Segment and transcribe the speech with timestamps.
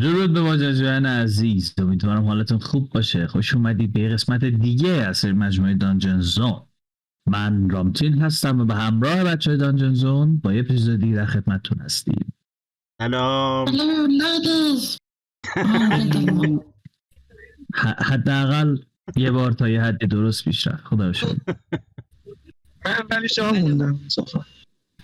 [0.00, 1.74] درود به ماجراجویان عزیز.
[1.78, 3.26] امیدوارم حالتون خوب باشه.
[3.26, 6.62] خوش اومدید به قسمت دیگه از مجموعه دانجن زون.
[7.26, 12.32] من رامتین هستم و به همراه بچه دانجن زون با یه اپیزودی در خدمتتون هستیم.
[13.02, 13.66] سلام.
[17.98, 18.78] حداقل
[19.16, 20.84] یه بار تا یه حدی درست پیش رفت.
[20.84, 21.36] خدا شد
[22.84, 24.00] من ولی شما موندم.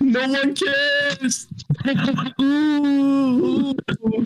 [0.03, 1.47] No one cares.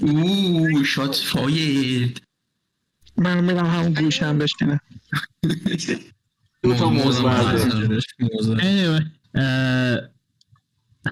[0.02, 2.22] اوه شات فاید
[3.16, 4.80] من میرم همون گوشم بشکنم
[6.62, 7.20] دو تا موز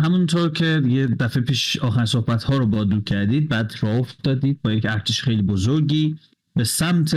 [0.01, 4.63] همونطور که یه دفعه پیش آخرین صحبت ها رو با دو کردید بعد راه افتادید
[4.63, 6.19] با یک ارتش خیلی بزرگی
[6.57, 7.17] به سمت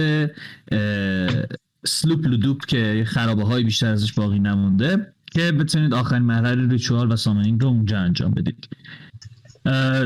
[1.85, 5.13] سلوپ لودوپ که خرابه های بیشتر ازش باقی نمونده.
[5.37, 8.69] که بتونید آخرین مرحله ریچوال و سامنینگ رو اونجا انجام بدید.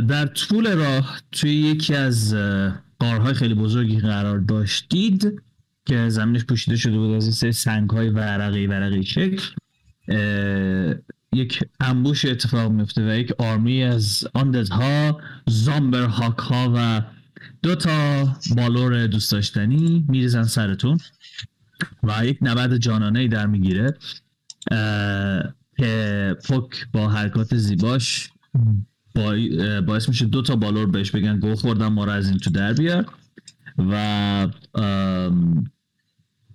[0.07, 5.41] در طول راه توی یکی از اه، غارهای خیلی بزرگی قرار داشتید
[5.85, 9.43] که زمینش پوشیده شده بود از این سری سنگ های ورقی ورقی شکل
[11.33, 17.01] یک انبوش اتفاق میفته و یک آرمی از آندزها زامبر هاک ها و
[17.63, 18.23] دو تا
[18.57, 20.97] بالور دوست داشتنی میریزن سرتون
[22.03, 23.93] و یک نبرد جانانه ای در می‌گیره.
[25.77, 28.29] که پوک با حرکات زیباش
[29.15, 29.35] با
[29.87, 32.73] باعث میشه دو تا بالور بهش بگن گو خوردم ما رو از این تو در
[32.73, 33.05] بیار.
[33.77, 34.47] و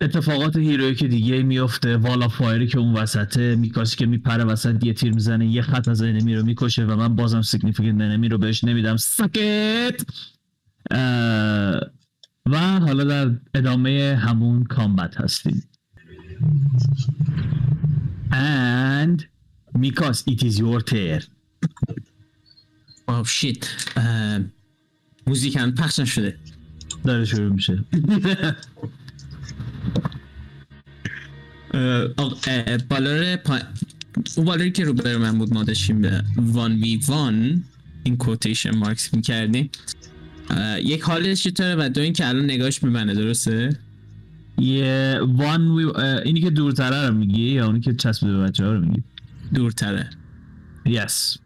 [0.01, 4.85] اتفاقات heroic دیگه میفته wall of fire ی که اون وسطه میکاسی که میپره وسط
[4.85, 8.39] یه تیر می‌زنه یه خط از enemy رو می‌کشه و من بازم significant enemy رو
[8.39, 8.97] بهش نمیدم.
[8.97, 10.05] سکت
[12.47, 15.63] و حالا در ادامه همون combat هستیم.
[18.37, 19.25] And
[19.75, 21.25] میکاس it is your turn.
[23.09, 23.67] واو شیت
[25.27, 26.39] موزیک هم پخش نشده.
[27.05, 27.85] داره شروع میشه.
[32.89, 33.59] بالار پا...
[34.37, 37.65] اون بالاری که رو بر من بود ما داشتیم به وان وی وان
[38.05, 39.71] این کوتیشن مارکس می‌کردیم.
[40.83, 43.79] یک حالش چطوره و دو اینکه الان نگاش به منه درسته؟
[44.59, 45.85] یه وان وی
[46.25, 49.03] اینی که دورتره رو میگی یا اونی که چسبیده به بچه ها رو میگی؟
[49.55, 50.11] دورتره.
[50.85, 51.39] yes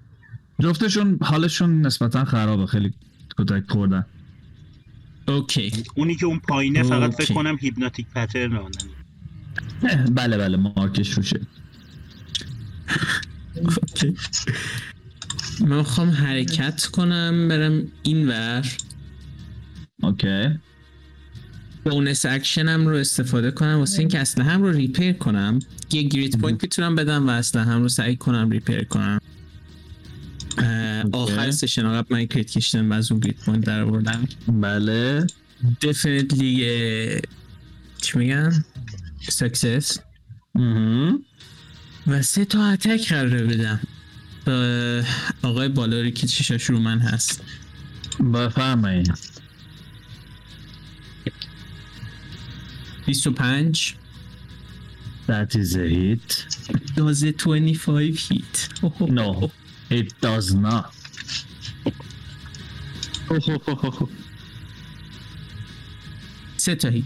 [0.62, 2.93] جفتشون حالشون نسبتا خرابه خیلی
[3.38, 4.06] کتک خوردن.
[5.28, 5.72] okay.
[5.94, 7.15] اونی که اون پایینه فقط.
[7.15, 8.70] فکر کنم hypnotic pattern on ه
[10.15, 11.41] بله بله مارکش روشه.
[13.56, 14.16] okay.
[15.60, 18.66] من می‌خوام حرکت کنم برم این ور
[20.03, 20.48] okay.
[21.84, 25.58] bonus action م رو استفاده کنم واسه اینکه اسلحه‌م رو repair کنم.
[25.92, 29.20] یه grit point می‌تونم بدم و اسلحه‌م رو سعی کنم repair کنم.
[31.12, 34.28] آخر session قبل من crit کشیدم و از اون grit point در آوردم.
[34.48, 35.26] بله.
[35.82, 36.66] definitely
[38.02, 38.64] چی میگن؟
[39.28, 39.98] سکسس.
[42.06, 43.80] و سه تا attack قراره بدم.
[45.42, 47.42] آقای بالاری که چشاش رو من هست.
[48.34, 49.29] بفرمایید.
[53.15, 53.97] 25
[55.26, 56.47] That is a hit.
[56.94, 58.69] does it 25 hit?
[59.10, 59.50] No,
[59.91, 60.93] it does not.
[66.56, 67.04] سه تا هیت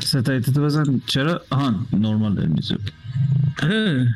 [0.00, 2.76] ستایت تو بزن چرا؟ آهان نورمال داری میزو
[3.62, 4.08] آره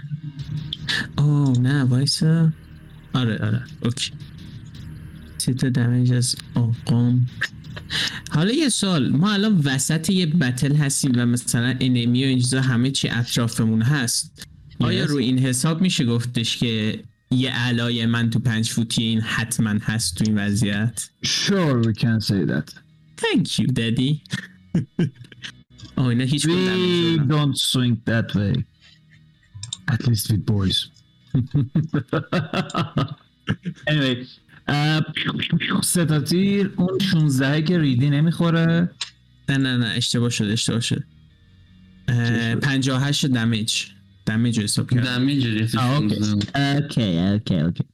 [1.18, 2.52] اوه نه وایسا
[3.14, 4.10] آره آره okay
[5.38, 7.26] سه تا damage از آقام
[8.30, 12.60] حالا یه سوال ما الان وسط یه battle هستیم و مثلا enemy و این چیزا
[12.60, 14.46] همه چی اطرافمون هست
[14.80, 15.04] آیا.
[15.04, 20.16] رو این حساب میشه گفتش که یه ally من تو پنج فوتی این حتما هست
[20.16, 22.74] تو این وضعیت Sure we can say that.
[23.20, 24.20] Thank you daddy
[25.96, 28.64] آه اینا هیچ We don't swing that way.
[29.92, 30.86] At least with boys.
[33.90, 34.26] anyway.
[35.82, 38.90] سه تا تیر اون 16 که ریدی نمی‌خوره.
[39.48, 41.04] نه نه نه اشتباه شد اشتباه شد.
[42.08, 43.84] اه، 58 damage.
[44.26, 45.04] damage رو حساب کردم.
[45.04, 46.16] damage آه، okay.
[46.16, 46.76] 15.
[46.76, 47.84] okay okay okay.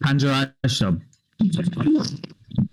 [0.00, 0.98] 58 تا.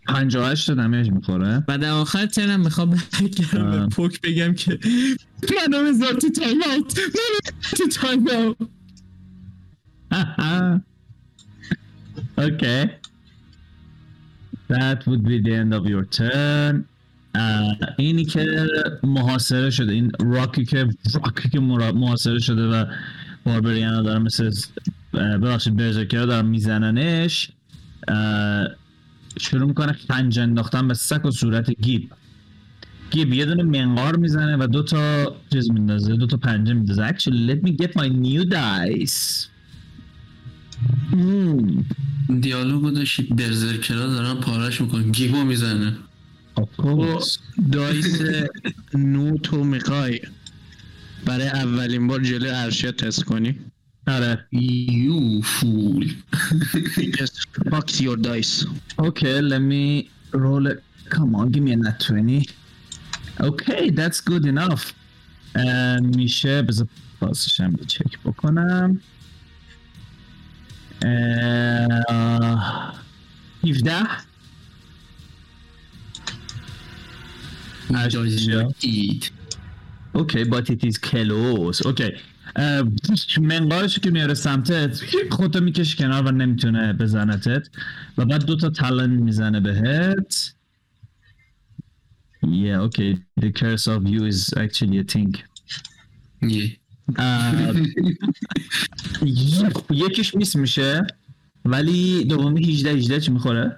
[0.07, 1.63] 58 تا damage می‌خوره.
[1.67, 3.71] و در آخر turn می‌خوام برگردم.
[3.71, 4.79] به پوک بگم که
[5.71, 7.39] منو بذار تو time out منو
[7.77, 8.57] تو time out
[12.37, 13.00] okay.
[14.71, 16.85] That would be the end of your turn.
[17.97, 18.67] اینی که
[19.03, 22.85] محاصره شده این راکی که راکی که محاصره شده و
[23.45, 24.51] barbarian ا دارن مثل
[25.13, 27.51] ببخشید برزرکر دارن میزننش.
[29.39, 32.11] شروع می‌کنه خنج انداختن به سک و صورت گیب.
[33.11, 37.07] گیب یه دونه منقار می‌زنه و دو تا چیز میندازه دو تا پنجه میندازه.
[37.07, 39.50] Actually let me get my new dice.
[42.39, 45.97] دیالوگو داشتی برزرکرا دارن پارش می‌کنن گیبو می‌زنه
[46.77, 47.39] course
[47.71, 48.21] دایس
[48.93, 50.21] نوتو می‌خوای
[51.25, 53.55] برای اولین بار جلوی ارشیا تست کنی
[54.07, 56.13] آره یو فول
[57.17, 57.37] Just
[57.71, 58.65] fuck your dice
[58.97, 60.79] Okay, let me roll it.
[61.09, 62.49] Come on, give me a nat 20.
[63.39, 64.93] Okay, that's good enough.
[65.55, 66.87] Uh, میشه بذار
[67.19, 69.01] بازش هم یه چک بکنم.
[71.01, 71.07] Uh,
[73.63, 74.07] 17
[78.25, 78.73] اشیا.
[78.79, 79.31] اید
[80.13, 81.85] اوکی but it is close.
[81.85, 82.11] اوکی
[82.55, 82.83] اه،
[83.41, 85.01] منقارش که میاره سمتت
[85.31, 87.67] خودتو می‌کشی کنار و نمی‌تونه بزنتت
[88.17, 90.53] و بعد دوتا تلن می‌زنه بهت
[92.43, 93.11] Yeah, okay.
[93.39, 95.37] The curse of you is actually a thing.
[96.41, 96.77] یه
[97.17, 97.53] اه،
[99.89, 101.07] یکیش میس میشه
[101.65, 103.77] ولی دومی 18 18 چی می‌خوره؟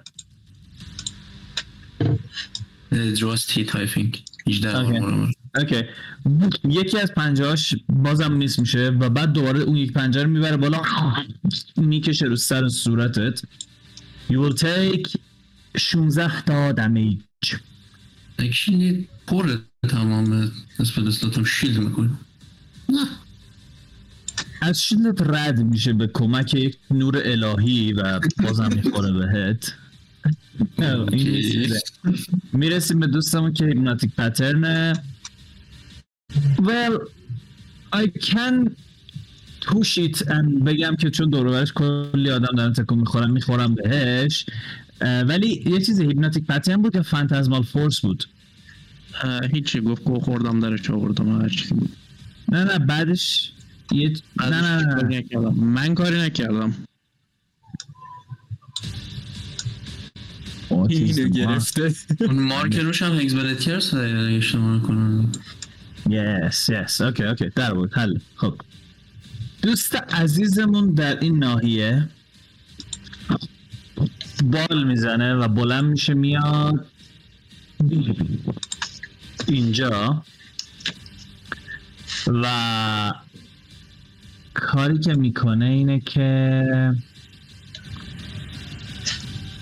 [3.14, 4.78] جواست هیت های فینک 18
[5.56, 5.82] اوکی.
[6.64, 10.82] یکی از پنجهاش بازم نیست میشه و بعد دوباره اون یک پنجه رو می‌بره بالا
[11.76, 13.42] می‌کشه رو سر صورتت.
[14.30, 15.16] You will take
[15.76, 17.18] 16 تا دمیج.
[18.38, 19.58] اکشنی پر
[19.88, 22.10] تمام نسبت اسلاتم شیلد می‌کنه
[24.60, 29.72] از شیلدت رد میشه به کمک یک نور الهی و بازم می‌خوره بهت.
[32.52, 34.92] می‌رسیم به دوستمون که هیپناتیک پترنه.
[36.56, 36.98] Well
[37.94, 38.70] I can
[39.66, 44.46] push it and بگم که چون دور کلی آدم دارن تکون می‌خورن می‌خورم بهش.
[45.00, 48.24] ولی یه چیز هیپناتیک پترن بود یا فانتزمال فورس بود.
[49.52, 51.96] هیچی گفت گو خوردم درش آوردم هر چیزی بود.
[52.48, 53.52] نه نه بعدش
[53.92, 55.02] یه نه نه
[55.32, 55.50] نه.
[55.50, 56.74] من کاری نکردم.
[60.70, 61.30] Autism.
[61.36, 61.94] گرفته.
[62.20, 65.32] اون مارک روش هم هگزبلتیرس اگه اشتباه نکنم؟
[66.08, 67.00] Yes, yes.
[67.00, 67.92] اوکی اوکی در بود.
[67.94, 68.18] حل.
[68.36, 68.60] خب.
[69.62, 72.08] دوست عزیزمون در این ناحیه
[74.44, 76.86] بال می‌زنه و بلند میشه میاد.
[79.48, 80.24] اینجا.
[82.26, 82.44] و
[84.54, 86.64] کاری که می‌کنه اینه که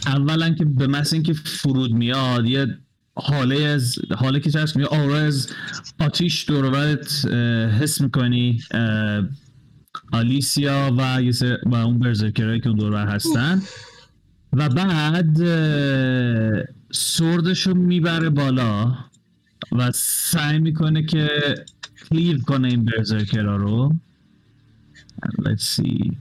[0.06, 2.66] اولا که به محض اینکه فرود میاد یه
[3.14, 5.48] حاله از حاله که هست میاد آره از
[6.00, 7.32] آتیش دور و برت، اه،
[7.70, 8.62] حس می‌کنی
[10.12, 13.62] آلیسیا و یه سر- و اون برزرکرهایی که اون دور و بر هستن.
[14.52, 16.62] و بعد اه،
[16.92, 18.98] سردشو می‌بره بالا
[19.72, 21.28] و سعی می‌کنه که
[22.10, 23.94] کلیو کنه این برزرکرها رو.
[25.22, 26.16] And let's see.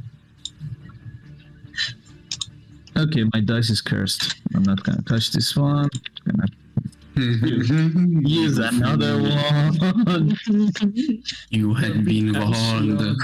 [2.97, 4.35] Okay, my dice is cursed.
[4.53, 5.89] I'm not gonna touch this one.
[6.25, 6.47] Gonna
[8.27, 10.37] use another one.
[11.49, 13.17] You had been warned.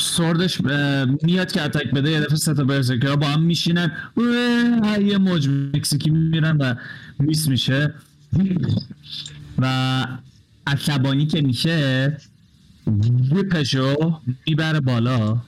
[0.00, 3.92] سردش اه، میاد که اتک بده یه دفعه سه تا برزرکرها با هم میشینن
[5.00, 6.74] یه موج مکزیکی میرن و
[7.18, 7.94] میس میشه
[9.58, 10.06] و
[10.66, 12.16] عصبانی که میشه
[12.86, 15.40] ویپشو می‌بره بالا.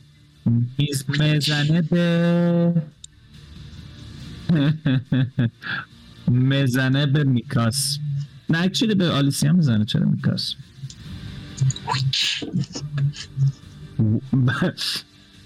[0.78, 2.82] میز مزنه به
[6.28, 7.98] مزنه به میکاس.
[8.50, 10.54] نه اکچولی به آلیسیا می‌زنه؟ چرا میکاس؟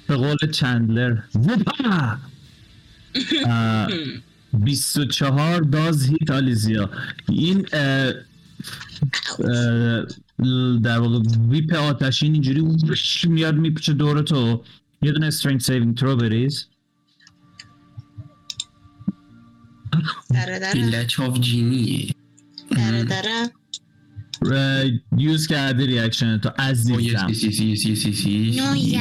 [0.06, 1.18] به قول چندلر.
[1.34, 2.16] وپا
[3.46, 3.88] اه،
[4.52, 6.90] 24 داز هیت آلیزیا.
[7.28, 7.66] این
[10.82, 11.18] در واقع
[11.48, 14.64] ویپ آتشین اینجوری وش میاد میپیچه دور تو
[15.02, 16.66] یه دونه strength saving throw بریز
[20.30, 22.14] دره دره بیلچ آف جینیه
[22.70, 23.50] دره دره
[24.52, 24.84] اه،
[25.18, 28.60] یوز کرده ریاکشن تو Oh yes, عزیزم yes, yes, yes, yes, yes, yes.
[28.60, 29.00] نویا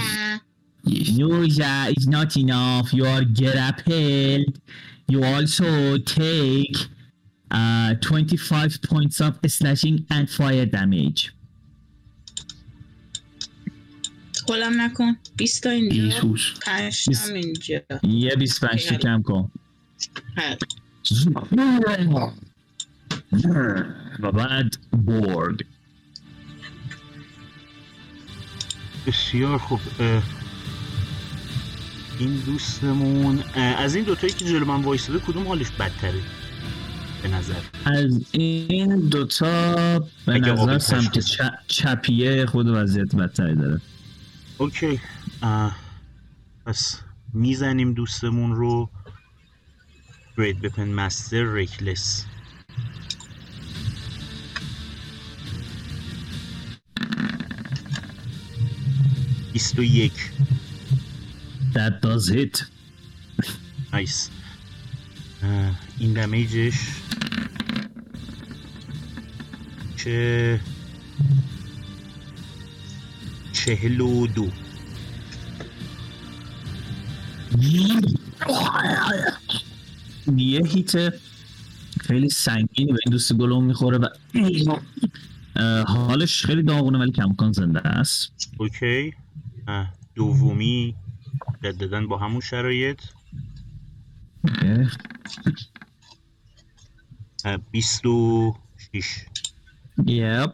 [0.88, 1.10] Yes.
[1.20, 2.94] Noja is not enough.
[2.94, 4.54] You are grappled.
[5.12, 6.78] You also take
[7.52, 11.32] uh, 25 points of slashing and fire damage.
[14.48, 15.18] کلم نکن.
[15.38, 16.04] 20 تا اینجا.
[16.04, 17.28] ایسوس 5 بیست.
[17.28, 17.82] تا اینجا.
[18.04, 19.52] یه 25 تا کم کن.
[24.20, 25.66] و بعد بورگ
[29.08, 29.80] بسیار خوب.
[32.20, 36.22] این دوستمون از این دوتایی که جلو من وایساده کدوم حالش بدتره؟
[37.24, 37.54] به نظر.
[37.86, 41.20] از این دوتا به نظر سمت.
[41.20, 43.82] چ- چپیه خود وضعیت بدتری داره.
[44.58, 45.00] اوکی.
[45.42, 45.76] اه،
[46.66, 47.00] پس
[47.34, 48.90] می‌زنیم دوستمون رو.
[50.38, 52.26] گرید بپن مستر ریکلس
[59.54, 60.14] بیست و یک.
[61.74, 62.66] That does hit
[65.44, 66.74] اه، این دمیجش
[70.04, 70.60] چه
[73.54, 74.50] چهل و دو.
[80.38, 81.14] یه هیت
[82.02, 84.08] خیلی سنگینی به این دوست گلوم می‌خوره و
[85.88, 88.32] حالش خیلی داغونه ولی کمکان زنده است.
[88.58, 89.14] اوکی.
[90.16, 90.96] دومی
[91.64, 93.00] جددن با همون شرایط.
[97.72, 98.56] بیست و
[98.92, 99.16] شیش.
[100.08, 100.54] یپ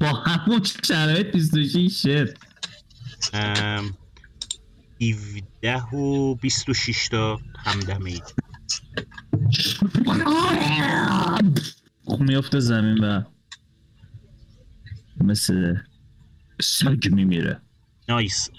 [0.00, 2.38] با همون شرایط 26 شد.
[3.32, 3.94] ام،
[5.00, 8.22] 17 و 26 تا هم دمیج
[12.04, 13.22] خب میفته زمین و
[15.20, 15.76] مثل
[16.60, 17.60] سگ میمیره.
[18.08, 18.50] nice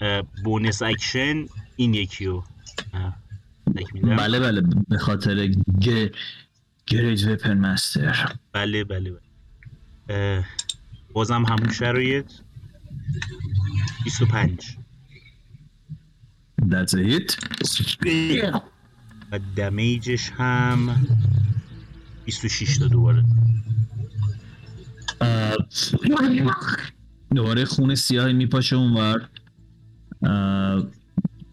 [0.44, 2.44] bonus action این یکی رو.
[4.02, 4.62] بله بله.
[4.88, 5.46] به خاطر
[5.82, 6.10] گ...
[6.86, 8.36] great weapon master.
[8.52, 9.20] بله بله بله.
[11.12, 12.32] بازم همون شرایط
[14.04, 14.76] 25
[16.62, 17.36] That's a hit.
[19.32, 21.06] و دمیجش هم
[22.24, 23.24] 26 تا دوباره.
[27.34, 29.28] دوباره خون سیاهی میپاشه اونور.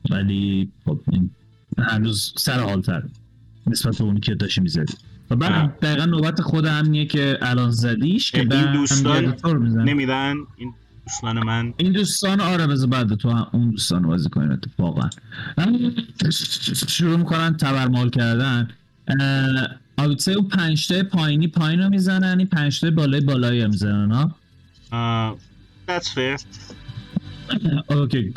[0.09, 1.01] ولی خب
[1.77, 3.03] هنوز سر حالتر
[3.67, 4.93] نسبت به اونی که داشتی می‌زدی.
[5.29, 5.35] و.
[5.35, 9.35] بعد دقیقا نوبت خود همینیه که الان زدیش که این دوستان
[9.85, 10.73] نمیدن؟ این
[11.05, 11.73] دوستان من.
[11.77, 15.09] این دوستان آره بذار بعد تو هم اون دوستان بازی کنین اتفاقا.
[16.87, 18.67] شروع می‌کنن تبرمال کردن.
[19.97, 24.35] آویتسه اون پنجته پایینی پایین رو می‌زنن این پنجته بالای بالایی رو می‌زنن ها؟
[25.87, 26.41] that's fair.
[27.89, 28.33] اوکی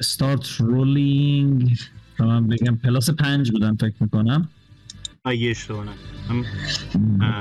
[0.00, 1.78] start rolling.
[2.18, 4.48] من بگم پلاس پنج بودن فکر می‌کنم.
[5.26, 6.44] اگه اشتباه نکنم.
[7.20, 7.40] آه.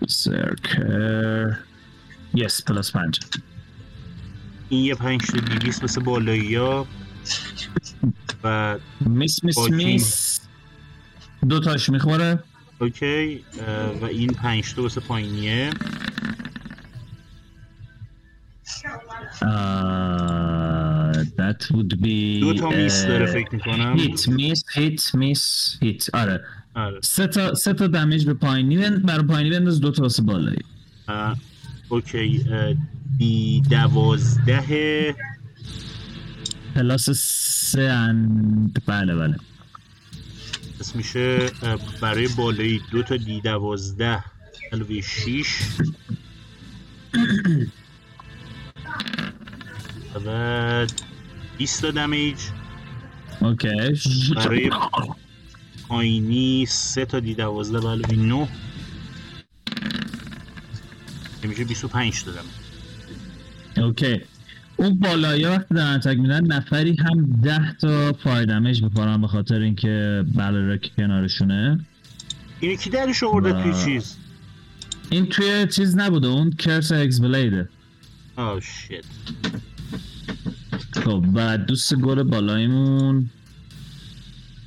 [0.00, 1.56] برسرکر
[2.34, 3.20] یس پلاس پنج.
[4.68, 6.86] این یه پنج تا دیویس مثل بالایی ها.
[8.44, 9.58] و miss miss.
[9.70, 10.40] miss
[11.48, 12.42] دو تاش می‌خوره.
[12.80, 13.44] okay
[14.02, 15.70] و این پنج تا واسه پایینیه.
[21.38, 23.96] that would be دو تا miss داره فکر می‌کنم.
[23.98, 26.44] hit miss hit miss hit آره.
[26.74, 27.00] آره.
[27.02, 30.58] سه تا سه تا damage به پایینی بند برای پایینی بنداز دو تا واسه بالایی
[31.88, 32.44] okay
[33.18, 35.14] d دوازده.
[36.74, 38.82] plus سه اند.
[38.86, 39.36] بله بله.
[40.80, 41.50] پس میشه
[42.00, 44.24] برای بالایی دو تا d دوازده
[44.72, 45.58] علاوه شیش.
[50.14, 50.92] و بعد
[51.58, 52.38] 20 تا damage.
[53.40, 53.68] okay.
[54.36, 54.70] برای
[55.88, 58.48] پایینی سه تا d دوازده علاوه نه
[61.42, 62.46] که میشه 25 تا damage
[63.86, 64.20] okay.
[64.76, 69.58] اون بالایی وقتی دارن attack میدن نفری هم ده تا fire damage می‌خورن به خاطر
[69.60, 71.78] اینکه بالورا که کنارشونه.
[72.60, 74.16] اینو کی درش آورده و- توی چیز؟
[75.10, 77.68] این توی چیز نبوده اون curse axe blade ه
[78.36, 79.04] آه shit
[81.04, 83.30] خب و دوست گل بالایمون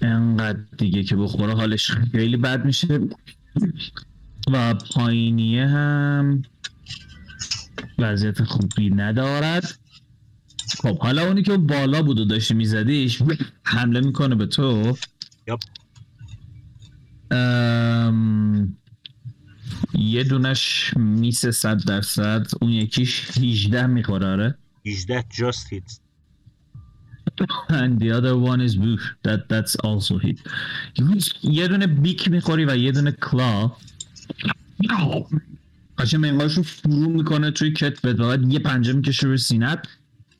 [0.02, 3.00] انقدر دیگه که بخوره حالش خیلی بد میشه.
[4.52, 6.42] و پایینیه هم
[8.00, 9.80] وضعیت خوبی ندارد.
[10.80, 13.22] خب حالا اونی که بالا بود و داشتی میزدیش
[13.64, 14.98] حمله می‌کنه به تو.
[15.48, 15.60] یپ.
[17.32, 18.78] ام،
[19.94, 22.48] یه دونش میسه صد درصد.
[22.62, 26.05] اون یکیش 18 می‌خوره آره؟ 18 just hits
[27.70, 30.40] and the other one is boof that that's also hit.
[31.44, 33.72] یه دونه beak می‌خوری و یه دونه claw.
[35.98, 39.88] قشنگ منقاش رو فرو می‌کنه توی کتفت و بعد یه پنجه می‌کشه روی سینت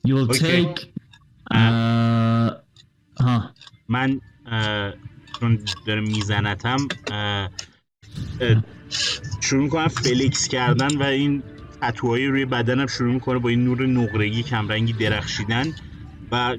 [0.06, 0.40] you will Okay.
[0.40, 0.80] take
[1.54, 2.52] uh,
[3.88, 4.20] من
[5.40, 6.76] چون داره میزنتم
[9.40, 11.42] شروع می‌کنم flex کردن و این
[11.80, 15.72] تتوهای روی بدنم شروع می‌کنه با این نور نقرگی کمرنگی درخشیدن.
[16.32, 16.56] و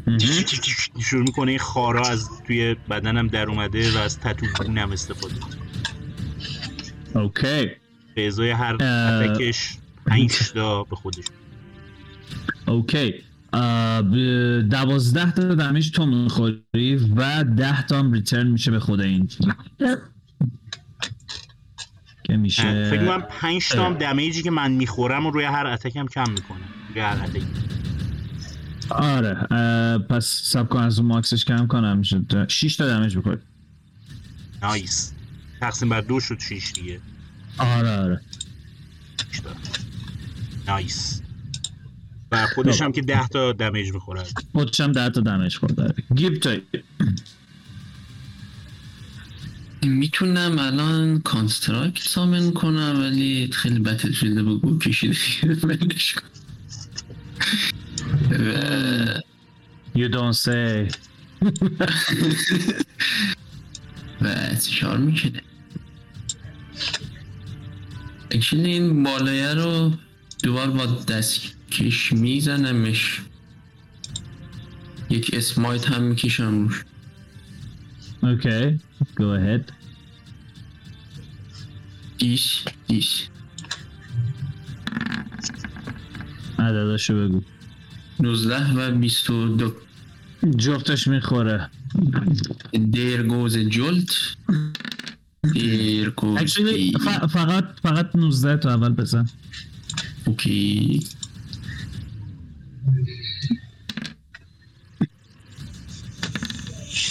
[1.00, 1.52] شروع می‌کنه.
[1.52, 5.36] این خارا از توی بدنم در اومده و از تتو بونم استفاده
[7.16, 7.70] okay.
[8.16, 8.84] به ازای هر.
[8.84, 11.26] attack ش پنج تا به خودش
[12.68, 13.14] okay.
[14.70, 19.30] دوازده تا damage تو می‌خوری و ده تا هم return میشه به خود این.
[22.24, 22.90] که میشه.
[22.90, 26.08] فکر کنم پنج تا هم damage ی که من می‌خورم و روی هر attack م
[26.08, 26.60] کم می‌کنه.
[26.90, 27.42] روی هر attack
[28.90, 29.34] آره
[29.98, 33.42] پس صبر کن از اون max ش کم کنم میشه 6 تا damage بخوری.
[34.62, 35.14] nice.
[35.62, 37.00] تقسیم بر دو شد شیش دیگه.
[37.58, 38.22] آره آره.
[40.68, 41.22] nice.
[42.32, 45.94] و خودش هم که ده تا damage می‌خوره خودش هم 10 تا damage خورده.
[46.16, 46.62] گیب توی
[49.84, 55.16] می‌تونم الان construct summon کنم ولی خیلی battle شده بگو کشیده
[56.16, 56.28] کن.
[58.32, 59.20] و-
[59.96, 60.90] You don't say.
[64.22, 65.42] و انتشار می‌کنه.
[68.32, 69.92] اکچولی این بالایه رو
[70.44, 73.22] دوبار با دستکش میزنمش.
[75.10, 76.84] یک اسمایت هم می‌کشم روش.
[78.24, 78.78] Okay,
[79.20, 79.72] go ahead.
[82.18, 83.28] دیش دیش
[86.60, 87.42] عدداشو بگو.
[88.20, 89.74] 19 و 22
[90.58, 91.70] جفتش می‌خوره.
[92.92, 94.10] دیر گوز جولت
[95.54, 99.30] دیر گوز Actually, ف- فقط فقط 19 تو اول بزن.
[100.26, 101.00] اوکی.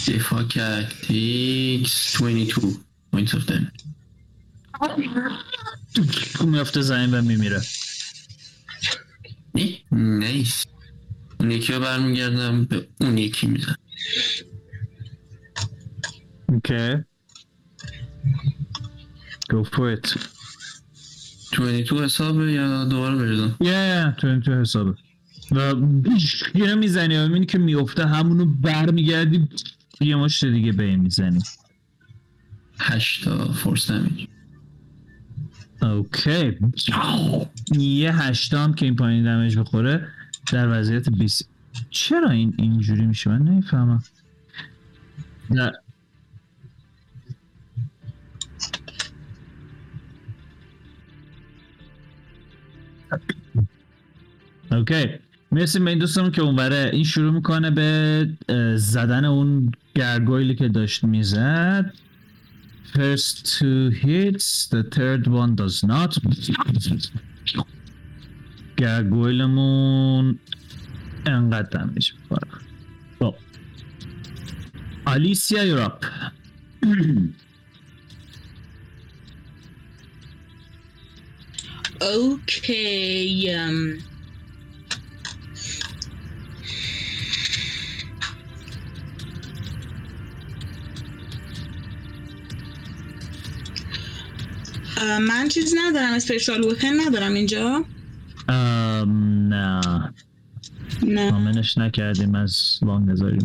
[0.08, 0.94] دفاع کرد.
[1.02, 2.60] تیکس 22
[3.16, 3.82] points of damage.
[6.44, 7.62] میفته زمین و میمیره.
[9.54, 10.64] نه نیس
[11.40, 13.74] اون یکی رو برمیگردم به اون یکی میزن
[16.52, 17.04] Okay.
[19.52, 20.18] Go for it.
[21.56, 24.94] 22 حسابه یا دوباره بریزم Yeah, تو این تو حسابه.
[25.52, 25.74] و
[26.54, 29.48] یه می‌زنی و می‌بینی که میفته همونو برمیگردی
[30.00, 31.40] یه مشت دیگه به می‌زنی.
[32.78, 34.26] 8 تا فورس دمیج.
[35.82, 36.58] اوکی.
[37.78, 40.08] یه هشتام که این پایین دمج بخوره.
[40.52, 41.48] در وضعیت 20
[41.90, 44.04] چرا این اینجوری میشه؟ من نمی‌فهمم.
[45.50, 45.72] نه.
[54.72, 55.06] اوکی.
[55.52, 56.90] مرسی به این دوستمون که اونوره.
[56.92, 58.28] این شروع می‌کنه به
[58.76, 61.94] زدن اون گرگویلی که داشت می‌زد.
[62.94, 66.12] First two hits, the third one does not.
[68.76, 70.38] گرگویلمون
[71.26, 72.48] انقدر دمیج می‌خوره.
[73.18, 73.34] خب.
[75.04, 76.04] آلیسیا یوراپ
[82.00, 83.50] اوکی
[95.20, 97.84] من چیز ندارم اسپیشال وپن ندارم اینجا.
[99.56, 100.12] نه.
[101.02, 101.30] نه.
[101.30, 103.44] کامنش نکردیم از وان نذاریم.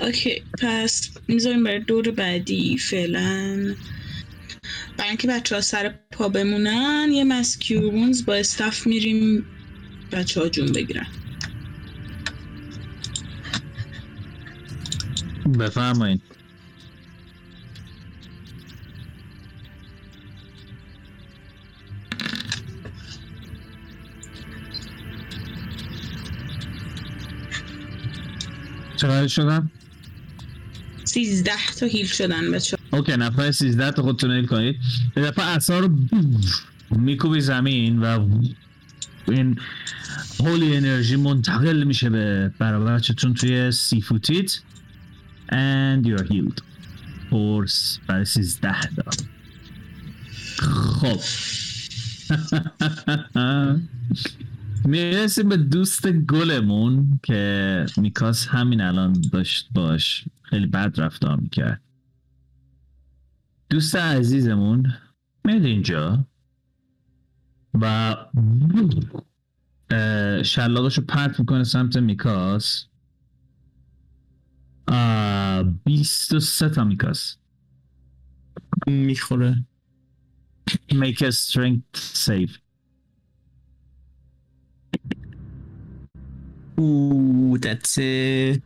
[0.00, 3.74] اوکی پس می‌ذاریم برای دور بعدی فعلا.
[4.96, 9.44] برای اینکه بچه ها سر پا بمونن یه مسکیورونز با استاف میریم
[10.12, 11.06] بچه ها جون بگیرن.
[15.58, 16.33] بفرمایید.
[29.04, 29.70] چقدر شدن؟
[31.04, 34.76] سیزده تا heal شدن بچه okay نفر 13 تا خودتون heal کنید.
[35.16, 35.98] یه دفعه اصلا رو
[36.90, 38.28] میکوبی زمین و
[39.28, 39.58] این
[40.40, 44.58] holy energy منتقل میشه به برابرچتون توی سی فوتیت
[45.48, 46.60] and you're healed.
[47.30, 49.10] فورس برای 13 تا.
[51.00, 51.20] خب.
[54.84, 61.82] می‌رسیم به دوست گلمون که میکاس همین الان داشت باش خیلی بد رفتار می‌کرد.
[63.70, 64.94] دوست عزیزمون
[65.44, 66.26] میاد اینجا؟
[67.74, 68.16] و
[70.44, 72.86] شلاقش رو پرت می‌کنه سمت میکاس.
[75.84, 77.36] بیست و سه تا میکاس.
[78.86, 79.64] می‌خوره.
[80.92, 82.63] Make a strength save.
[86.76, 88.60] او Oh, that's a...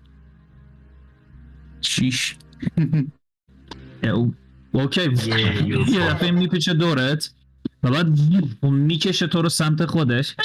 [4.05, 4.35] او-
[4.73, 7.31] okay یه- دفعه میپیچه دورت
[7.83, 8.19] و بعد
[8.63, 10.37] می‌کشه تو رو سمت خودش.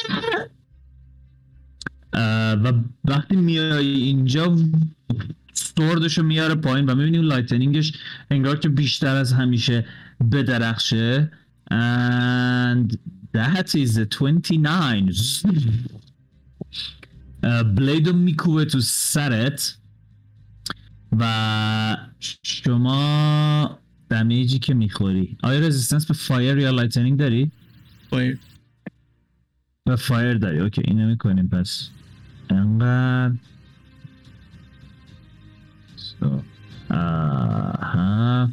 [2.63, 2.73] و
[3.06, 4.58] وقتی میای اینجا
[5.54, 7.93] sword شو میاره پایین و می‌بینی lightning ش
[8.32, 9.86] انگار که بیشتر از همیشه
[10.32, 11.32] بدرخشه.
[11.71, 12.97] And
[13.38, 15.02] that is a 29 اه،
[17.76, 19.77] blade و میکوبه تو سرت
[21.19, 21.97] و
[22.43, 23.79] شما
[24.10, 27.51] damage ی که می‌خوری آیا resistance به fire یا lightning داری؟
[28.10, 28.39] fire
[29.86, 31.89] به fire داری okay اینو می‌کنیم پس
[32.49, 33.36] انقدر
[35.95, 36.43] so.
[36.89, 38.49] آها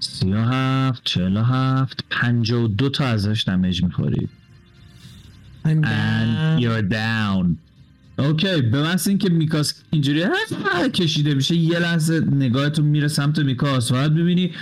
[0.00, 4.28] سی و هفت چهل و هفت پنج و دو تا ازش damage می‌خوری
[5.68, 6.58] I'm and down.
[6.62, 7.56] you're down.
[8.18, 10.24] okay به محض اینکه میکاس اینجوری
[10.94, 13.90] کشیده میشه یه لحظه نگاهتون میره سمت میکاس.
[13.90, 14.54] و بعد می‌بینی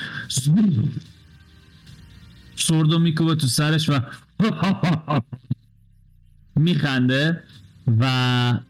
[2.57, 4.01] sword و میکوبه تو سرش و
[6.57, 7.42] میخنده
[8.01, 8.61] و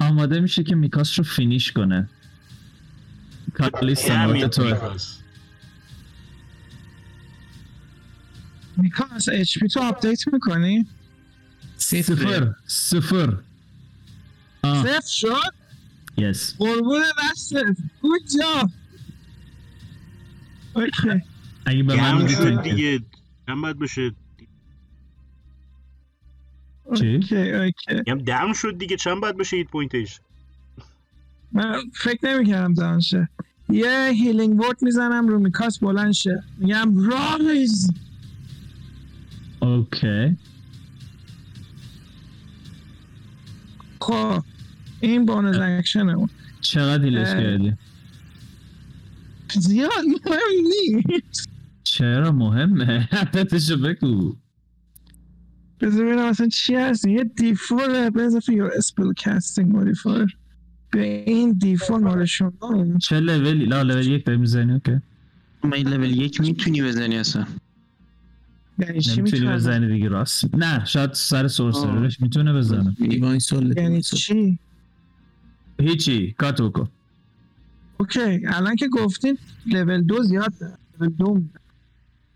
[0.00, 2.08] آماده میشه که میکاس رو finish کنه.
[3.54, 4.96] کالیستا همین نوبت توه.
[8.82, 10.86] میکاس HP تو update می‌کنی؟
[11.76, 12.54] صفر.
[12.66, 13.36] صفر.
[14.64, 15.54] صفر شد؟
[16.16, 18.70] yes قربون دستت good job
[20.74, 21.22] okay.
[21.66, 22.62] اگه به من شد.
[22.62, 23.00] دیگه.
[23.48, 24.10] هم باید بشه
[26.94, 28.22] چی؟ okay okay.
[28.26, 28.96] دم شد دیگه.
[28.96, 30.20] چند باید بشه hit point ش
[31.52, 33.28] من فکر نمی‌کردم دانشه
[33.68, 35.28] یه healing word می‌زنم.
[35.28, 36.42] رو میکاس بلند شه.
[36.58, 37.90] میگم rise.
[39.62, 40.36] okay.
[44.00, 44.44] خب
[45.00, 46.28] این bonus action اون
[46.60, 47.28] چقدر heal ش.
[47.28, 47.76] کردی؟
[49.54, 49.90] زیاد
[50.26, 51.48] مهم نیست.
[51.84, 54.36] چرا مهمه؟ حدتشو بگو.
[55.80, 57.06] بذار ببینم اصلا چی هست.
[57.06, 60.36] یه دیفور به اضافه your spellcasting modifier.
[60.90, 62.98] به این دیفور مال شما.
[63.00, 64.98] چه لولی؟ لا لول یک داری می‌زنی okay.
[65.64, 67.46] من این لول یک می‌تونی بزنی اصلا.
[68.80, 72.94] یعنی چی بزنی دیگه راست؟ نه شاید سر sorcerer ش می‌تونه بزنه.
[73.08, 74.58] Divine Soul یعنی چی؟
[75.80, 76.88] هیچی کارتو بکن.
[77.96, 80.54] okay الان که گفتین لول دو زیاد.
[81.00, 81.42] لول دو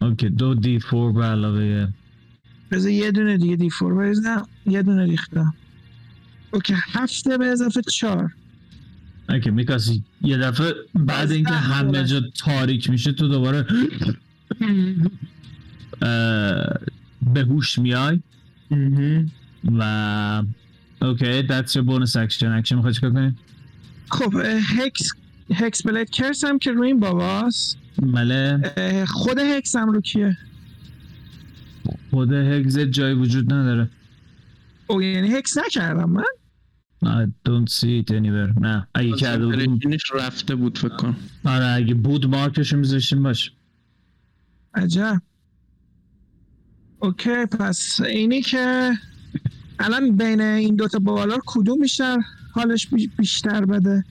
[0.03, 1.89] okay دو دی فور به علاوه.
[2.71, 5.55] بذار یه دونه دیگه دیفور بریزم یه دونه ریختم.
[6.51, 8.33] okay هفته به اضافه چهار.
[9.29, 12.05] okay میکاسی یه دفعه بعد اینکه همه.
[12.05, 13.67] جا تاریک میشه تو دوباره
[17.35, 18.21] به هوش میای.
[19.79, 20.43] و
[21.03, 22.43] okay that's your bonus action.
[22.43, 23.35] action می‌خوای چیکار کنی؟
[24.11, 24.35] خب
[24.79, 25.11] hex
[25.55, 27.79] hexblade curse هم که روی این باباست
[28.17, 30.37] اه، خود hex هم رو کیه؟
[32.11, 33.91] خود hex جای وجود نداره.
[34.87, 36.25] او یعنی hex نکردم من؟
[37.05, 38.61] I don't see it anywhere.
[38.61, 38.87] نه.
[38.95, 41.17] اگه کرده concentration ش رفته بود فکر کن.
[41.45, 43.53] آره اگه بود مارکشو میذاشتیم باش.
[44.75, 45.23] عجب.
[47.05, 48.93] okay پس اینی که
[49.79, 52.19] الان بین این دوتا بالا کدوم بیشتر
[52.53, 54.05] حالش بی- بیشتر بده؟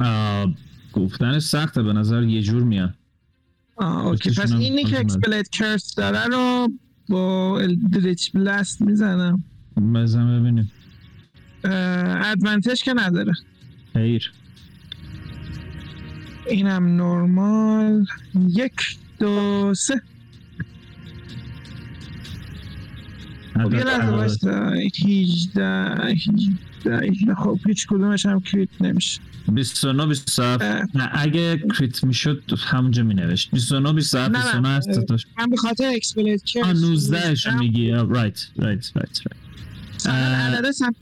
[0.00, 0.54] آه،
[0.92, 2.94] گفتنش سخته به نظر یه جور میاد.
[3.76, 5.00] آه okay پس اینی که.
[5.00, 6.68] اکسپلیت کرس داره رو
[7.08, 7.60] با
[7.92, 9.44] دریچ بلست می‌زنم.
[9.94, 10.72] بزن ببینیم.
[11.64, 13.32] ادوانتج که نداره.
[13.92, 14.32] خیر.
[16.50, 18.06] اینم نورمال
[18.48, 18.74] یک
[19.18, 20.02] دو سه.
[23.56, 29.20] یه لحظه وایستا 18 18 18 خب هیچ کدومش هم کریت نمیشه.
[29.48, 33.50] 29 27 اه، نه اگه کریت می‌شد همونجا مینوشت.
[33.50, 34.44] 29 27 نه، نه.
[34.44, 34.88] 29 هست
[35.38, 37.90] من به خاطر exploit آه 19 شو میگی.
[37.90, 39.20] right right right.
[40.06, 40.94] عدد.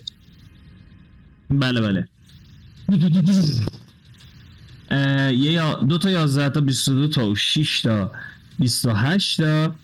[1.50, 2.08] بله بله.
[5.32, 8.12] یه دو تا 11 تا 22 تا و 6 تا
[8.58, 9.74] 28 تا.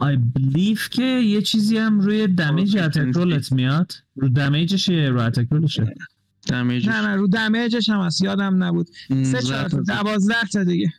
[0.00, 3.92] I believe که یه چیزی هم روی damage attack roll ت میاد.
[4.16, 5.94] رو damage ش رو اتک رولشه
[6.48, 8.22] دمیجش نه نه رو دمیجش هم هست.
[8.22, 8.86] یادم نبود.
[9.22, 9.80] سه چهار تا.
[9.80, 10.92] دوازده تا دیگه.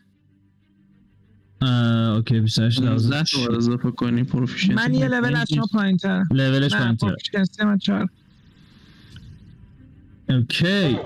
[1.61, 5.97] اه، okay 28 12 12 تا اضافه کنی proficiency من یه لول از شما پایین
[5.97, 7.09] تر لولش پایین تره.
[7.09, 8.07] proficiency من چهار.
[10.29, 10.97] okay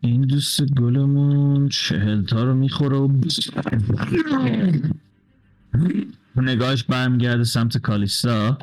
[0.00, 3.08] این دوست گلمون چهل تا رو می‌خوره و
[6.36, 8.58] نگاهش برمیگرده سمت کالیستا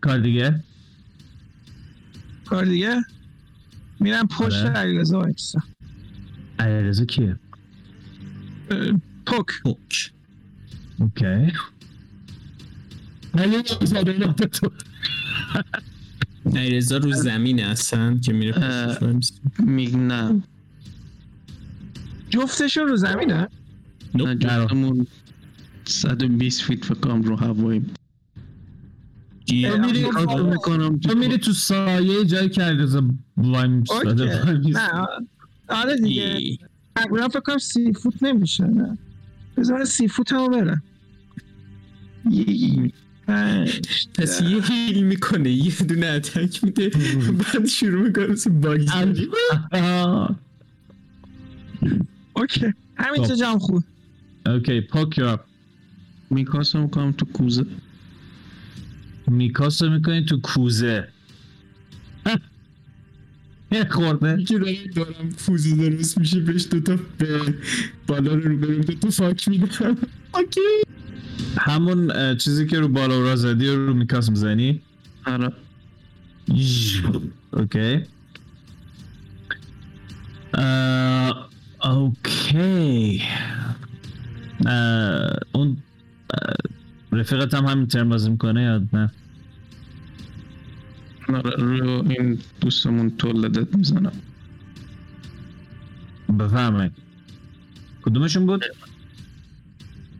[0.00, 0.64] کار دیگه؟
[2.44, 3.04] کار دیگه؟
[4.00, 4.68] میرم پشت آره.
[4.70, 5.60] علیرضا وایسا.
[6.58, 7.38] علیرضا کیه؟
[8.70, 9.46] اه، پوک.
[9.62, 10.12] پوک.
[10.98, 11.52] اوکی.
[16.54, 18.52] علیرضا رو زمینه اصلا که میره.
[18.52, 19.34] پشتش وایمیسه.
[19.58, 20.42] میگ نه.
[22.30, 23.48] جفتشون رو زمینه؟
[24.16, 25.06] نه جفتمون
[25.84, 27.94] 120 فیت فکر کنم رو هواییم.
[31.02, 34.24] تو میری تو سایه جایی که علیرضا وایم اوکی.
[34.70, 35.06] نه
[35.68, 36.58] آره دیگه.
[36.96, 38.98] تقریبا فکر کنم سی فوت نمیشه نه.
[39.56, 40.82] بذار سی فوت هم برم
[44.14, 46.88] پس یه هیل می‌کنه یه دونه اتک میده
[47.54, 49.28] بعد شروع می‌کنه مثل باگ زدی.
[52.32, 52.72] اوکی.
[52.96, 53.34] همین خب.
[53.34, 53.84] جام خوب
[54.46, 55.44] اوکی پاک یا
[56.30, 57.66] میکاسو می‌کنم تو کوزه.
[59.26, 61.08] میکاسو می‌کنی تو کوزه.
[63.72, 64.44] یه خورده.
[64.44, 67.40] که دارم دارم پوزه درست میشه بهش دوتا به
[68.06, 69.96] بالا رو رو بریم دوتا فاک میدم.
[70.34, 70.60] اوکی.
[71.58, 74.80] همون چیزی که رو بالا را زدی رو رو میکاس می‌زنی؟
[75.26, 75.52] آره.
[77.52, 78.02] اوکی.
[81.82, 83.22] اوکی.
[85.52, 85.76] اون
[87.12, 89.12] رفیقت هم همین ترم بازی می‌کنه یا نه؟
[91.28, 94.12] آره رو این دوستمون تولدت می‌زنم.
[96.38, 96.90] بفهمه
[98.02, 98.64] کدومشون بود؟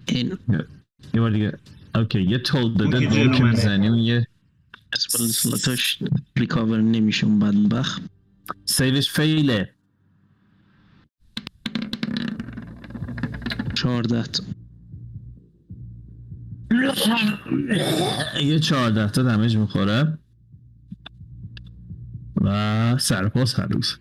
[0.07, 0.39] این.
[1.15, 1.59] یه بار دیگه.
[1.95, 3.43] اوکی یه تول اون داده که.
[3.45, 4.27] می‌زنی اون یه
[4.93, 5.99] spell slot اش
[6.37, 8.03] recover نمیشه اون بدبخت.
[8.65, 9.76] save ش fail ه.
[13.77, 14.45] 14 تا.
[18.43, 20.19] یه چهارده تا damage می‌خوره.
[22.41, 23.97] و سرپاس هر روز.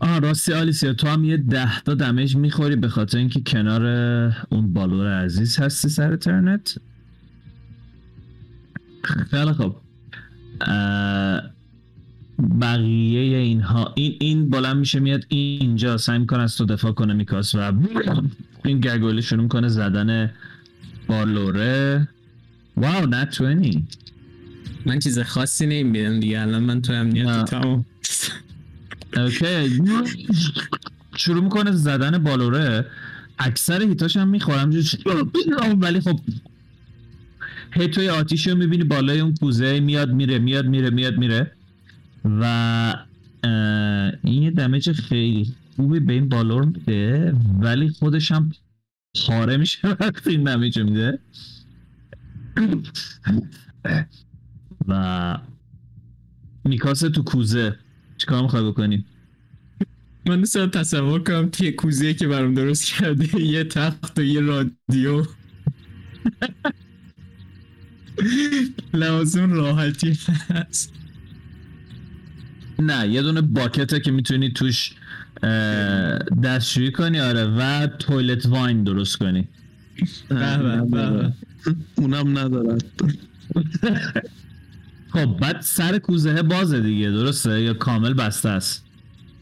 [0.00, 3.84] آه راستی آلیسیا تو هم یه ده تا damage می‌خوری به خاطر اینکه کنار
[4.50, 6.78] اون بالور عزیز هستی سر ترنت.
[9.30, 9.76] خیلی خوب.
[12.60, 17.54] بقیه اینها این این بلند میشه میاد اینجا سعی می‌کنه از تو دفاع کنه میکاس
[17.54, 17.72] و
[18.64, 20.30] این گرگولی شروع می‌کنه زدن
[21.06, 22.08] بالوره
[22.76, 23.78] واو نت 20
[24.86, 26.98] من چیز خاصی نمی‌بینم دیگه الان من تو نه.
[26.98, 27.84] امنیت تمام
[29.16, 29.82] اوکی.
[31.16, 32.86] شروع می‌کنه زدن بالوره
[33.38, 34.70] اکثر هیتاش هم می‌خورم.
[35.80, 36.20] ولی خب
[37.72, 41.52] هی توی آتیش رو می‌بینی بالای اون کوزه میاد میره میاد میره میاد میره.
[42.40, 42.94] و
[44.24, 48.52] این یه دمیج خیلی خوبی به این بالور میده ولی خودش هم
[49.26, 51.18] پاره میشه وقتی این دمیج میده.
[54.88, 55.38] و
[56.64, 57.78] میکاسه تو کوزه.
[58.18, 59.04] چیکار می‌خوای بکنی؟
[60.26, 65.24] من دوست تصور کنم توی کوزه که برام درست کرده یه تخت و یه رادیو.
[68.94, 70.97] لازم راحتی هست.
[72.78, 74.92] نه یه دونه باکته که می‌تونی توش
[76.42, 79.48] دستشویی کنی آره و تویلت واین درست کنی.
[81.96, 82.84] اونم ندارد
[85.10, 88.84] خب بعد سر کوزه بازه دیگه درسته؟ یا کامل بسته است؟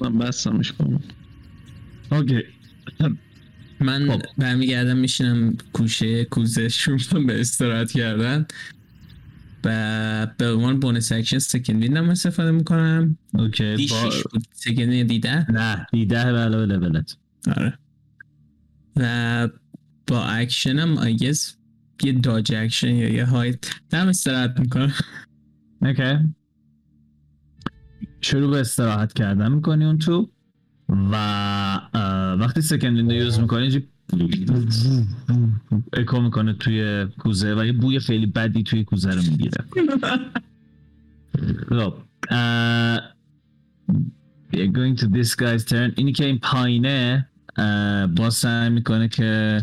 [0.00, 1.00] من بستمش کنم
[2.12, 2.42] اوکی.
[3.80, 4.22] من خب.
[4.38, 8.46] برمیگردم میشینم کوشه کوزه شروع به استراحت کردن.
[9.66, 13.18] و به عنوان bonus action second wind م استفاده می‌کنم.
[13.34, 14.10] okay d با...
[14.32, 17.16] بود second wind d ده؟ نه d ده به علاوه لولت
[17.56, 17.78] آره.
[18.96, 19.48] و
[20.06, 21.54] با action م I guess
[22.02, 23.58] یه dodge action یا یه hide
[23.90, 24.92] دم استراحت می‌کنم.
[25.82, 26.34] okay.
[28.20, 30.30] شروع به استراحت کردن می‌کنی اون تو.
[30.88, 31.14] و
[32.40, 33.70] وقتی second wind و use می‌کنی
[35.92, 39.64] اکو می‌کنه توی کوزه و یه بوی خیلی بدی توی کوزه رو می‌گیره.
[41.68, 41.94] خب
[44.52, 45.92] we're going to this guy's turn.
[45.96, 47.28] اینی که این پایینه
[48.16, 49.62] باز سعی می‌کنه که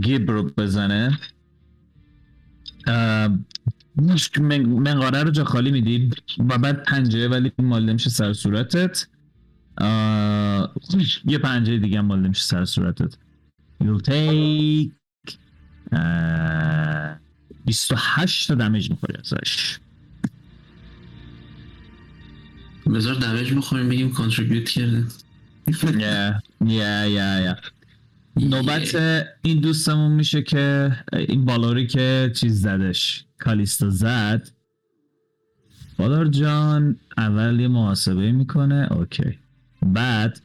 [0.00, 1.18] گیب رو بزنه.
[4.66, 9.06] منقاره رو جا خالی میدی و بعد پنجه ولی مال میشه سر صورتت.
[9.82, 10.74] آه،
[11.24, 13.14] یه پنجه دیگه هم مال میشه سر صورتت.
[13.82, 14.92] You'll take
[15.92, 17.18] اه،
[17.66, 19.78] 28 تا دمیج می‌خوری ازش.
[22.94, 25.04] بذار دمیج بخوریم بگیم کانتریبیوت کرده
[25.70, 27.70] yeah, yeah, yeah.
[28.36, 28.96] نوبت
[29.42, 34.48] این دوستمون میشه که این بالاری که چیز زدش کالیستا زد.
[35.98, 38.88] بالار جان اول یه محاسبه می‌کنه.
[38.90, 39.38] اوکی
[39.86, 40.40] بعد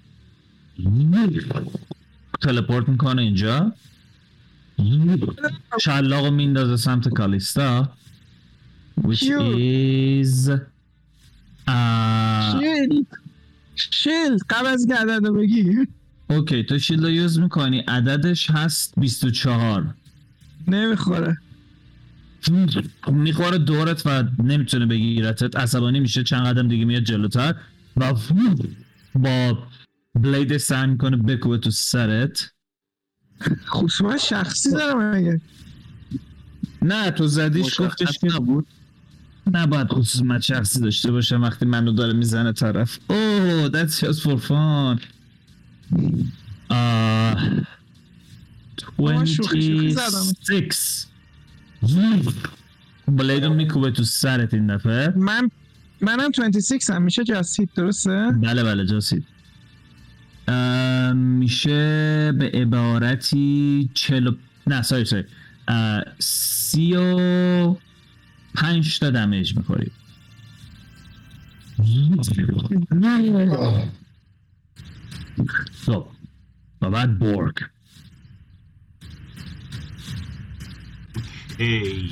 [2.41, 3.73] تلپورت می‌کنه اینجا.
[5.81, 7.93] شلاق رو میندازه سمت کالیستا.
[9.01, 10.51] Which is
[13.75, 15.87] شیلد قبل از که عدد رو بگی.
[16.29, 17.79] اوکی تو شیلد رو یوز می‌کنی.
[17.79, 19.95] عددش هست 24
[20.67, 21.37] نمی‌خوره.
[23.07, 25.55] می‌خوره دورت و نمی‌تونه بگیرتت.
[25.55, 26.23] عصبانی میشه.
[26.23, 27.55] چند قدم دیگه میاد جلوتر.
[27.97, 28.13] و
[29.17, 29.67] با
[30.15, 32.51] بلید سعی می‌کنه بکوبه تو سرت.
[33.67, 35.41] خصوصا شخصی دارم مگه
[36.81, 38.67] نه تو زدیش گفتش که نبود.
[39.51, 42.99] نباید خصوصیت شخصی داشته باشه وقتی منو داره می‌زنه طرف.
[43.07, 45.01] اوه that's just for fun.
[49.91, 50.33] زدم.
[50.47, 51.05] 26
[53.07, 55.13] بلیدو میکوبه تو سرت این دفعه.
[55.15, 55.49] من
[56.01, 57.01] منم 26 هم.
[57.01, 59.25] میشه جاست درسته؟ بله بله جاسید
[61.13, 64.35] میشه به عبارتی چلو
[64.67, 65.23] نه ساری ساری
[65.67, 67.75] اه، سی و
[68.55, 69.91] پنج تا دمیج می‌خوری
[75.85, 76.07] خب
[76.81, 77.57] و بعد بورگ
[81.59, 82.09] ای.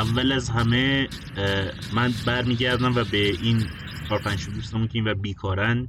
[0.00, 1.08] اول از همه
[1.94, 3.66] من برمیگردم و به این
[4.08, 5.88] چهار پنج دوستمون که این و بیکارن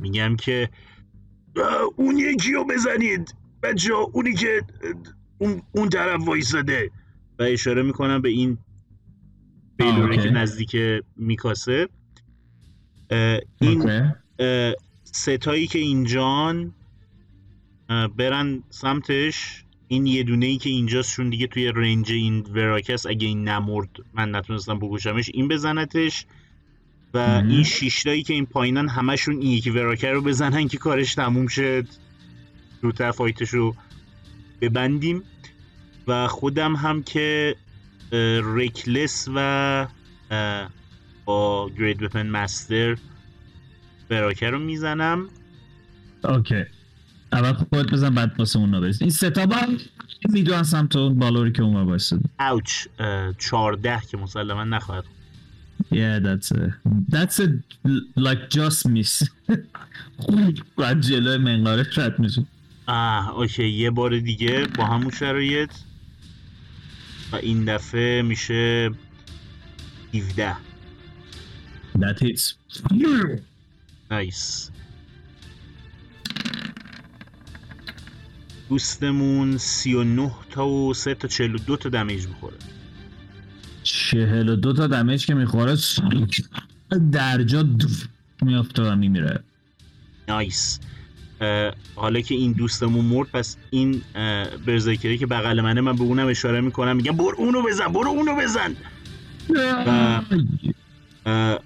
[0.00, 0.70] میگم که
[1.96, 3.34] اون یکی رو بزنید.
[3.62, 4.62] بچه اونی که
[5.38, 6.90] اون, اون طرف وایساده.
[7.38, 8.58] و اشاره می‌کنم به این
[9.76, 10.16] بیلوره.
[10.16, 10.76] که نزدیک
[11.16, 11.88] میکاسه.
[13.60, 14.12] این
[15.04, 16.74] ستایی که اینجان
[18.16, 19.64] برن سمتش.
[19.92, 23.88] این یه دونه ای که اینجاست چون دیگه توی رنج این وراکس اگه این نمرد
[24.14, 26.26] من نتونستم بکشمش این بزنتش.
[27.14, 27.48] و مهم.
[27.48, 31.86] این شیشتایی که این پایینن همشون این یکی وراکر رو بزنن که کارش تموم شد
[32.82, 33.76] زودتر فایتش رو
[34.60, 35.22] ببندیم.
[36.06, 37.56] و خودم هم که
[38.12, 39.86] اه، ریکلس و
[41.24, 42.96] با گرید وپن مستر
[44.08, 45.28] براکه رو می‌زنم.
[46.24, 46.64] اوکی.
[47.32, 49.78] اول خودت بزن بعد واسه اونا برس این ستا با هم
[50.28, 55.04] می‌دونن سمت اون بالوری که اون بایستد اوچ اه، چارده که مسلما نخواهد
[55.94, 56.74] Yeah, that's a
[57.14, 57.46] that's a
[58.26, 59.28] like just miss.
[60.78, 62.46] بعد جلوی منقاره رد میشه.
[62.86, 65.70] آه اوکی یه بار دیگه با همون شرایط.
[67.32, 68.90] و این دفعه میشه
[70.14, 70.56] 17
[71.98, 72.54] That hits.
[74.10, 74.70] نایس
[78.70, 82.56] دوستمون 39 تا و 3 تا 42 تا دمیج می‌خوره
[83.82, 85.76] چهل و دو تا دمیج که می‌خوره
[87.12, 88.06] در جا دف
[88.42, 89.40] میافته و میمیره.
[90.28, 90.80] نایس
[91.94, 94.02] حالا که این دوستمون مرد پس این
[94.66, 98.36] برزرکری که بغل منه من به اونم اشاره می‌کنم میگم برو اونو بزن برو اونو
[98.36, 98.76] بزن
[101.26, 101.60] اه،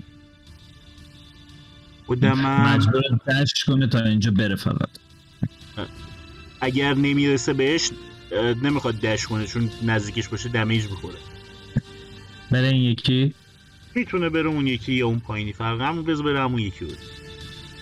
[2.06, 4.88] خودمم مجبور دشت کنه تا اینجا بره فقط.
[6.60, 7.90] اگر نمی‌رسه بهش
[8.62, 11.18] نمی‌خواد دش کنه چون نزدیکش باشه دمیج بخوره
[12.50, 13.34] بره این یکی.
[13.94, 16.98] می‌تونه بره اون یکی یا اون پایینی فرق همون بذار بره همون یکی بود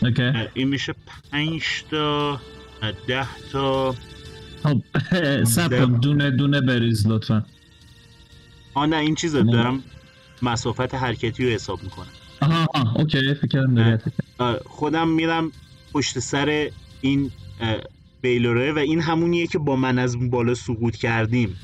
[0.03, 0.33] اوکی.
[0.55, 0.95] این میشه
[1.33, 2.41] پنج تا
[3.07, 3.95] ده تا
[4.63, 4.83] خب
[5.45, 7.45] سب دونه دونه بریز لطفا.
[8.75, 9.43] آه نه این چیزه.
[9.43, 9.83] دارم
[10.43, 12.07] مسافت حرکتی رو حساب می‌کنم
[12.41, 13.99] آها آها okay فکر
[14.39, 15.53] آه، خودم میرم
[15.93, 17.31] پشت سر این
[18.23, 21.57] بیلوره و این همونیه که با من از بالا سقوط کردیم.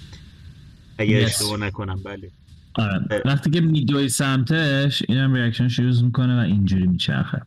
[0.98, 1.26] اگه Yes.
[1.26, 2.30] اشتباه نکنم بله.
[2.74, 3.22] آره.
[3.24, 7.42] وقتی که میدوی سمتش اینم reaction ش use می‌کنه و اینجوری میچرخه.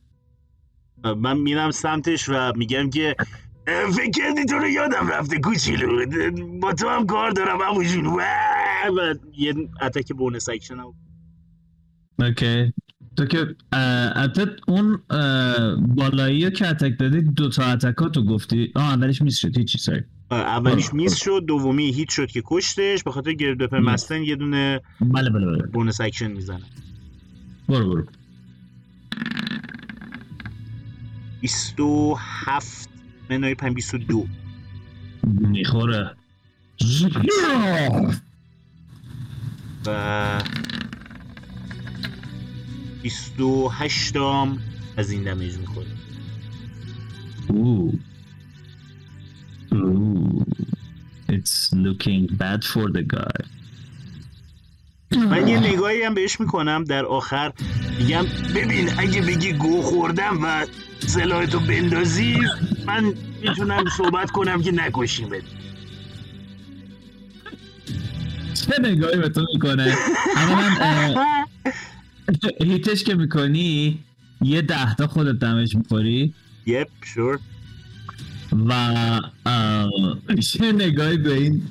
[1.18, 3.16] من میرم سمتش و میگم که
[3.66, 6.05] فکر کردی تو رو یادم رفته کوچولو.
[6.59, 8.22] با تو هم کار دارم همونجون و
[8.97, 10.93] و یه attack bonus action هم.
[12.20, 12.74] okay
[13.22, 13.55] تو که
[14.15, 14.99] البته اون
[15.95, 18.72] بالایی که attack دادی دو تا attack اتو گفتی.
[18.76, 20.01] آه اولش miss شد هیچی سایی
[20.32, 20.93] اولیش.
[20.93, 23.88] miss شد دومی hit شد که کشتش به خاطر great weapon Yes.
[23.88, 25.63] master یه دونه بله بله بله.
[25.64, 26.61] bonus action می‌زنه.
[27.69, 28.05] برو برو.
[31.41, 32.89] 27
[33.30, 34.28] منهای 5 22
[35.24, 36.11] می‌خوره.
[39.86, 40.41] و
[43.04, 44.58] 28 هم
[44.97, 45.88] از این دمیج می‌خوره
[47.49, 47.93] Ooh.
[49.74, 50.45] Ooh.
[51.30, 53.45] It's looking bad for the guy.
[55.18, 57.54] من یه نگاهی هم بهش می‌کنم در آخر
[57.99, 58.26] میگم
[58.56, 60.66] ببین اگه بگی گو خوردم و
[60.99, 62.38] سلاحتو بندازی
[62.86, 65.43] من می‌تونم صحبت کنم که نکشیمت
[68.54, 69.95] چه نگاهی به تو می‌کنه
[70.36, 71.47] اولا اه،
[72.67, 73.99] هیتش که می‌کنی
[74.41, 76.34] یه ده تا خودت دمج می‌خوری.
[76.65, 77.39] یپ شور
[78.67, 79.19] و
[80.61, 81.61] یه نگاهی به این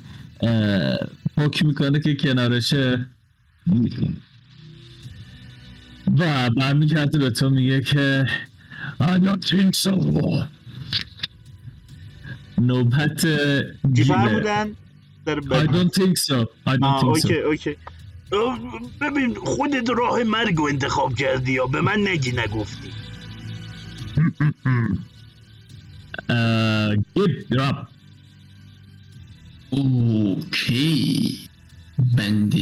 [1.37, 3.05] حکم می‌کنه که کنارشه
[6.19, 8.25] و برمیگرده به تو میگه که
[9.01, 9.91] I don't think so.
[12.57, 13.21] نوبت
[13.95, 14.03] چی؟
[15.25, 16.45] در I don't think so.
[16.67, 17.31] I don't think so.
[17.31, 17.69] اوکی اوکی.
[17.69, 18.00] آه،
[19.01, 22.89] ببین خودت راه مرگ رو انتخاب کردی یا؟ به من نگی نگفتی.
[26.29, 27.87] Uh, give drop.
[29.69, 31.39] اوکی.
[32.17, 32.57] بنده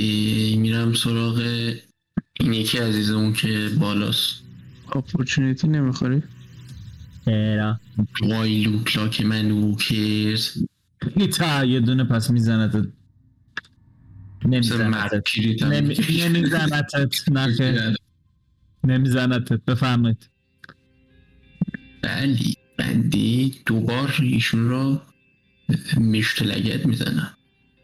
[0.55, 1.39] میرم سراغ
[2.39, 4.43] این یکی عزیزمون که بالاست.
[4.95, 6.24] اپورچونیتی نمی‌خوری؟
[7.28, 7.80] Era.
[8.22, 10.63] وای لوکلا که من اوکرز
[11.38, 12.88] تا یه دونه پس میزنت
[14.45, 17.15] مثل نمیزنت مرد کلیت هم نمیزنتت
[18.83, 20.29] نمیزنتت بفهمید
[22.01, 25.01] بلی بنده دوبار ایشون را
[25.97, 27.37] مشت لگت می‌زنم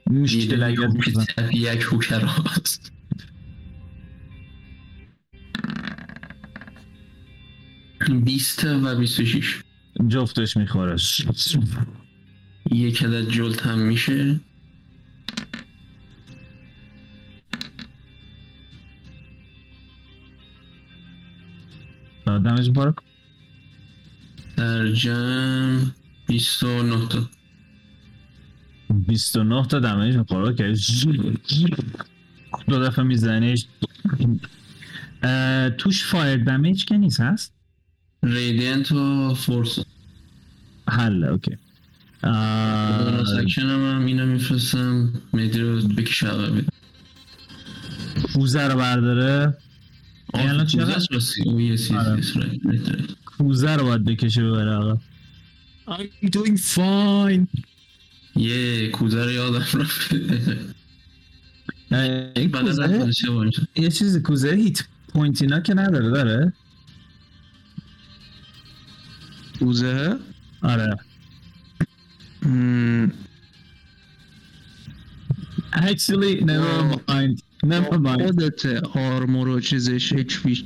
[0.08, 2.92] مشت لگت میزن یک هوکر هست
[8.24, 9.62] بیست و بیست و شیش
[10.08, 10.96] جفتش می‌خوره.
[12.72, 14.40] یک عدد جلت هم میشه.
[22.26, 22.96] damage بارک.
[24.58, 25.82] در جمع
[26.28, 27.30] بیست و نه تا.
[28.90, 30.76] 29 تا دمج می‌خوره که
[32.68, 33.66] دو دفعه میزنیش.
[35.78, 37.54] توش فایر damage که نیست هست؟
[38.24, 39.80] radiant و force.
[40.90, 41.58] حله اوکی.
[42.24, 45.14] اکشن هم, هم اینو میفرستم.
[45.34, 46.62] مدی رو بکش عقب.
[48.34, 49.58] کوزه رو برداره.
[50.34, 51.08] الان چقدر؟
[51.58, 52.22] یس آره.
[53.26, 55.00] کوزه رو باید بکشه ببره آقا
[55.88, 57.48] I'm doing fine.
[58.36, 60.14] یه کوزه رو یادم رفت.
[63.76, 66.54] یه چیزی کوزه؟ هیت پوینت اینا که نداره داره؟
[69.60, 70.18] کوزه؟
[70.62, 70.98] آره.
[75.76, 77.42] actually never mind.
[77.70, 80.66] Never mind خودت آرمور و چیزش هیچ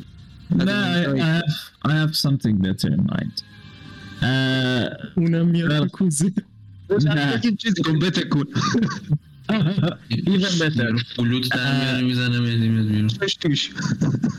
[0.52, 1.52] نه I, have
[1.86, 3.44] I have something better in mind.
[4.22, 6.32] اه، اونم میاد کوزه.
[7.04, 7.42] نه.
[7.44, 8.00] یه چیزی کن.
[8.00, 8.46] بتکون
[10.12, 11.04] even better.
[11.16, 13.70] فلوت در میاره می‌زنه مدی میاد بیرون توش توش.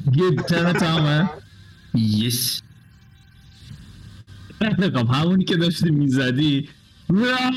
[0.07, 1.31] Give ترن تمامه
[1.95, 2.63] یس
[4.71, 6.69] خب همونی که داشتی می‌زدی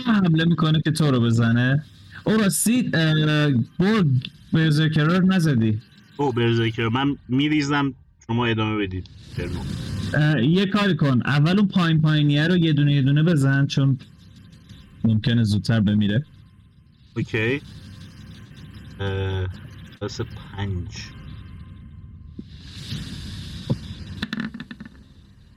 [0.05, 1.83] حمله می‌کنه که تو رو بزنه.
[2.23, 2.83] او راستی
[3.79, 5.81] برگ برزرکرر نزدی.
[6.17, 7.93] او برزرکر من میریزم
[8.27, 9.09] شما ادامه بدید
[10.41, 13.97] یه کاری کن اول اون پایین پایینیه رو یه دونه یه دونه بزن چون
[15.03, 16.25] ممکنه زودتر بمیره.
[17.17, 17.61] اوکی.
[20.01, 20.87] پس پنج.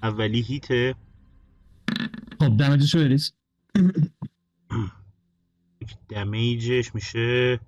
[0.03, 0.95] اولی هیته.
[2.41, 3.33] خب دمجش رو بریز.
[6.09, 7.61] دمیجش میشه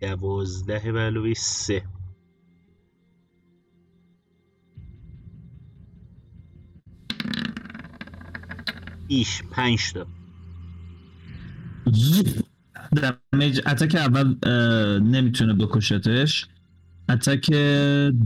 [0.00, 1.84] دوازده علاوه سه.
[9.08, 10.06] ایش پنج تا.
[13.32, 14.48] دمیج اتک اول
[15.00, 16.48] نمی‌تونه بکشتش.
[17.08, 17.50] اتک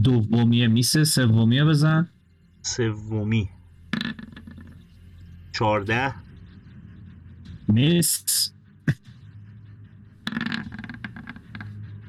[0.03, 2.09] دومیه میسه سومیه بزن.
[2.61, 3.49] سومی.
[5.51, 6.24] چارده
[7.69, 8.55] نیست.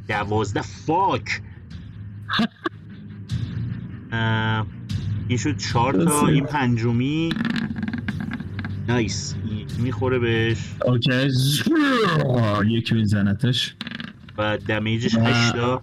[0.09, 0.63] دوازده.
[0.63, 1.43] فاک.
[5.29, 7.33] این شد چهار تا این پنجمی.
[8.89, 9.35] نایس.
[9.79, 10.59] می‌خوره بهش.
[10.87, 11.31] okay.
[12.67, 13.75] یکی میزنتش
[14.39, 15.83] و damage ش هشتا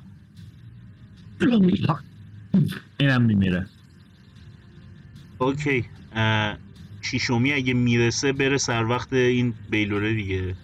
[2.97, 3.65] اینم میمیره
[5.37, 5.85] okay
[7.03, 10.55] شیشمی اگه می‌رسه بره سر وقت این بیلوره دیگه.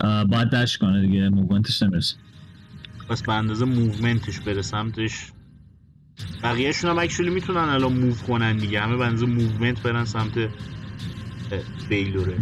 [0.00, 2.16] باید dash کنه دیگه movement ش نمی‌رسه.
[3.08, 5.32] پس به اندازه movement ش بره سمتش.
[6.42, 8.80] بقیهشون هم actually می‌تونن الان move کنن دیگه.
[8.80, 10.50] همه بنز movement برن سمت
[11.88, 12.38] بیلوره.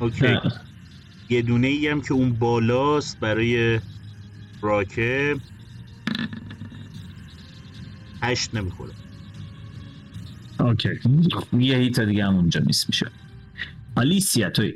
[0.00, 0.26] okay.
[0.26, 0.48] okay.
[1.30, 3.80] یه دونه ای هم که اون بالاست برای
[4.62, 5.36] راکه
[8.24, 8.92] هشت نمی‌خوره.
[10.60, 10.88] okay.
[11.52, 13.06] یه hit دیگه هم اونجا نیست میشه.
[13.96, 14.74] آلیسیا توی.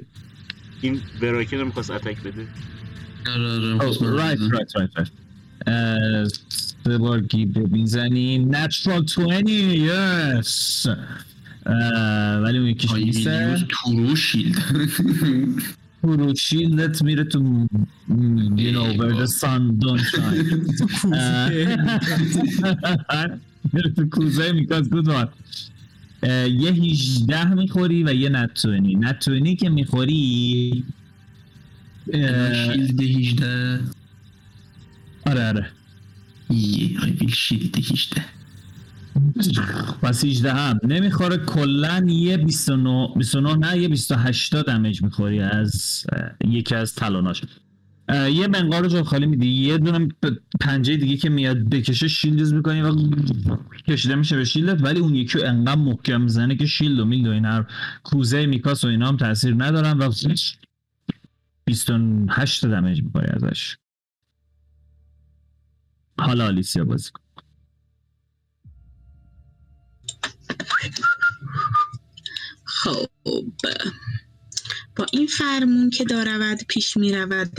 [0.80, 2.46] این براکه نمی‌خواست attack بده؟
[3.34, 4.38] آره آره right.
[4.40, 5.08] right right right
[6.84, 9.18] سه بار گیب می‌زنیم نچرال 20
[9.48, 10.86] یس
[12.42, 14.58] ولی اون یکیش نیسته ویدیوز تورو شیلد
[16.02, 17.66] فرو شیلدت میره تو
[18.56, 20.48] you know where the sun don't shine.
[21.14, 21.50] اه،
[23.72, 25.32] میره تو کوزه میکاس گودوار
[26.22, 30.84] یه 18 می‌خوری و یه نتونی نتونی که می‌خوری
[32.12, 33.80] shield 18
[35.26, 35.66] آره آره.
[36.50, 38.37] Yeah I will shield 18
[40.02, 40.80] پس 18 هم.
[40.84, 46.06] نمی‌خوره کلا یه 29 29 نه یه 28 تا damage می‌خوری از
[46.48, 47.42] یکی از talon اش.
[48.32, 49.48] یه منقار رو خالی میدی.
[49.48, 50.08] یه دونه
[50.60, 52.96] پنجه دیگه که میاد بکشه شیلدز می‌کنی و
[53.88, 57.26] کشیده میشه به shield ت ولی اون یکی انقدر محکم می‌زنه که shield و میلد
[57.26, 57.66] و اینا
[58.02, 60.12] کوزه میکاس و اینا هم تاثیر ندارن و
[61.64, 63.76] 28 تا دمیج می‌خوری ازش.
[66.18, 67.22] حالا آلیسیا بازی کن.
[72.78, 73.06] خب.
[74.96, 77.58] با این فرمون که دارود پیش می رود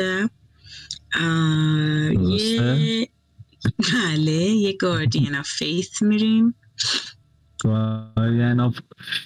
[2.30, 3.10] یه
[3.78, 6.56] بله یه گاردین آف فیث میریم.
[7.60, 8.80] Guardian of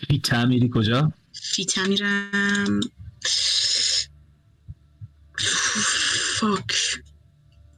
[0.08, 2.80] Faith ا میری کجا؟ Faith ا میرم.
[6.40, 6.74] Fuck.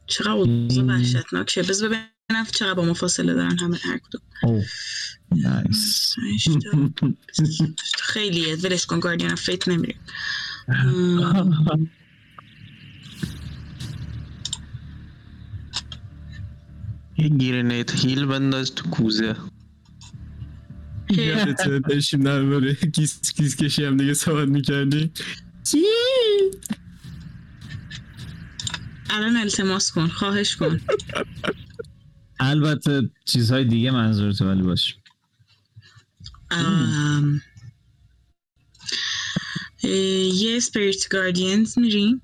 [0.06, 1.62] چقدر اوضاع وحشتناکه.
[1.62, 2.15] بذار ببینم
[2.52, 4.22] چقدر با ما فاصله دارن همه هر کدوم.
[5.32, 6.14] Nice.
[8.02, 10.00] خیلیه ولش کن Guardian Faith نمیریم
[17.18, 19.36] یه گیرنیت هیل بنداز تو کوزه.
[21.10, 25.12] یادت داشتیم درباره کیس کیس کشی هم دیگه صحبت می‌کردی.
[29.10, 30.80] الان التماس کن خواهش کن.
[32.40, 34.96] البته چیزهای دیگه منظورت ولی باش.
[36.50, 37.40] ام،
[39.82, 42.22] یه سپیریت گاردینز میریم؟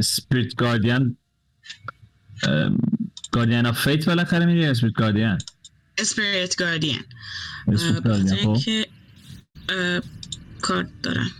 [0.00, 1.16] Spirit Guardian
[3.32, 5.38] Guardian of Faith بالاخره میری یا Spirit Guardian
[5.98, 7.04] Spirit Guardian
[8.58, 8.86] که
[10.60, 11.30] کارت دارم.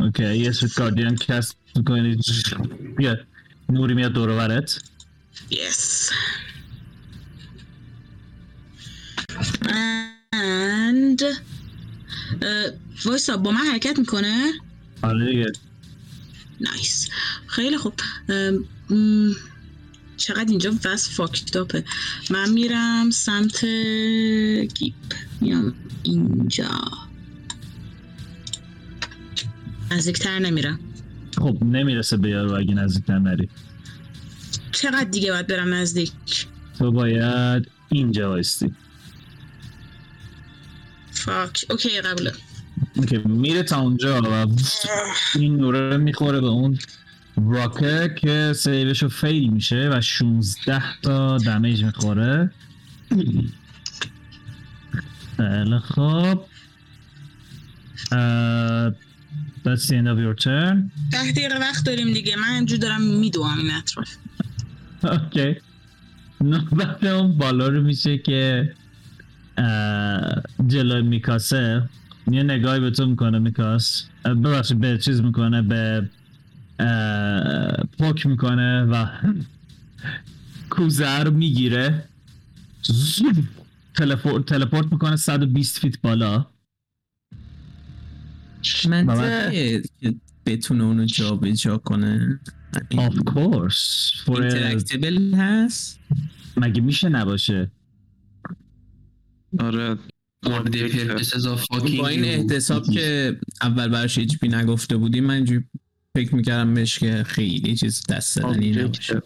[0.00, 2.20] Okay یه Spirit Guardian cast می‌کنی.
[2.96, 3.18] بیا
[3.70, 4.82] نوری میاد دور و برت
[5.50, 6.10] Yes.
[10.32, 11.22] And
[13.04, 14.52] وایسا با من حرکت می‌کنه
[15.02, 15.52] آره دیگه
[16.60, 17.08] نایس
[17.46, 17.94] خیلی خوب
[20.16, 21.84] چقدر اینجا وز فاکتاپه
[22.30, 23.64] من میرم سمت
[24.74, 24.94] گیپ
[25.40, 26.80] میام اینجا
[29.90, 30.89] نزدیکتر نمیرم
[31.38, 33.48] خب نمی‌رسه به یارو اگه نزدیکتر نری.
[34.72, 36.12] چقدر دیگه باید برم نزدیک؟
[36.78, 38.74] تو باید اینجا وایستی.
[41.10, 41.64] Fuck.
[41.70, 42.32] Okay قبوله.
[42.96, 44.46] Okay میره تا اونجا و
[45.34, 46.78] این نوره می‌خوره به اون
[47.36, 52.50] Roc ه که save ش fail میشه و 16 تا damage می‌خوره.
[55.36, 56.44] خیلی خوب
[58.12, 58.92] Uh,
[59.64, 60.90] that's the end of your turn.
[61.12, 62.36] ده دقیقه وقت داریم دیگه.
[62.36, 64.16] من اینجور دارم میدوام این اطراف
[65.02, 65.56] Okay
[66.40, 68.72] نوبت اون بالا رو میشه که
[70.66, 71.88] جلوی میکاسه.
[72.30, 74.04] یه نگاهی به تو می‌کنه میکاس.
[74.24, 76.08] ببخشید به چیز می‌کنه به
[77.98, 79.06] پوک می‌کنه و
[80.70, 82.04] کوزه رو می‌گیره.
[84.46, 86.46] تلپورت می‌کنه 120 فیت بالا.
[88.86, 90.14] منطقیه که
[90.46, 92.40] بتونه اونو جا به جا کنه.
[92.94, 94.14] Of course.
[94.24, 96.00] For a- اینتراکتبل هست؟
[96.56, 97.70] مگه میشه نباشه؟
[99.58, 99.96] آره.
[100.42, 102.26] با این you.
[102.26, 105.46] احتساب که اول براش هیچ بی نگفته بودیم من
[106.16, 109.22] فکر می‌کردم بهش که خیلی چیز دست زدنی نباشه.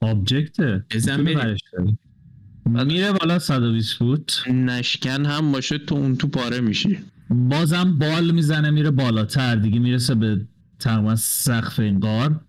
[0.00, 1.20] آبجکته بزن.
[2.86, 4.42] میره بالا 120 فوت.
[4.48, 6.98] نشکن هم باشه تو اون تو پاره میشی.
[7.30, 9.56] بازم بال می‌زنه میره بالاتر.
[9.56, 10.46] دیگه می‌رسه به
[10.78, 12.40] تقریبا سقف این قار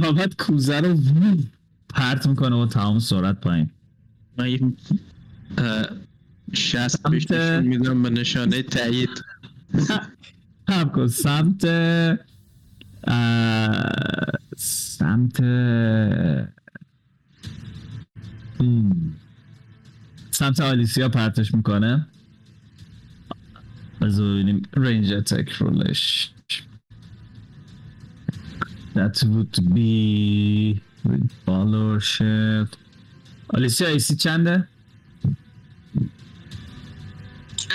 [0.00, 0.98] و بعد کوزه رو
[1.88, 3.70] پرت می‌کنه و تمام سرعت پایین.
[4.38, 4.74] من
[5.58, 5.86] اه،
[6.52, 7.32] شست سمت-
[7.64, 9.24] میدم به نشانه تایید.
[10.68, 12.16] هم کن سمت اه،
[14.56, 15.40] سمت
[18.60, 19.12] هم.
[20.30, 22.06] سمت آلیسیا پرتش می‌کنه.
[24.02, 26.30] بذار ببینیم رنج اتک رولش
[28.94, 32.68] That would be with followership
[33.48, 34.68] آلیسیا ایسی چنده؟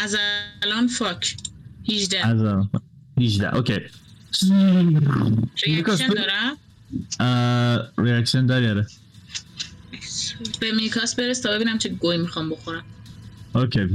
[0.01, 0.15] از
[0.63, 1.37] الان فاک
[1.89, 2.69] 18 از آن.
[3.21, 3.79] 18 اوکی
[5.65, 6.57] ریاکشن دارم.
[7.97, 8.87] ریاکشن داری آره.
[10.59, 12.83] به میکاس برس تا ببینم چه گوی می‌خوام بخورم.
[13.57, 13.87] اوکی.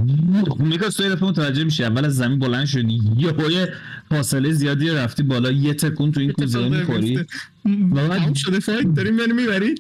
[0.59, 3.75] میکاس تو یه دفعه متوجه میشی اول از زمین بلند شدی یه
[4.09, 7.17] فاصله زیادی رفتی بالا یه تکون تو این کوزه می‌خوری.
[7.93, 9.75] و بعد شده فایت داریم منو می‌بری؟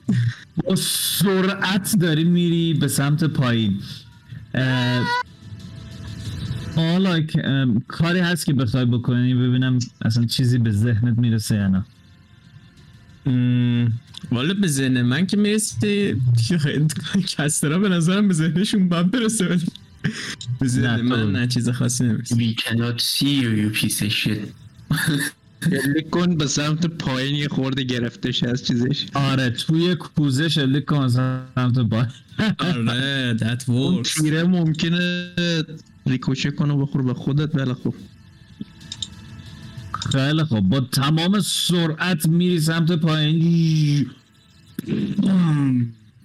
[0.64, 3.80] با سرعت داری میری به سمت پایین.
[6.76, 7.26] حالا
[7.88, 11.84] کاری هست که بخوای بکنی ببینم اصلا چیزی به ذهنت می‌رسه یا نه.
[14.32, 16.16] والا به ذهن من که می‌رسه
[16.48, 16.86] که خیلی
[17.38, 19.66] کسترا به نظرم به ذهنشون باید برسه ولی
[20.60, 22.34] به ذهن من نه چیز خاصی نمی‌رسه.
[22.34, 24.48] We cannot see you you piece of shit.
[25.70, 29.06] شلیک کن به سمت پایین یه خورده گرفتش از چیزش.
[29.14, 32.06] آره توی کوزه شلیک کن سمت با
[32.58, 34.20] آره that اون works.
[34.20, 35.32] تیره ممکنه
[36.06, 37.94] ریکوشه کنه و بخور به خودت ولی خب.
[40.12, 44.10] خیلی خوب با تمام سرعت میری سمت پایین.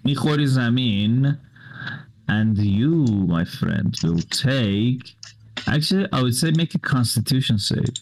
[0.03, 1.36] می‌خوری زمین
[2.30, 5.03] and you my friend will take
[5.68, 7.99] actually I would say make a constitution save.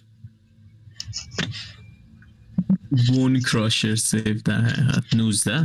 [3.08, 5.64] بون کراشر سیف در حقیقت 19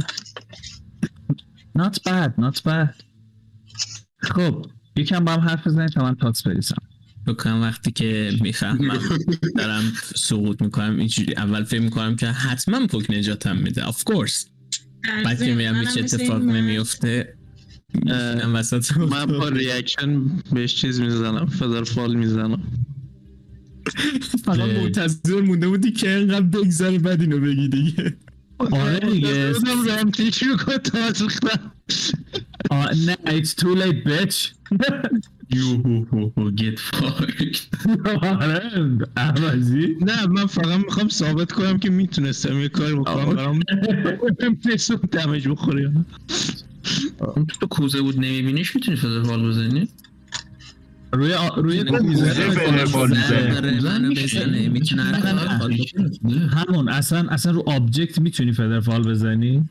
[1.79, 3.03] not bad not bad.
[4.23, 4.67] خب
[4.97, 6.77] یکم با هم حرف بزنید تا من تاکس بریسم
[7.27, 8.99] بکنم وقتی که می‌فهمم
[9.57, 14.47] دارم سقوط می‌کنم اینجوری اول فکر می‌کنم که حتما پوک نجاتم میده of course.
[15.25, 17.35] بعد که میگم هیچ اتفاق نمیفته
[18.55, 22.63] وسط من با ریاکشن بهش چیز می‌زنم فدر فال می‌زنم.
[24.45, 28.17] فقط منتظر مونده بودی که اینقدر بگذره بعد اینو بگی دیگه.
[28.59, 29.53] آره دیگه.
[29.53, 31.73] رو کن تاز ریختم
[32.71, 34.49] آه، نه it's too late bitch.
[35.51, 37.59] Get fucked.
[38.25, 39.97] آره عوضی.
[40.01, 43.35] نه من فقط می‌خوام ثابت کنم که می‌تونستم یه کاری بکنم.
[43.35, 43.61] برام
[44.43, 45.85] نمی‌تونستم damage بخوری.
[45.85, 49.89] اون تو کوزه بود نمیبینیش می‌تونی feather fall بزنی؟
[51.13, 51.49] روی آ...
[51.57, 51.85] روی.
[56.51, 59.65] همون اصلا اصلا رو object می‌تونی feather fall بزنی؟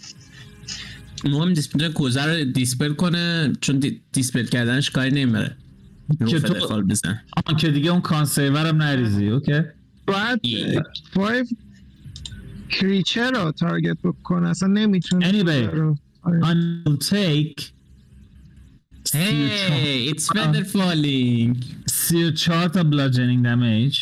[1.25, 5.55] مهم نیست می‌تونه کوزه رو dispel کنه چون di- dispel کردنش کاری نمی‌بره.
[6.19, 9.61] که که تو- تو بزن آن که دیگه اون con save هم نریزی okay
[10.07, 10.39] باید
[11.13, 11.45] five
[12.69, 15.73] creature رو target بکنه اصلا نمی‌تونه Anyway.
[15.73, 16.39] رو آره.
[16.41, 17.63] and will take
[19.11, 21.55] Hey, it's feather falling.
[21.87, 23.97] 34 تا bludgeoning damage.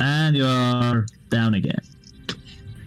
[0.00, 1.84] And you're down again.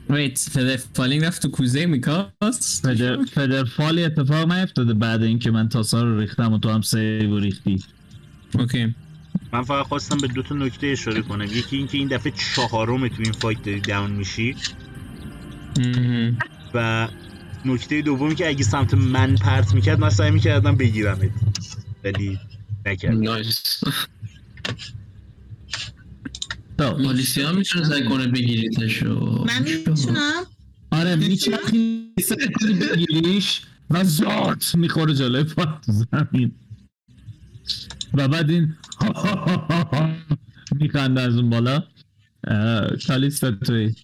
[0.09, 5.51] Wait, feather falling رفت تو کوزه میکاس؟ feather, feather fall ی اتفاق نیفتاده بعد اینکه
[5.51, 7.83] من تاسا رو ریختم و تو هم save و ریختی.
[8.59, 8.95] اوکی.
[9.53, 11.45] من فقط خواستم به دو تا نکته اشاره کنم.
[11.45, 14.55] یکی اینکه این دفعه چهارم تو این فایت داری داون میشی.
[16.73, 17.07] و
[17.65, 21.29] نکته دومی که اگه سمت من پرت می‌کرد من سعی می‌کردم بگیرمت.
[22.03, 22.39] ولی
[22.85, 23.41] نکردم.
[26.79, 30.43] مالیسیا هم می‌تونه سعی کنه بگیریتشو من می‌تونم؟
[30.91, 36.51] آره کنی بگیریش و زارت می‌خوره جلوی پا زمین.
[38.13, 38.75] و بعد این
[40.79, 41.83] میخنده از اون بالا.
[43.07, 43.95] کالیستا توی.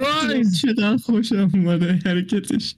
[0.00, 2.74] رایز چقدر خوشم اومده حرکتش.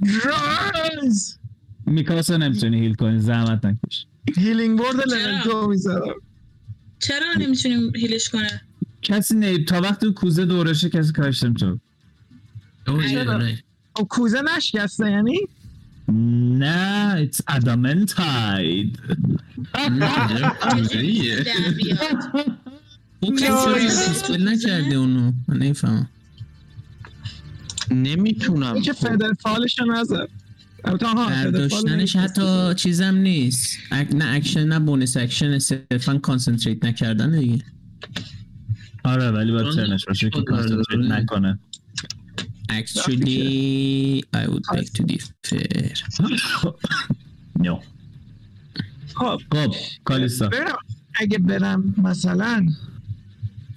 [0.00, 1.38] رایز
[1.86, 4.06] میکاسا نمی‌تونی heal کنی زحمت نکش.
[4.38, 6.14] Healing Word چرا؟ لول دو می‌ذارم.
[6.98, 8.62] چرا نمی‌تونیم هیلش کنه؟
[9.02, 11.80] کسی نه تا وقتی اون کوزه دورشه کسی کارش نمی‌تونه.
[14.08, 15.38] کوزه نشکسته یعنی؟
[16.58, 18.98] نه it's adamantine
[20.74, 21.36] اینجوریه.
[21.44, 22.48] در بیاد.
[23.20, 25.32] او کسی نکرده اونو.
[25.48, 26.08] من نمی‌فهمم.
[27.90, 28.74] نمی‌تونم.
[28.74, 29.08] این که خب.
[29.08, 30.28] فدر فالش رو نزد
[30.82, 33.78] برداشتنش حتی چیزم نیست.
[33.90, 34.14] ac...
[34.14, 37.64] نه اکشن نه bonus action صرفا concentrate نکردن دیگه.
[39.04, 41.22] آره ولی باید آن turn ش باشه که آره، concentrate آره.
[41.22, 41.58] نکنه.
[42.70, 45.32] Actually, I would beg to differ.
[47.60, 47.80] No.
[49.14, 49.40] خب.
[49.52, 49.74] خب
[50.04, 50.78] کالیستا برم
[51.14, 52.66] اگه برم مثلا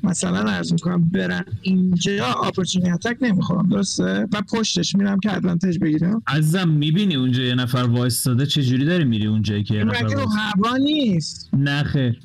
[0.04, 6.22] مثلا عرض می‌کنم برم اینجا opportunity attack نمی‌خورم درسته؟ و پشتش میرم که advantage بگیرم.
[6.28, 10.30] عزیزم می‌بینی اونجا یه نفر وایستاده چه جوری داری میری اونجایی که یه نفر رو
[10.30, 12.20] هوا نیست؟ نه خیر.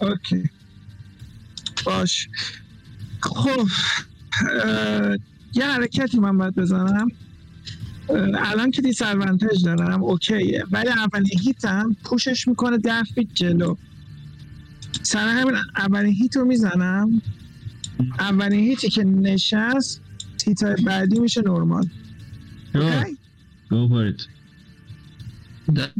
[0.00, 0.50] Okay.
[1.84, 2.28] باش.
[3.20, 3.68] خب
[5.54, 7.08] یه حرکتی من باید بزنم.
[8.38, 10.64] الان که dis دارم okay ه.
[10.70, 13.76] ولی اولین hit م push ش می‌کنه ده feet جلو.
[15.02, 17.22] سر همین اولین hit رو می‌زنم.
[18.18, 20.02] اولین hit ی که نشست
[20.46, 21.88] hit های بعدی میشه normal.
[22.74, 23.16] Okay؟
[23.70, 24.14] Go for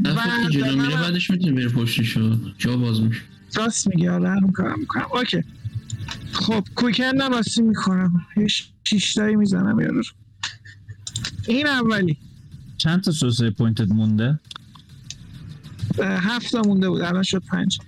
[0.05, 3.22] دفعه که جلو میره بعدش می‌تونه بره پشتشو جا باز میشه.
[3.55, 5.07] راست میگه آره همون کارم می‌کنم.
[5.14, 5.44] Okay.
[6.32, 8.47] خب quicken هم راستی می‌کنم یه
[8.84, 10.05] شیشتایی می‌زنم یارو رو.
[11.49, 12.18] این اولی.
[12.78, 14.40] چند تا sorcery point ت مونده؟
[15.99, 17.78] هفت تا مونده بود الان شد پنج.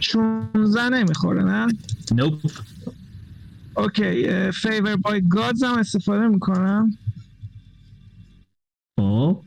[0.00, 1.66] پونزه نمی‌خوره نه؟
[2.12, 2.52] Nope
[3.76, 6.98] okay Favored by Gods هم استفاده می‌کنم.
[9.00, 9.42] خب.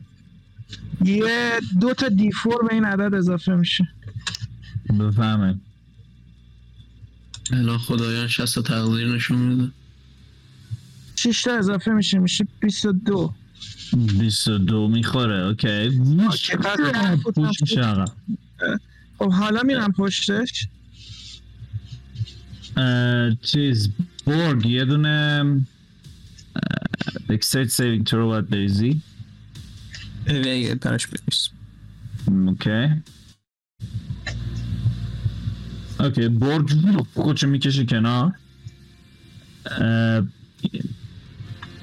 [1.04, 3.88] یه دو تا d four به این عدد اضافه میشه.
[5.00, 5.60] بفهمه.
[7.52, 9.72] الان خدایان شست تا تقدیر نشون میده.
[11.16, 13.34] 6 تا اضافه میشه میشه 22
[14.18, 16.00] 22 می‌خوره okay.
[17.34, 18.04] push میشه آقا.
[19.20, 20.68] خب حالا میرم پشتش.
[23.42, 23.88] چیز
[24.24, 25.44] بورگ یه دونه
[27.28, 29.02] dexterity saving throw رو باید بریزی
[30.80, 31.48] براش بریز
[32.28, 33.02] okay.
[36.00, 36.70] Okay بورگ
[37.14, 38.32] خودشو می‌کشه کنار.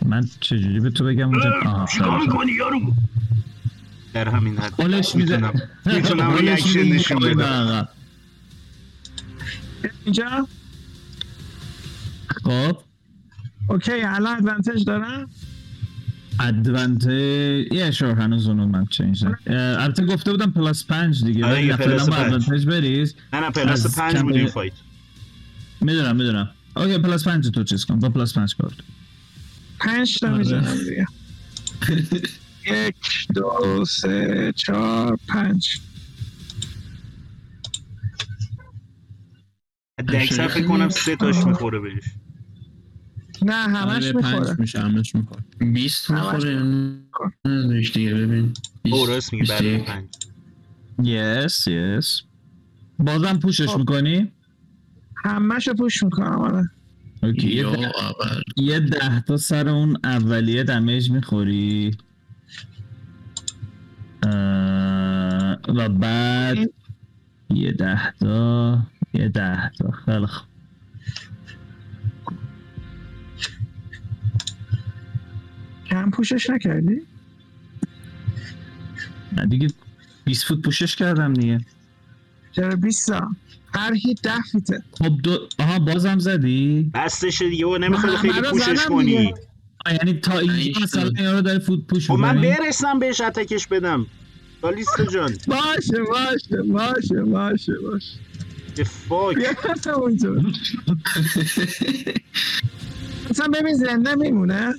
[0.06, 2.94] من چجوری به تو بگم؟ اونجا آها چیکار می‌کنی یارو؟
[4.18, 5.52] در همین حد حالش میده
[5.86, 7.42] می‌تونم reaction نشون بدم.
[7.42, 7.88] آقا.
[10.06, 10.48] اینجا؟
[12.44, 12.78] خب.
[13.70, 15.30] Okay الان advantage دارم؟
[16.40, 17.10] advantage
[17.72, 21.46] یه شور هنوز اونو من change البته گفته بودم plus پنج دیگه.
[21.46, 22.26] آره ولی فعلا plus با پنج.
[22.34, 23.16] advantage بریز.
[23.34, 24.74] نه نه plus پنج بود این fight
[25.82, 26.50] می‌دونم می‌دونم.
[26.76, 28.00] Okay plus پنج تو چیز کن.
[28.00, 28.70] با plus پنج کار.
[28.70, 28.84] کن.
[29.80, 30.38] پنج تا آره.
[30.38, 31.06] می‌زنم دیگه.
[32.68, 32.96] یک
[33.36, 35.80] دو سه چهار پنج.
[40.14, 42.04] دکسر فکر کنم سه تاش می‌خوره بهش.
[43.42, 44.46] نه همش آره می‌خوره.
[44.48, 45.44] پنج میشه همش می‌خوره.
[45.60, 46.60] 20 می‌خوره
[47.46, 48.54] نداشت دیگه ببین.
[48.92, 49.86] او راست میگی بعد 21.
[49.86, 50.06] پنج.
[51.04, 52.22] یس یس.
[53.00, 53.80] بازم پوشش خب.
[53.80, 54.32] می‌کنی؟
[55.26, 56.70] همش پوش می‌کنم آره.
[57.24, 57.66] اوکی
[58.58, 61.98] یه ده تا سر اون اولیه دمیج می‌خوری.
[65.68, 66.58] و بعد
[67.50, 68.80] یه ده تا
[69.14, 69.92] یه ده تا.
[69.92, 70.48] خیلی خوب.
[75.90, 77.02] کم پوشش نکردی؟
[79.38, 79.68] نه دیگه
[80.26, 81.60] 20 فوت پوشش کردم دیگه.
[82.52, 83.30] چرا 20 تا؟
[83.74, 88.86] هر هیت ده فیته خب دو آها بازم زدی؟ بستش دیگه و نمی‌خواد خیلی پوشش
[88.86, 89.34] کنی.
[89.92, 91.12] یعنی تا اینجا مثلا.
[91.20, 94.06] یارو داره فوت پوش خب من؟ برسم بهش اتکش بدم.
[94.62, 95.38] کالیستا جان.
[95.48, 98.20] باشه باشه باشه باشه باشه.
[99.70, 100.36] اصلا اونجا
[103.30, 104.74] اصلا ببین زنده میمونه.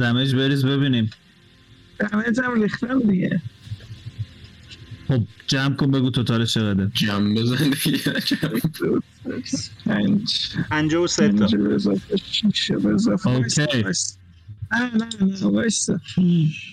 [0.00, 1.10] دمیج بریز ببینیم.
[1.98, 3.42] damage هم ریختم دیگه.
[5.08, 7.98] خب جمع کن بگو total چقدر جمع بزن دیگه.
[10.70, 11.48] پنج و سه تا.
[13.24, 13.84] Okay.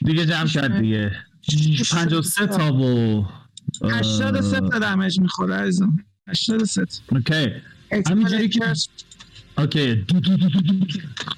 [0.06, 1.12] دیگه جمع کرد دیگه.
[1.48, 3.26] 53 تا و
[3.94, 6.06] 83 تا damage می‌خوره عزیزم.
[6.28, 6.98] 83 تا.
[7.12, 7.52] Okay.
[8.12, 8.74] همینجوری که-
[9.58, 9.96] Okay.
[9.96, 10.86] دو دو دو دو دو.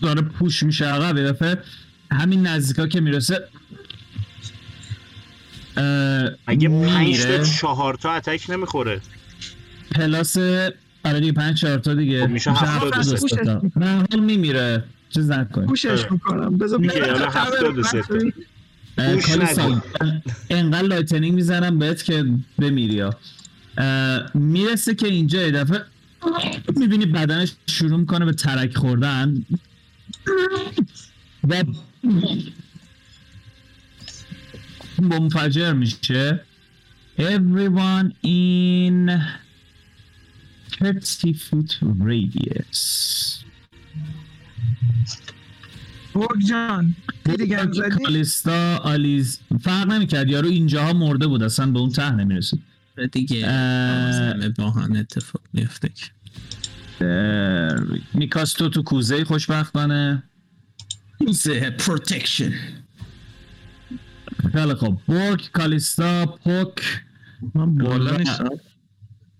[0.01, 1.58] داره push میشه عقب یه دفعه.
[2.12, 3.47] همین نزدیکا که می‌رسه.
[5.78, 9.01] اه، اگه پنج تا میره چهار تا attack نمی‌خوره.
[9.91, 10.38] plus
[11.06, 12.22] آره دیگه پنج چهار تا دیگه.
[12.26, 13.16] خب میشه هفتاد.
[13.45, 13.62] تا.
[13.76, 14.84] نه حال میمیره.
[15.10, 15.66] چیز نکن.
[15.65, 16.58] push ش می‌کنم.
[16.58, 18.01] بذار هفتاد و سه
[18.97, 22.25] انقدر lightning می‌زنم بهت که
[22.59, 23.15] بمیری ها.
[24.33, 25.85] می‌رسه که اینجا یه دفعه
[26.75, 29.45] می‌بینی بدنش شروع می‌کنه به ترک خوردن.
[31.49, 31.63] و
[35.01, 36.41] منفجر میشه.
[37.17, 39.11] Everyone in
[41.01, 42.81] 30 foot radius.
[46.47, 46.95] جان.
[47.26, 47.55] زدی
[48.03, 50.30] کالیستا آلیز فرق نمی‌کرد.
[50.30, 52.61] یارو اینجاها مرده بود اصلا به اون ته نمی‌رسید.
[53.11, 54.49] دیگه اه.
[54.49, 56.05] با هم اتفاق میفته که.
[58.13, 60.24] میکاس تو تو کوزه خوشبختانه.
[61.19, 62.53] کوزه پروتکشن.
[64.51, 64.99] خیلی خوب.
[65.07, 67.03] برگ کالیستا پوک.
[67.55, 68.17] من بالا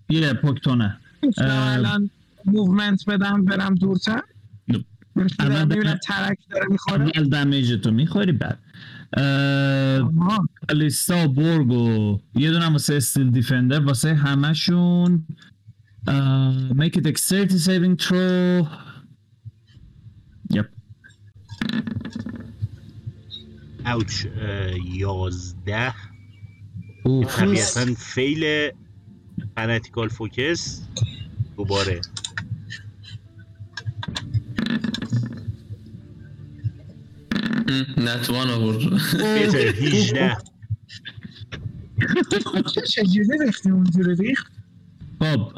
[0.08, 0.98] یه پوک تو نه.
[1.22, 1.72] می‌تونم اه.
[1.72, 2.10] الان
[2.44, 4.22] موومنت بدم برم دورتر؟
[5.38, 7.12] الان- می‌بینم ترک داره می‌خوره.
[7.14, 8.58] اول دمیج تو می‌خوری بعد.
[10.68, 15.26] کالیستا و بورگ و یه دونه هم واسه استیل دیفندر واسه همشون
[16.06, 18.66] it dexterity saving throw.
[20.50, 20.66] یپ
[23.86, 24.26] اوچ
[24.94, 25.94] یازده.
[27.28, 28.70] طبیعتا فیل
[29.56, 30.82] فنتیکال فوکس
[31.56, 32.00] دوباره.
[37.96, 38.90] نتوان آورد.
[39.18, 40.36] بهتر 18
[42.86, 44.52] چجوری ریختی اونجوری ریخت؟
[45.18, 45.52] خب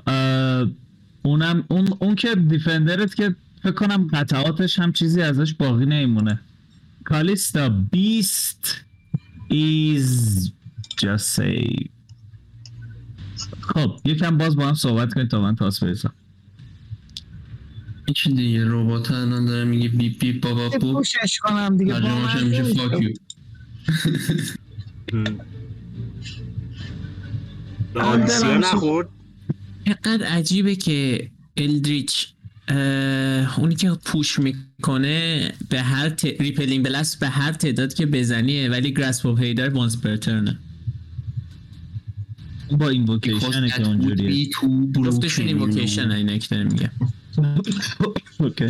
[1.23, 6.41] اونم اون اون که دیفندرت که فکر کنم قطعاتش هم چیزی ازش باقی نمیمونه
[7.05, 8.85] کالیستا بیست
[9.51, 10.51] is
[11.01, 11.89] just say
[13.61, 15.97] خب یکم باز با هم صحبت کنید تا من تاس این
[18.15, 22.01] چی دیگه؟ ربات الان داره میگه beep beep بابا boop push ش کنم دیگه با
[22.01, 23.15] ترجمه‌ش میشه.
[27.95, 29.09] Fuck you نخورد؟
[29.87, 32.29] چقدر عجیبه که Eldritch
[33.57, 36.25] اونی که push می‌کنه به هر ت...
[36.25, 40.59] Repelling Blast به هر تعداد که بزنیه ولی Grasp of Hadar once per turn ه
[42.71, 44.51] با invocation ه که اونجوریه.
[45.05, 46.91] جفتشون invocation اینه که داره میگه.
[48.39, 48.67] Okay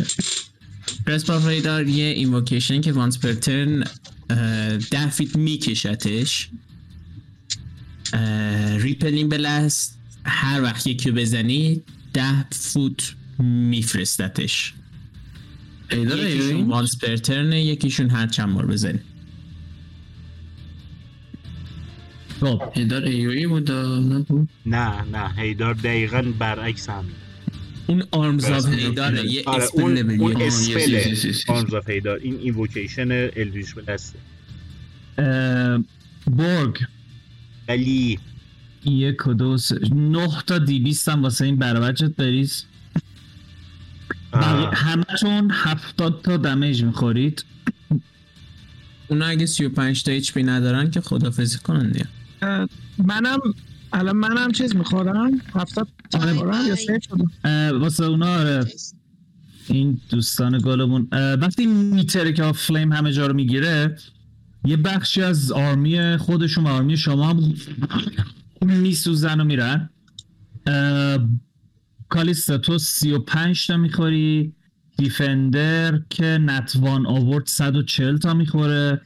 [1.07, 3.83] Grasp of Hadar یه invocation که once per turn
[4.91, 6.49] ده feet میکشتش.
[8.77, 14.73] Repelling Blast هر وقت یکی رو بزنی ده فوت میفرستتش.
[15.91, 18.99] یکیشون once per turn ه یکیشون هر چند بار بزنی.
[22.39, 22.61] خب.
[22.75, 24.25] ایدار ایوی بود نه
[24.65, 25.33] نه.
[25.37, 27.11] Hadar دقیقا برعکس همین
[27.87, 28.73] اون Arms of.
[28.73, 30.47] Hadar ه یه آره spell اون اون یه.
[30.47, 31.49] Spell ه yes, yes.
[31.49, 34.19] Arms of Hadar این invocation Eldritch Blast ه
[35.17, 35.83] اه،
[36.27, 36.77] برگ
[37.67, 38.19] ولی
[38.85, 42.63] یک و دو سه نه تا D بیست هم واسه این برابچت بریز.
[44.33, 47.45] اه، همتون هفتاد تا damage می‌خورید.
[49.07, 52.07] اونا اگه 35 تا اچ پی ندارن که خدافزی کنن دیگه.
[52.97, 53.39] منم
[53.93, 55.87] الان منم چیز می‌خورم هفتاد.
[56.13, 57.31] می‌خورم یا سیف شدم؟
[57.79, 58.65] واسه اونا آره.
[59.67, 61.07] این دوستان گلمون.
[61.11, 63.97] وقتی میتره که فلیم همه جا رو می‌گیره
[64.65, 67.53] یه بخشی از آرمی خودشون و آرمی شما هم
[68.61, 69.89] میسوزن و میرن.
[72.09, 74.53] کالیستا تو سی و پنج تا می‌خوری.
[74.97, 79.01] دیفندر که نتوان آورد 140 تا می‌خوره.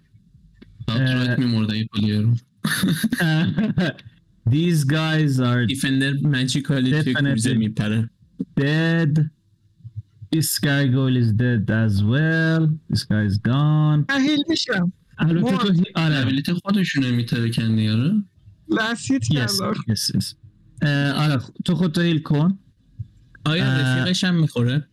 [1.38, 2.36] میمورده این پلیه رو.
[4.50, 7.34] These guys are دیفندر ماجیکالی توی Definitely.
[7.34, 8.10] کوزه میپره
[8.60, 9.20] dead.
[10.36, 12.64] This guy goal is dead as well.
[12.94, 14.06] This guy is gone.
[14.10, 18.14] من هیل میشم البته تو هی- آره ابیلیتی خودشونه میترکن دیگه آره
[18.70, 20.36] لسیت yes, کردم yes, yes.
[20.82, 22.60] اه، آره تو خودتو هیل کن
[23.46, 23.80] آیا اه.
[24.00, 24.88] رفیقش هم می‌خوره؟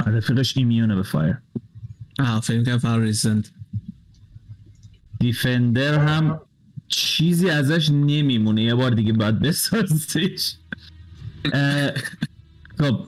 [0.00, 1.38] آره رفیقش ایمیونه به فایر
[2.18, 3.48] آه فکر کنم فقط ریزند
[5.20, 6.40] دیفندر هم
[6.90, 8.62] چیزی ازش نمیمونه.
[8.62, 10.52] یه بار دیگه باید بسازیش
[11.52, 11.92] اه،
[12.78, 13.06] خب.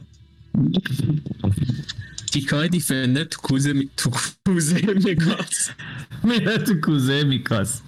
[2.32, 3.90] تیکای دیفندر تو کوزه می...
[3.96, 4.10] تو
[4.46, 5.70] کوزه میگاز
[6.24, 7.80] میره تو کوزه میکاس.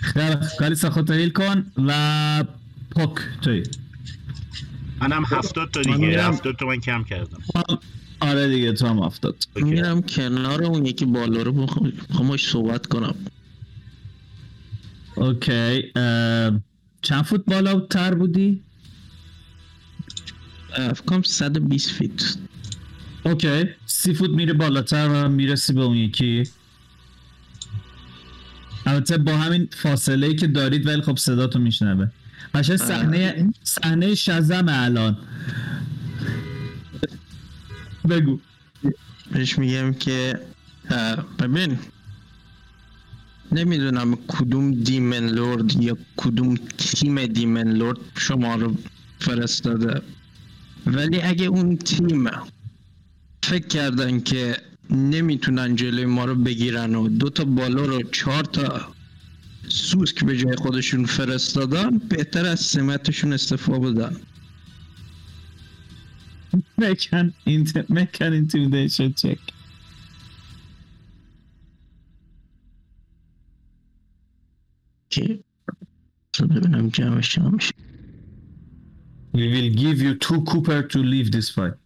[0.00, 0.36] خیلی.
[0.58, 2.44] کالیسا خودتو هیل کن و
[2.90, 3.62] پوک توی.
[5.00, 6.08] منم هفتاد تا من دیگه.
[6.08, 6.32] میرم.
[6.32, 7.38] هفتاد تا من کم کردم.
[8.20, 9.22] آره دیگه تو هم okay.
[9.62, 11.92] میرم کنار اون یکی بالا رو بخوام
[12.28, 13.14] باش صحبت کنم.
[15.22, 15.92] Okay
[17.02, 18.62] چند فوت بالا تر بودی؟
[21.06, 22.36] کنم 120 فیت.
[23.22, 26.42] Okay سی فوت میره بالاتر و می‌رسی به اون یکی.
[28.86, 32.08] البته با همین فاصله ای که دارید ولی خب صدا تو میشنوه
[32.54, 35.16] قشنگ صحنه صحنه شزم الان.
[38.08, 38.40] بگو.
[39.32, 40.40] بهش میگم که
[41.38, 41.78] ببین
[43.52, 48.76] نمی‌دونم کدوم دیمن لورد یا کدوم تیم دیمن لورد شما رو
[49.18, 50.02] فرستاده.
[50.86, 52.30] ولی اگه اون تیم
[53.42, 54.56] فکر کردن که
[54.90, 58.94] نمی‌تونن جلوی ما رو بگیرن و دو تا بالا رو چهار تا
[59.68, 64.16] سوسک به جای خودشون فرستادن بهتر از سمتشون استفا بدن.
[66.80, 68.34] Make an, int- make an
[75.12, 75.44] که
[76.32, 77.74] تو ببینم جمعش چقدر میشه.
[79.34, 81.78] We will give you two cooper to leave this fight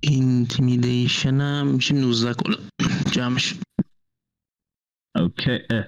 [0.00, 2.56] Intimidation هم میشه 19 کلا.
[3.12, 3.54] جمعش.
[5.16, 5.84] Okay اه.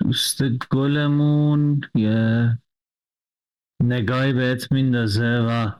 [0.00, 2.58] دوست گلمون یه
[3.82, 5.70] نگاهی بهت میندازه و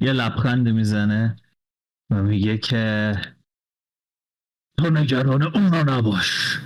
[0.00, 1.36] یه لبخند می‌زنه
[2.10, 3.14] و میگه که
[4.78, 6.58] تو نگران اونا نباش.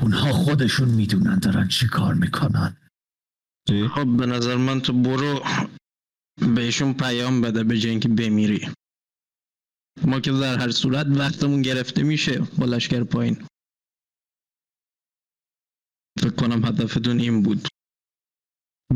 [0.00, 2.76] اونها خودشون می‌دونن دارن چی کار می‌کنن؟
[3.94, 5.44] خب به نظر من تو برو
[6.54, 8.68] بهشون پیام بده به جای اینکه بمیری.
[10.04, 13.46] ما که در هر صورت وقتمون گرفته میشه با لشکر پایین.
[16.20, 17.68] فکر کنم هدفتون این بود.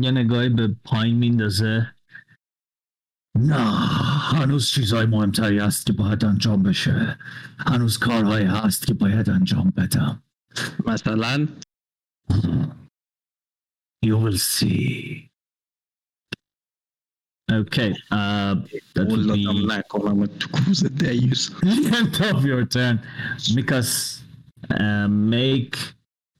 [0.01, 1.95] یه نگاهی به پایین میندازه.
[3.35, 3.55] نه
[4.19, 7.17] هنوز چیزهای مهمتری هست که باید انجام بشه
[7.59, 10.23] هنوز کارهایی هست که باید انجام بدم
[10.87, 11.47] مثلا
[14.05, 15.29] You will see.
[17.51, 18.55] Okay, uh,
[18.95, 22.99] that would be ولادم نکنم تو کوزه دیوز the end of your turn.
[23.55, 24.21] Because
[24.71, 25.75] uh, make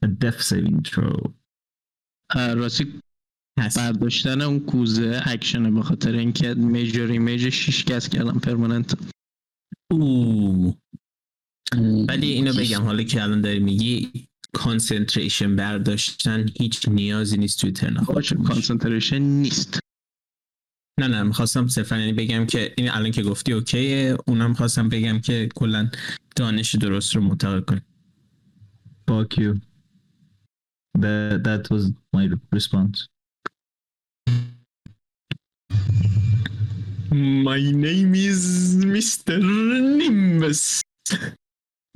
[0.02, 1.32] a death saving throw.
[2.34, 3.00] اه، راستی
[3.58, 3.78] هست.
[3.78, 8.98] برداشتن اون کوزه اکشنه به خاطر اینکه میجر ایمیج شیش کس کردم پرمننت
[9.90, 10.74] اوه.
[12.08, 17.94] ولی اینو بگم حالا که الان داری میگی concentration برداشتن هیچ نیازی نیست توی turn
[17.94, 19.78] باشه concentration نیست.
[21.00, 24.88] نه نه می‌خواستم صرفا یعنی بگم که این الان که گفتی okay ه اونم خواستم
[24.88, 25.90] بگم که کلا
[26.36, 27.80] دانش درست رو منتقل کنی.
[29.10, 29.60] Fuck you.
[30.98, 31.84] That, that was
[32.14, 32.24] my
[32.54, 33.11] response.
[37.12, 39.36] My name is Mr.
[39.98, 40.80] Nimbus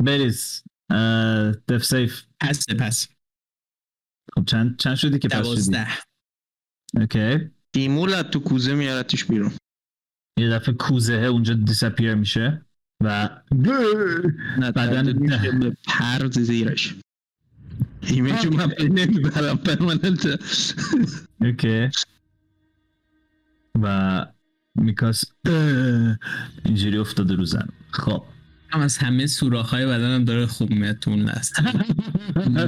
[0.02, 0.62] بریز
[0.92, 2.12] uh, death save.
[2.40, 2.64] Pass.
[2.78, 3.09] Pass
[4.34, 5.88] خب چند, چند شدی که pass شدی؟ دوازده
[6.97, 7.51] Okay.
[7.72, 9.52] دیمول از تو کوزه میارتش بیرون
[10.38, 12.66] یه دفعه کوزه اونجا disappear میشه
[13.04, 13.40] و
[14.58, 16.94] نه بدن میشه به پر زیرش
[18.03, 20.40] image من نمی‌برم permanent
[21.40, 21.90] اوکی
[23.82, 24.26] و
[24.79, 25.24] میکاس.
[26.64, 28.22] اینجوری افتاده رو زن خب.
[28.70, 31.61] هم از همه سوراخ های بدنم داره خوب میاد تو اون لست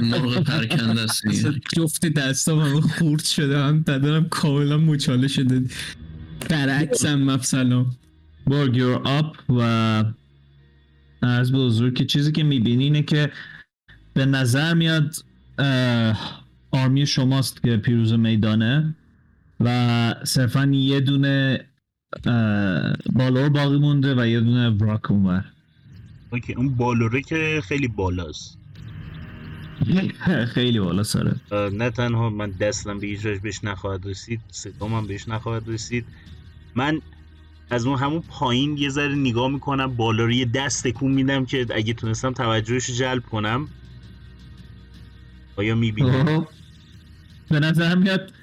[0.01, 1.23] مرغ پرکنده است.
[1.75, 3.59] جفت دستام همه خورد شده.
[3.59, 5.63] هم بدنم کاملا مچاله شده.
[6.49, 7.85] برعکسم مثلا
[8.47, 9.61] برگ یور آپ و
[11.21, 13.31] از به حضور که چیزی که می‌بینی اینه که
[14.13, 15.15] به نظر میاد
[16.71, 18.95] آرمی شماست که پیروز میدانه
[19.59, 21.65] و صرفا یه دونه
[23.13, 25.45] بالور باقی مونده و یه دونه براک اونور.
[26.31, 28.59] اوکی اون بالوره که خیلی بالاست.
[30.55, 35.07] خیلی بالا سره اه، نه تنها من دستم به وجه بهش نخواهد رسید صدام هم
[35.07, 36.05] بهش نخواهد رسید.
[36.75, 37.01] من
[37.69, 41.65] از اون همون پایین یه ذره نگاه می‌کنم بالا رو یه دست تکون میدم که
[41.75, 43.67] اگه تونستم توجهش جلب کنم.
[45.55, 46.47] آیا می‌بینم.
[47.49, 48.33] به نظر میاد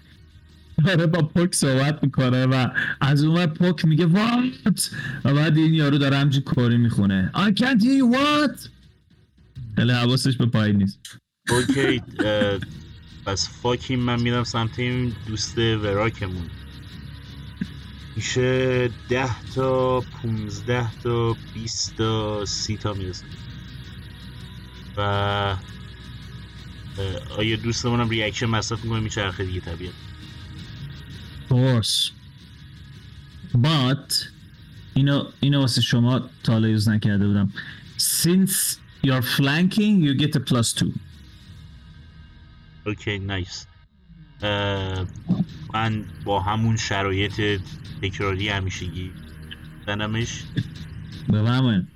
[0.85, 2.69] داره با پوک صحبت می‌کنه و
[3.01, 4.91] از اون پوک میگه وات
[5.25, 7.31] و بعد این یارو داره همچین کوری می‌خونه.
[7.35, 8.69] I can't hear you what?
[9.77, 10.99] خیلی حواسش به پایین نیست.
[11.51, 12.03] اوکی
[13.27, 16.47] پس فاکیم من میرم سمت این دوست وراکمون.
[18.17, 23.25] میشه ده تا پونزده تا بیست تا سی تا می‌رسه.
[24.97, 25.57] و
[27.37, 29.93] آیا دوستمونم reaction مصرف می‌کنه میچرخه دیگه طبیعت.
[31.57, 32.13] Course
[33.67, 34.13] but
[34.95, 37.53] اینو اینو واسه شما تا حالا use نکرده بودم.
[37.99, 38.77] Since
[39.07, 40.93] you're flanking you get a plus two.
[42.87, 43.67] okay nice
[45.75, 47.61] من با همون شرایط
[48.03, 49.13] تکراری همیشگی
[49.87, 50.43] زنمش
[51.29, 51.87] بفهمین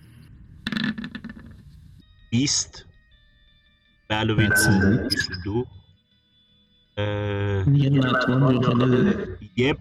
[2.30, 2.86] 20
[4.08, 5.08] به علاوه That's دو it.
[5.08, 5.66] 22
[6.96, 8.58] اه، یه نتوان رو
[9.56, 9.78] یپ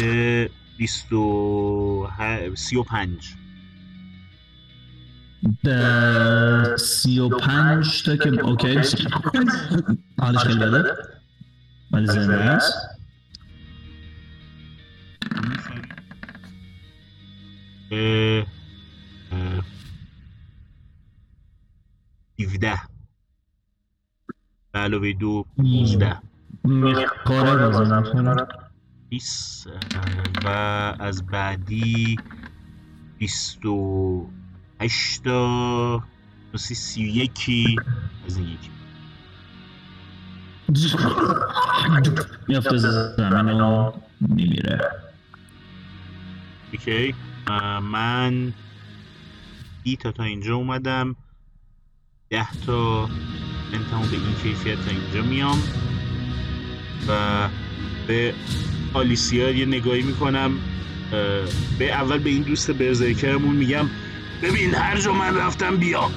[0.00, 0.46] اه،
[0.78, 3.34] بیست و ه- سی و پنج.
[5.64, 8.74] ده- سی و پنج تا که اوکی.
[10.18, 10.84] حالش خیلی بده.
[11.90, 12.74] ولی زنده است
[17.90, 18.46] اه،
[19.32, 19.64] اه،
[22.40, 22.78] 17
[24.72, 26.16] به علاوه دو 19
[26.64, 28.46] می‌خوره می‌خوره
[29.08, 29.68] 20
[30.44, 30.48] و
[30.98, 32.16] از بعدی
[33.18, 36.02] 28 تا
[36.54, 37.80] 31
[38.26, 38.70] از این یکی.
[42.48, 44.80] میافته زمین و میمیره.
[46.72, 47.14] اوکی.
[47.82, 48.52] من
[49.82, 51.16] ای تا تا اینجا اومدم.
[52.30, 53.08] ده تا.
[53.72, 55.58] انتمام به این کیفیت تا اینجا میام.
[57.08, 57.48] و
[58.06, 58.34] به
[58.94, 60.52] آلیسیا یه نگاهی می‌کنم
[61.78, 63.86] به اول به این دوست برزرکرمون میگم
[64.42, 66.10] ببین هر جا من رفتم بیا.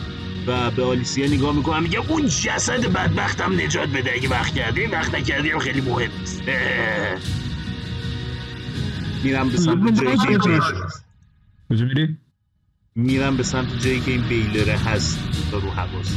[0.48, 5.16] و به آلیسیا نگاه می‌کنم میگم اون جسد بدبختم نجات بده اگه وقت کردی وقت
[5.16, 6.44] نکردی هم خیلی مهم نیست.
[6.48, 7.18] اه.
[9.24, 10.38] میرم به سمت جایی که
[11.70, 12.18] کجا میری؟
[12.96, 15.20] میرم به سمت جایی که این بیلره هست
[15.52, 16.16] تا رو حواس.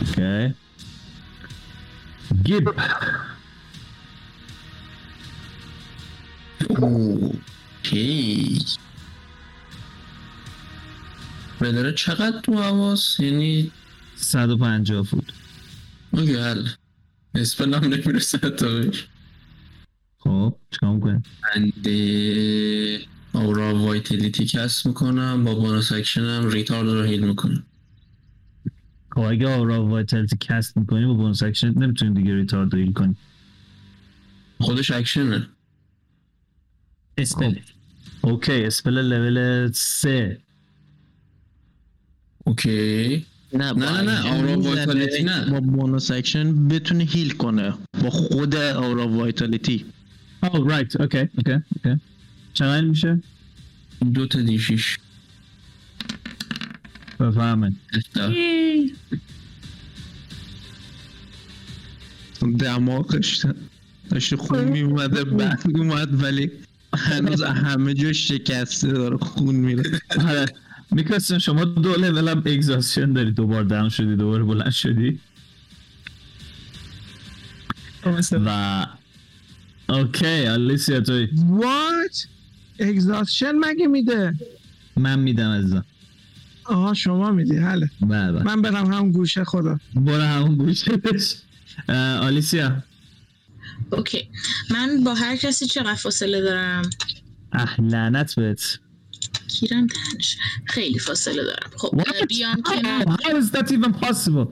[0.00, 0.54] اوکی.
[2.44, 2.68] گیب
[6.68, 8.58] اوکی
[11.60, 13.72] بداره چقدر تو حواس؟ یعنی
[14.16, 15.24] 150 فوت.
[16.10, 16.68] okay حل.
[17.34, 19.06] spell هم نمی‌رسه تا بهش.
[20.18, 23.00] خب چیکار می‌کنی؟ بنده
[23.32, 25.44] aura vitality cast می‌کنم.
[25.44, 27.66] با bonus action م ریتارد رو heal می‌کنم.
[29.20, 33.16] خب اگه aura vitality cast می‌کنی با bonus action نمی‌تونی دیگه ریتارد heal کنی.
[34.60, 35.46] خودش action
[37.18, 37.27] ه.
[37.27, 37.54] spell.
[38.20, 40.38] okay spell level 3
[42.44, 43.26] okay.
[43.52, 45.50] نه نه، نه، aura vitality نه.
[45.50, 47.74] با bonus action بتونه heal کنه.
[48.02, 49.84] با خود aura vitality.
[50.42, 52.00] all right okay okay okay
[52.52, 53.22] چقدر میشه؟
[54.14, 54.98] دو تا d شیش.
[57.20, 57.72] بفهمه
[62.58, 63.46] دماغش
[64.10, 66.50] داشته خون میومده بعد اومد ولی
[66.94, 69.82] هنوز همه جا شکسته داره خون میره
[70.90, 75.20] میکرستن شما دو لول هم اگزاسشن داری دوبار دم شدی دوباره بلند شدی
[78.32, 78.86] و
[79.88, 82.26] اوکی آلیسیا توی وات
[82.78, 84.34] اگزاستشن مگه میده
[84.96, 85.84] من میدم ازم
[86.70, 88.42] آها شما میدی حله بله بله.
[88.42, 89.80] من برم هم گوشه خدا.
[89.94, 91.34] برو همون گوشش
[91.88, 92.82] اه، آلیسیا.
[93.92, 94.28] اوکی.
[94.70, 96.90] من با هر کسی چقدر فاصله دارم؟
[97.52, 98.78] اه لعنت بهت.
[99.48, 101.70] کیرم دهنش خیلی فاصله دارم.
[101.76, 103.16] خب بیام کنار.
[103.16, 104.48] How is that even possible?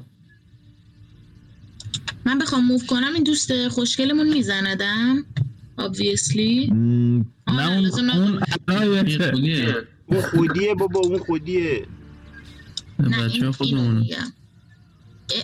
[2.25, 5.25] من بخوام موو کنم این دوست خوشگلمون میزندم
[5.79, 6.73] obviously.
[6.73, 8.41] نه اون
[10.07, 11.87] اون خودیه بابا اون خودیه.
[12.99, 14.07] نه بچه این خودمون.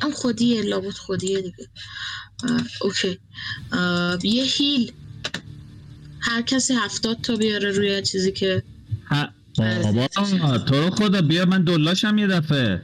[0.03, 1.69] اون خودیه لابد خودیه دیگه.
[2.45, 3.19] اه، اوکی.
[3.73, 4.93] اه، یه هیل.
[6.21, 8.63] هر کسی هفتاد تا بیاره روی چیزی که
[9.07, 10.09] ها، بابا
[10.59, 12.83] تو رو خدا بیا من دلاشم یه دفعه.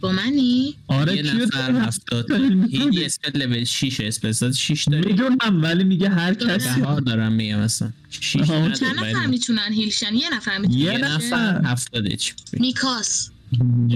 [0.00, 2.30] با منی؟ آره یه کیو نفر داری؟ هفتاد.
[2.70, 6.80] یه اسپل لول 6 اسپل 6 داری؟ می‌دونم ولی میگه هر کسی.
[6.80, 10.98] بهار دارم میگم مثلا 6 آها، نداری، چند نفر می‌تونن هیلشن یه نفر می‌تونه یه
[10.98, 11.60] نفر.
[11.64, 12.04] هفتاد
[12.52, 13.30] میکاس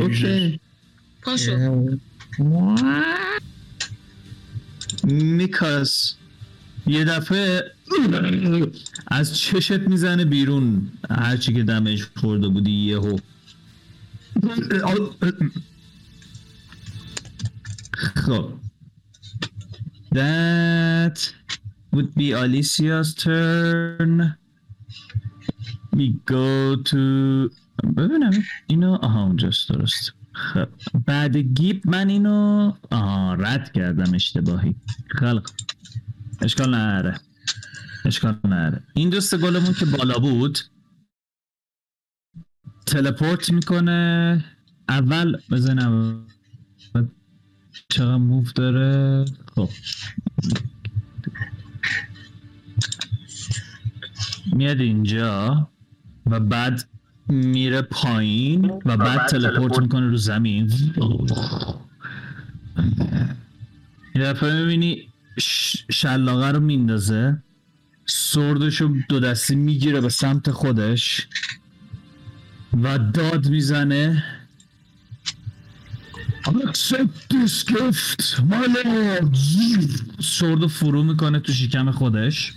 [0.01, 0.61] اوکی.
[1.23, 1.99] پاشو.
[5.05, 6.15] میکاس
[6.87, 7.63] یه دفعه
[9.07, 10.93] از چشت می‌زنه بیرون.
[11.11, 13.19] هرچی که دمش خورده بودی یهو.
[17.93, 18.53] خب.
[20.15, 21.19] That
[21.95, 24.37] would be Alicia's turn.
[25.97, 27.01] We go to
[27.97, 28.31] ببینم.
[28.67, 30.13] اینو آها اونجاست درست.
[30.33, 30.69] خب.
[31.07, 34.75] بعد گیب من اینو آها رد کردم اشتباهی.
[35.11, 35.51] خلق.
[36.41, 37.21] اشکال نره.
[38.05, 38.83] اشکال نره.
[38.95, 40.59] این دوست گلمون که بالا بود
[42.87, 44.45] تلپورت می‌کنه.
[44.89, 46.27] اول بزنم
[47.89, 49.25] چقدر موف داره؟
[49.55, 49.69] خب.
[54.53, 55.71] میاد اینجا
[56.27, 56.90] و بعد
[57.31, 60.73] میره پایین و بعد تلپورت می‌کنه رو زمین.
[64.15, 65.09] یه دفعه می‌بینی
[65.91, 67.43] شلاقه رو میندازه.
[68.07, 71.29] سردشو دو دستی می‌گیره به سمت خودش
[72.83, 74.25] و داد می‌زنه.
[76.45, 79.37] Accept this gift, my lord.
[80.21, 82.53] sword فرو می‌کنه تو شکم خودش.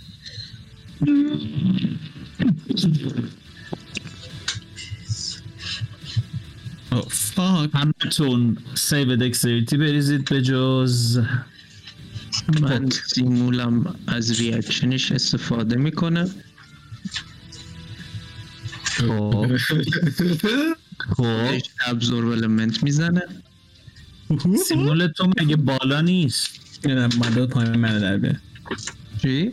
[7.00, 11.20] fuck همتون save dexterity بریزید به جز
[12.60, 12.90] من.
[12.90, 16.30] سیمولم از reaction ش استفاده می‌کنه.
[18.84, 19.56] خب.
[21.16, 21.62] خب.
[21.86, 23.22] absorb element می‌زنه.
[24.68, 28.36] سیمول تو مگه بالا نیست؟ نه مداد پایین منو در بیار.
[29.22, 29.52] چی؟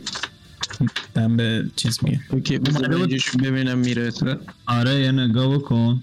[1.14, 2.20] دم به چیز میگه.
[2.30, 6.02] اوکی ببینم می‌رسه آره یه نگاه بکن.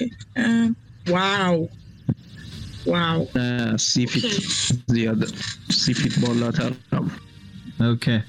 [0.00, 0.74] اوکی
[1.06, 1.68] واو
[2.86, 4.42] واو نه سی فیت.
[4.86, 5.26] زیاده
[5.70, 6.72] سی فیت بالاتر
[7.80, 8.20] اوکی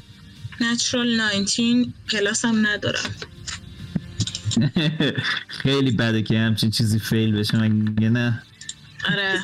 [0.62, 3.16] نچرال 19 کلاس هم ندارم.
[5.62, 8.44] خیلی بده که همچین چیزی فیل بشه مگه نه؟
[9.12, 9.40] آره.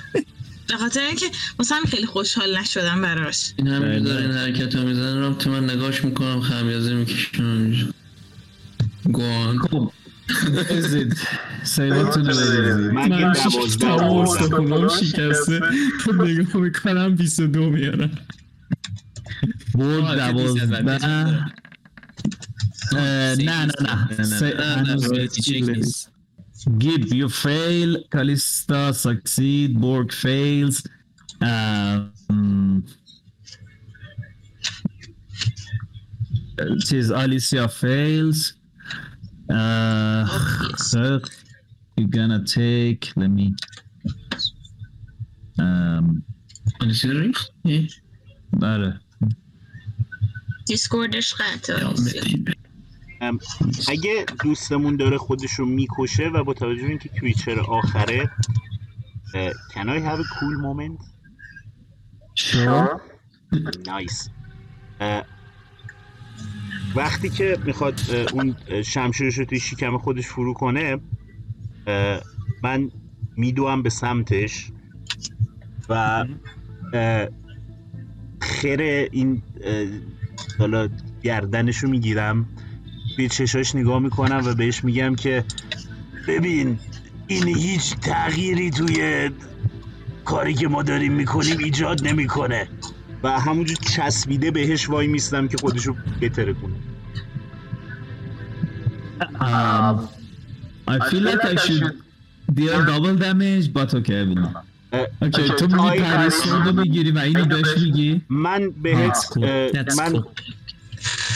[0.67, 1.25] به خاطر اینکه
[1.59, 3.53] واسه همین خیلی خوشحال نشدم براش.
[3.57, 3.99] این همینجور.
[3.99, 7.93] داره این حرکت رو می‌زنه رو تو من نگاش می‌کنم خمیازه می‌کشم
[9.03, 9.59] گوان.
[9.59, 9.91] خب
[10.69, 11.17] بریزید
[11.63, 14.31] سیواتون رو بریزید من که من دوازده تمام آوردم.
[14.43, 15.59] استخونام شکسته
[16.03, 18.11] تو نگاه می‌کنم 22 میارم
[19.75, 21.05] برد آه، دوازده داره.
[21.05, 21.51] اه،
[23.35, 23.65] نه نه
[24.19, 26.11] نه سه- نه نه هنوز رایتی چک نیست
[26.83, 27.91] Gib, you fail.
[28.13, 29.69] Kalista succeed.
[29.83, 30.75] Borg fails.
[31.49, 32.83] Um,
[36.87, 38.39] چیز Alicia fails.
[39.49, 40.25] Uh,
[40.69, 40.95] yes.
[41.97, 43.13] you're gonna take.
[43.15, 43.55] Let me.
[45.59, 46.23] Um,
[47.03, 47.87] ریخت؟ اه.
[48.61, 48.99] آره.
[50.65, 51.93] دیسکوردش قطع
[53.87, 58.31] اگه دوستمون داره خودش رو می‌کشه و با توجه به اینکه کریچر آخره
[59.73, 60.99] Can I have a cool moment?
[62.35, 63.01] Sure.
[63.87, 64.29] نایس
[66.97, 67.99] وقتی که می‌خواد
[68.33, 68.55] اون
[68.85, 70.97] شمشیرش رو توی شکم خودش فرو کنه
[72.63, 72.91] من
[73.37, 74.71] میدوم به سمتش
[75.89, 76.25] و
[78.41, 79.41] خیر این
[80.59, 80.89] حالا
[81.23, 82.49] گردنش رو می‌گیرم
[83.17, 85.43] به چشاش نگاه می‌کنم و بهش میگم که
[86.27, 86.79] ببین
[87.27, 89.29] این هیچ تغییری توی
[90.25, 92.67] کاری که ما داریم می‌کنیم ایجاد نمی‌کنه.
[93.23, 96.73] و همونجور چسبیده بهش وای میستم که خودشو بتره کنه.
[99.19, 100.09] Um,
[100.87, 102.01] I feel like I should
[102.53, 104.23] deal double damage, but okay,
[105.21, 109.37] Okay, تو میگی prison رو بگیری و اینو بهش میگی؟ من بهت
[109.97, 110.23] من.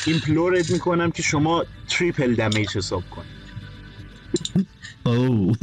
[0.06, 3.24] implore ت می‌کنم که شما triple damage حساب کن.
[5.06, 5.56] اوه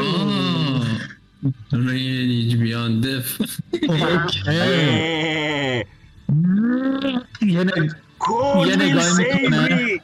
[0.00, 0.86] آه.
[1.72, 3.30] Rage beyond death.
[7.42, 7.64] یه
[8.66, 9.74] یه نگاهی می‌کنه.
[9.74, 10.00] می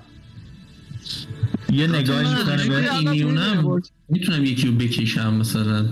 [1.77, 5.86] یه نگاهی می‌کنه به ایمیونم می‌تونم یکی رو بکشم مثلا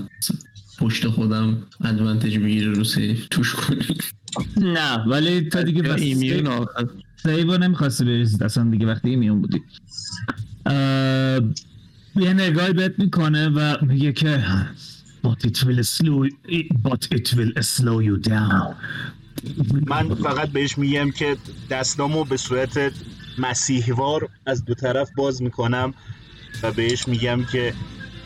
[0.79, 3.97] پشت خودم ادوانتج بگیره رو سیف توش کنیم
[4.57, 6.87] نه ولی تا دیگه بس ایمیون آخر
[7.23, 9.63] سیبا نمی‌خواستی بریزید اصلا دیگه وقتی ایمیون بودی
[12.17, 14.45] یه نگاهی بهت می‌کنه و میگه که
[15.27, 16.19] but it will slow
[16.89, 18.77] but it will slow you down.
[19.87, 21.37] من فقط بهش میگم که
[21.71, 22.93] دستامو به صورت
[23.39, 25.95] مسیحوار از دو طرف باز می‌کنم
[26.63, 27.75] و بهش میگم که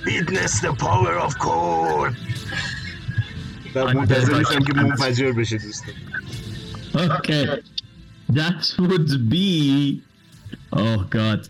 [0.05, 2.15] witness the power of cold
[3.75, 4.39] و آره، منتظر آره.
[4.39, 5.93] میشم که منفجر بشه دوستم
[6.95, 7.47] اوکی
[8.33, 10.03] That would be
[10.73, 11.49] Oh god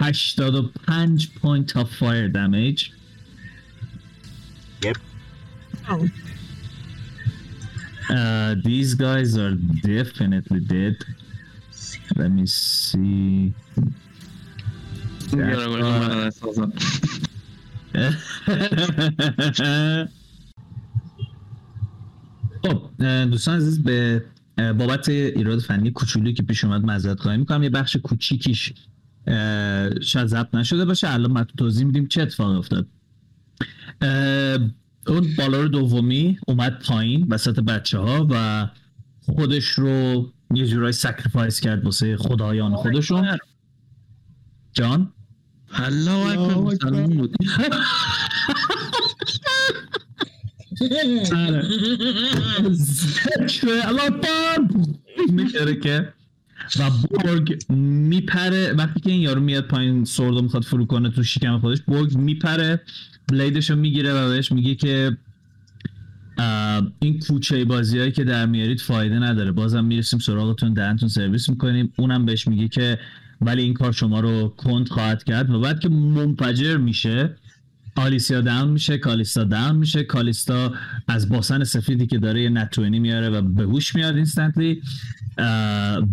[0.00, 2.92] 85 point of fire damage.
[8.08, 10.96] Uh, these guys are definitely dead.
[12.16, 13.52] Let me see.
[22.62, 22.90] خب
[23.30, 24.24] دوستان عزیز به
[24.58, 28.72] بابت ایراد فنی کوچولویی که پیش اومد معذرت خواهی می‌کنم یه بخش کوچیکیش
[30.02, 32.88] شاید ضبط نشده باشه الان ما توضیح میدیم چه اتفاقی افتاد
[35.08, 38.68] اون بالار دومی اومد پایین وسط بچه ها و
[39.20, 43.38] خودش رو یه جورایی sacrifice کرد واسه خدایان خودشون.
[44.72, 45.12] جان؟
[45.72, 47.36] الله اکبر سلام بود.
[55.32, 56.12] میکره که
[56.78, 58.72] و بورگ میپره.
[58.72, 62.16] وقتی که این یارو میاد پایین sword و می‌خواد فرو کنه تو شکم خودش بورگ
[62.16, 62.82] میپره.
[63.28, 65.16] بلیدش رو می‌گیره و بهش میگه که
[67.00, 69.52] این کوچه بازی هایی که در میارید فایده نداره.
[69.52, 71.92] بازم می‌رسیم سراغتون دهنتون سرویس می‌کنیم.
[71.98, 72.98] اونم بهش میگه که
[73.40, 77.36] ولی این کار شما رو کند خواهد کرد و بعد که منفجر میشه
[77.96, 80.02] آلیسیا داون میشه کالیستا داون میشه.
[80.02, 80.74] کالیستا
[81.08, 84.82] از باسن سفیدی که داره یه نتوینی میاره و به هوش میاد اینستنتلی.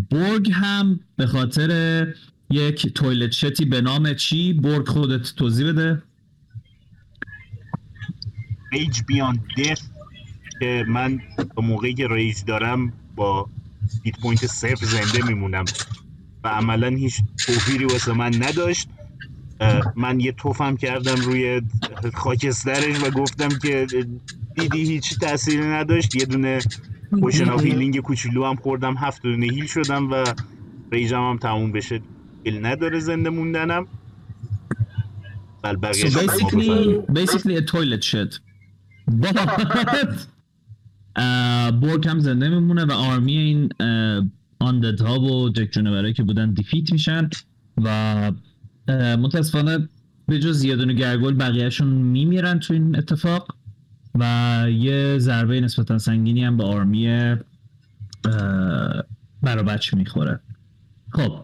[0.10, 2.08] بورگ هم به خاطر
[2.50, 6.02] یک تویلت شتی به نام چی؟ بورگ خودت توضیح بده.
[8.74, 9.82] rage beyond death
[10.60, 11.20] که من
[11.56, 13.50] تا موقعی که rage دارم با
[14.04, 15.66] hit point صفر زنده میمونم
[16.44, 18.90] و عملا هیچ توفیری واسه من نداشت.
[19.96, 21.62] من یه توفم کردم روی
[22.14, 23.88] خاکسترش و گفتم که
[24.56, 26.16] دیدی هیچ تأثیری نداشت.
[26.16, 26.60] یه دونه
[27.22, 30.24] potion of healing کوچولو هم خوردم هفت دونه هیل شدم و
[30.92, 32.02] ریجم هم تموم بشه
[32.46, 33.88] هیل نداره زنده موندنم.
[35.64, 38.32] بل So basically, basically a toilet shit.
[41.82, 43.70] بورگ هم زنده میمونه و آرمی این
[44.60, 47.30] آندد ها و جک جونورایی که بودن دیفیت میشن
[47.78, 48.32] و
[49.18, 49.90] متاسفانه
[50.28, 53.56] به جز یه دونه گرگل بقیهشون میمیرن تو این اتفاق
[54.16, 57.36] و یه ضربه نسبتا سنگینی هم به آرمی
[59.42, 60.40] برابچ می‌خوره.
[61.12, 61.44] خب.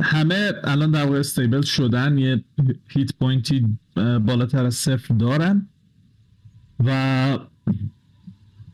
[0.00, 2.44] همه الان در واقع stable شدن یه
[2.88, 5.68] hit point ی بالاتر از صفر دارن
[6.84, 7.38] و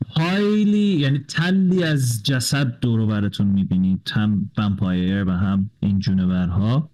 [0.09, 6.89] هایلی یعنی تلی از جسد دور و براتون می‌بینید هم vampire و هم این جونورها.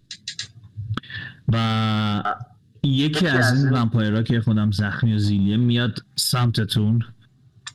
[1.48, 2.36] و
[2.84, 7.02] یکی از این ومپایرها که خودم زخمی و زیلیه میاد سمتتون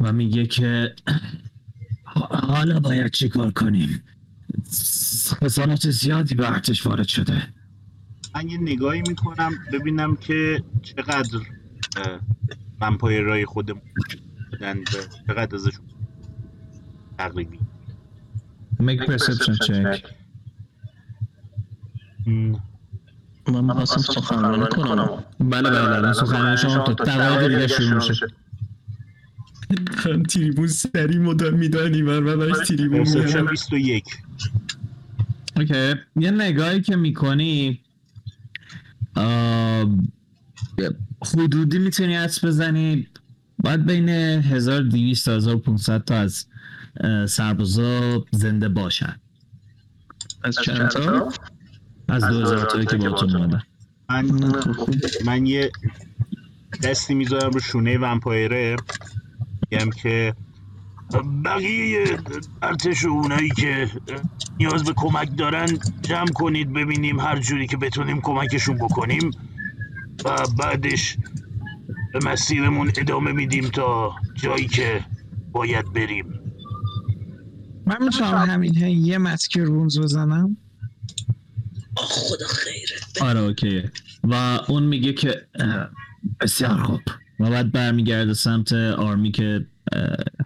[0.01, 0.95] و میگه که
[2.49, 4.03] حالا باید چیکار کنیم؟
[5.43, 7.49] خسارت زیادی به ارتش وارد شده.
[8.35, 11.39] من یه نگاهی می‌کنم ببینم که چقدر
[12.81, 13.83] ومپایرهای خودمون
[14.51, 14.83] بودن و
[15.27, 15.87] چقدر ازشون
[17.19, 17.59] تقریبی
[18.81, 20.13] make perception check.
[22.27, 25.25] من می‌خواستم سخنرانی کنم.
[25.41, 28.27] بله بله بله سخنرانی شما تا دقایق دیگه شروع میشه.
[30.29, 34.05] تریبون سری مدام میدانی من و براش تریبون میدم 21
[35.57, 35.95] اوکی.
[36.17, 37.81] یه نگاهی که می‌کنی
[41.27, 43.07] حدودی می‌تونی حدس بزنی؟
[43.59, 46.47] باید بین 1200 تا 1500 تا از
[47.31, 49.17] سربازا زنده باشن.
[50.43, 51.33] از چند تا؟
[52.09, 53.63] از 2000 تایی که باهاتون اومدن.
[54.11, 54.95] من خب،.
[55.25, 55.71] من یه
[56.83, 58.77] دستی می‌ذارم رو شونه ومپایره.
[59.75, 60.35] میگم که
[61.45, 62.19] بقیه
[62.63, 63.91] ارتش و اونایی که
[64.59, 69.31] نیاز به کمک دارن جمع کنید ببینیم هر جوری که بتونیم کمکشون بکنیم
[70.25, 71.17] و بعدش
[72.13, 75.05] به مسیرمون ادامه میدیم تا جایی که
[75.53, 76.41] باید بریم.
[77.87, 80.57] من می‌تونم همین هی یه مسکی رونز بزنم؟
[81.97, 83.23] آه خدا خیرت.
[83.23, 83.93] آره اوکیه.
[84.25, 85.47] و اون میگه که
[86.41, 87.01] بسیار خوب.
[87.45, 89.67] و بعد برمیگرده سمت آرمی که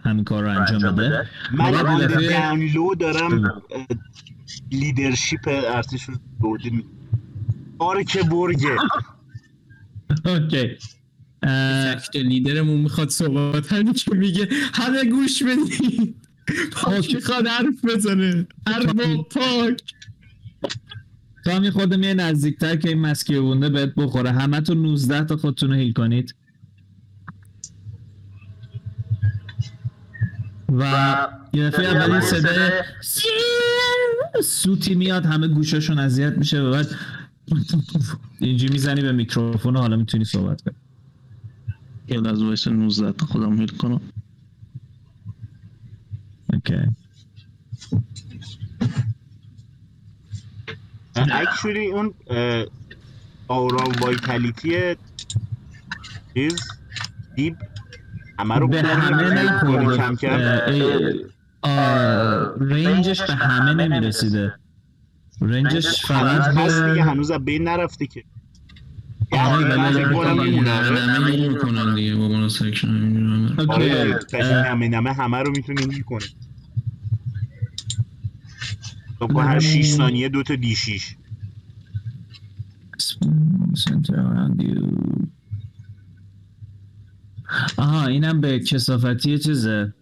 [0.04, 1.28] همین کار رو انجام بده.
[1.52, 1.72] من
[2.20, 3.86] یه دانلو دارم اه،
[4.72, 6.58] لیدرشپ ارتش رو
[7.78, 8.76] آره که برگه.
[10.32, 10.76] اوکی.
[11.42, 16.16] تکت لیدرمون می‌خواد صحبت همین که میگه همه گوش بدید
[16.72, 19.82] پاک می‌خواد حرف بزنه؟ ارباب پاک
[21.44, 24.32] تو هم یه خورده میای نزدیکتر که این مسکی بونده بهت بخوره.
[24.32, 26.34] همه تو 19 تا خودتون رو هیل کنید.
[30.72, 32.70] و یه دفعه اول یه صدای
[34.44, 36.88] سوتی میاد همه گوشاشون اذیت میشه و بعد
[38.38, 40.74] اینجوری می‌زنی به میکروفون و حالا می‌تونی صحبت کنی.
[42.08, 44.00] یه لحظه وایستین تا خودم heal کنم.
[46.52, 46.74] okay.
[51.16, 52.14] actually اون
[53.48, 54.96] aura vitality
[56.34, 56.60] چیز
[57.34, 57.56] دیب
[58.38, 59.96] همه رو به همه نخورده.
[62.60, 64.54] range ش به همه نمی‌رسیده.
[65.40, 68.24] رنجش فقط هست دیگه به هنوز از بین نرفته که.
[69.32, 74.20] آره، هیل می‌کنن دیگه با سکشن همه آره
[74.64, 76.26] همه نمه همه رو می‌تونه هیل کنه
[79.18, 81.16] تو با هر 6 ثانیه دو تا دی 6
[83.74, 84.82] center around you
[87.76, 89.92] آها اینم به کسافتی چیزه؟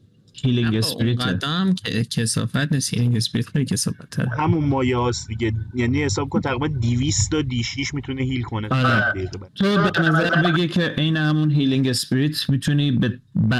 [0.42, 5.52] هیلینگ اسپریت قدم که کسافت نیست هیلینگ اسپریت خیلی کسافت تره همون مایه هاست دیگه.
[5.74, 8.68] یعنی حساب کن تقریبا 200 تا دی 6 می‌تونه هیل کنه.
[8.68, 9.30] آره.
[9.54, 13.18] تو به نظر بگی که این همون هیلینگ اسپریت می‌تونی به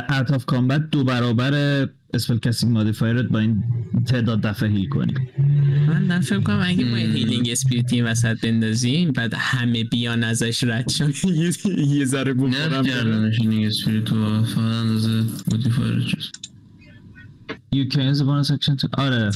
[0.09, 3.64] اوت آف کامبت دو برابر اسپل کسی مادیفایرت با این
[4.06, 5.14] تعداد دفعه هیل کنی.
[5.88, 6.97] من نه فکر کنم اگه ما.
[6.97, 11.12] هیلینگ اسپریتی وسط بندازیم بعد همه بیان ازش رد شن.
[11.88, 16.30] یه- ذره بخورم کردنش این اسپریتو فقط اندازه مودیفایر چیز.
[17.74, 19.30] You can use the bonus action to آره.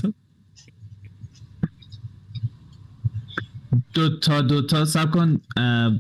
[3.95, 5.41] دو تا دو تا سب کن.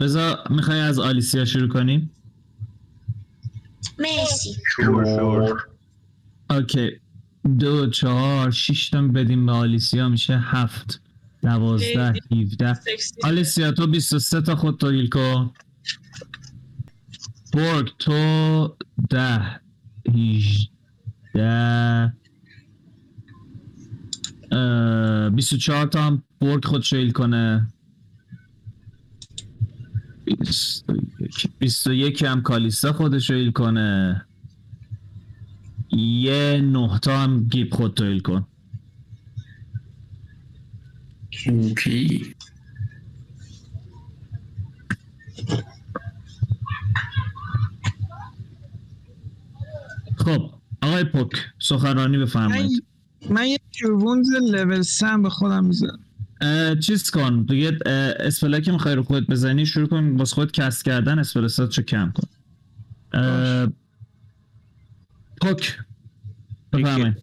[0.01, 2.11] بذار می‌خوای از آلیسیا شروع کنیم؟
[3.98, 4.57] مرسی.
[4.77, 5.70] شور شور.
[6.51, 6.91] اوکی.
[7.59, 11.01] دو چهار شیش تا بدیم به آلیسیا میشه هفت.
[11.43, 13.15] دوازده هیوده سکسی.
[13.25, 15.53] آلیسیا تو 23 تا خود تو هیل کن.
[17.53, 18.77] برگ تو
[19.11, 19.61] ده.
[20.13, 20.71] هیجده.
[24.53, 27.73] اه، 24 تا هم برگ خود هیل کنه.
[30.25, 34.27] 21 21 هم کالیستا خودش هیل کنه.
[35.93, 38.47] یه نه تا هم گیب خود هیل کن.
[41.47, 42.35] اوکی
[50.17, 50.51] خب
[50.83, 52.85] آقای پوک سخنرانی بفرمایید.
[53.31, 55.99] من یه Cure Wounds level 3 به خودم می‌زنم
[56.41, 60.33] اه، چیز کن دیگه اه، spell ا که می‌خوای رو خودت بزنی شروع کن باز
[60.33, 62.29] خود cast کردن spell slot ات رو کم کن.
[66.73, 67.23] بفرمایید.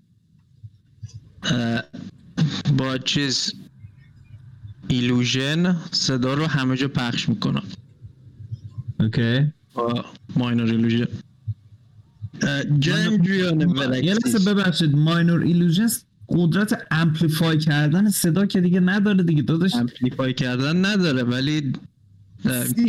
[1.44, 1.84] اه،
[2.78, 3.54] با چیز
[4.88, 7.64] illusion صدا رو همه جا پخش می‌کنم.
[9.00, 9.54] اوکی.
[9.74, 11.08] با ماینور ایلوژن.
[12.80, 13.62] جنگیان
[14.04, 19.76] یه لحظه ببخشید ماینور ایلوژنز قدرت امپلیفای کردن صدا که دیگه نداره دیگه داداش.
[19.76, 21.74] امپلیفای کردن نداره ولی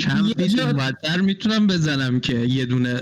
[0.00, 3.00] کم بیت بدتر می‌تونم بزنم که یه دونه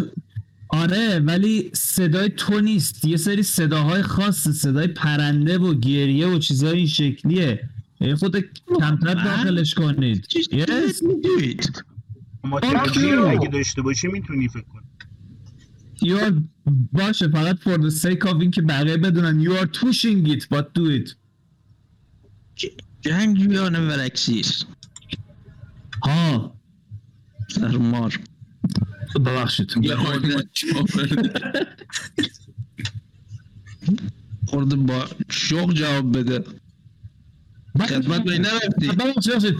[0.69, 3.05] آره ولی صدای تو نیست.
[3.05, 7.69] یه سری صداهای خاص صدای پرنده و گریه و چیزای این شکلیه.
[8.01, 8.45] یه خود
[8.81, 10.27] کمتر داخلش کنید.
[12.45, 13.07] ما you.
[13.07, 14.87] اگه داشته باشی می‌تونی فکر کنی.
[15.97, 16.43] You are
[16.93, 19.45] باشه فقط for the sake of اینکه بقیه بدونن.
[19.45, 21.15] You are pushing it but do it.
[23.01, 24.65] جنگیان ورکسیس
[26.05, 26.57] ها
[27.49, 28.21] سرمار.
[29.19, 30.49] ببخشید یه خورده
[34.47, 36.45] خورده با شوق جواب بده
[37.81, 39.57] خدمت به این نرفتی ببخشید ببخشید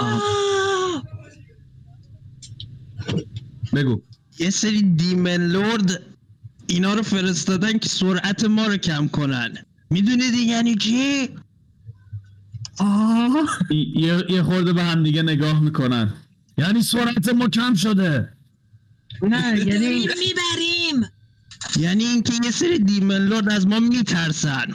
[0.00, 0.24] آه.
[3.74, 4.02] بگو
[4.38, 6.02] یه سری دیمن لورد
[6.66, 9.54] اینا رو فرستادن که سرعت ما رو کم کنن
[9.90, 11.28] می‌دونید این یعنی چی؟
[13.70, 16.12] یه یه خورده به هم دیگه نگاه می‌کنن
[16.58, 18.32] یعنی سرعت ما کم شده.
[19.22, 21.10] نه یعنی می‌بریم.
[21.78, 24.74] یعنی اینکه یه سری دیمن لورد از ما میترسن.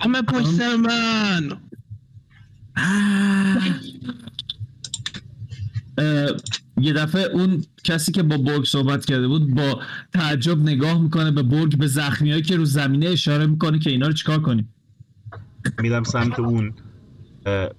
[0.00, 1.60] همه پشت سر من.
[6.80, 9.82] یه دفعه اون کسی که با برگ صحبت کرده بود با
[10.12, 14.12] تعجب نگاه می‌کنه به برگ به زخمیایی که رو زمینه اشاره می‌کنه که اینا رو
[14.12, 14.73] چیکار کنیم؟
[15.78, 16.74] میرم سمت اون.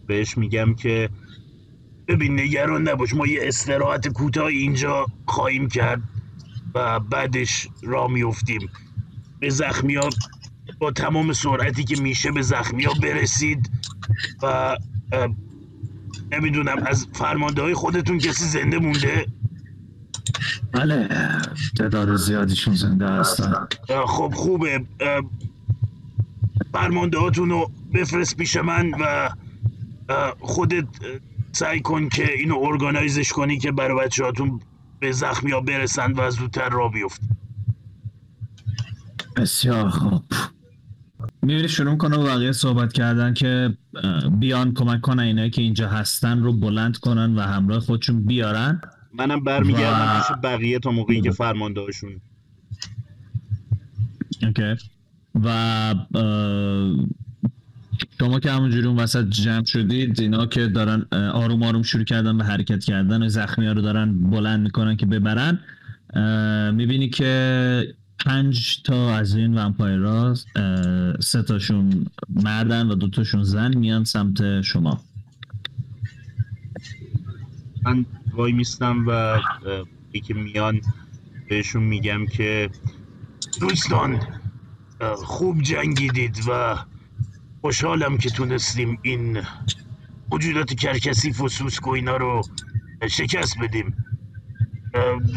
[0.07, 1.09] بهش میگم که
[2.07, 6.01] ببین نگران نباش ما یه استراحت کوتاه اینجا خواهیم کرد
[6.75, 8.69] و بعدش را میفتیم
[9.39, 10.09] به زخمی ها
[10.79, 13.71] با تمام سرعتی که میشه به زخمی ها برسید
[14.43, 14.77] و
[16.31, 19.25] نمی‌دونم از فرمانده های خودتون کسی زنده مونده؟
[20.71, 21.09] بله
[21.77, 23.67] تعداد زیادیشون زنده هستن.
[24.07, 24.85] خب خوبه.
[26.75, 29.29] فرمانده هاتون رو بفرست پیش من و
[30.39, 30.87] خودت
[31.51, 34.59] سعی کن که اینو ارگانایزش کنی که برای بچه هاتون
[34.99, 37.21] به زخمی ها برسن و زودتر را بیفت
[39.35, 40.23] بسیار خوب.
[41.41, 43.77] می‌بینی شروع با بقیه صحبت کردن که
[44.39, 48.81] بیان کمک کنن اینایی که اینجا هستن رو بلند کنن و همراه خودشون بیارن.
[49.13, 52.21] منم برمیگردم و- پیش بقیه تا موقعی که فرمانده هاشون
[54.43, 54.75] اوکی.
[55.43, 55.95] و
[58.19, 62.43] شما که همونجوری اون وسط جمع شدید اینا که دارن آروم آروم شروع کردن به
[62.43, 65.59] حرکت کردن و زخمی ها رو دارن بلند می‌کنن که ببرن
[66.75, 67.95] می‌بینی که
[68.25, 70.35] پنج تا از این ومپایرها
[71.19, 75.01] سه تاشون مردن و دو تاشون زن میان سمت شما.
[77.83, 79.39] من وای میستم و
[80.13, 80.81] یکی میان
[81.49, 82.69] بهشون میگم که
[83.59, 84.19] دوستان
[85.15, 86.75] خوب جنگیدید و
[87.61, 89.41] خوشحالم که تونستیم این
[90.31, 92.41] موجودات کرکسیف و اینا رو
[93.07, 94.05] شکست بدیم.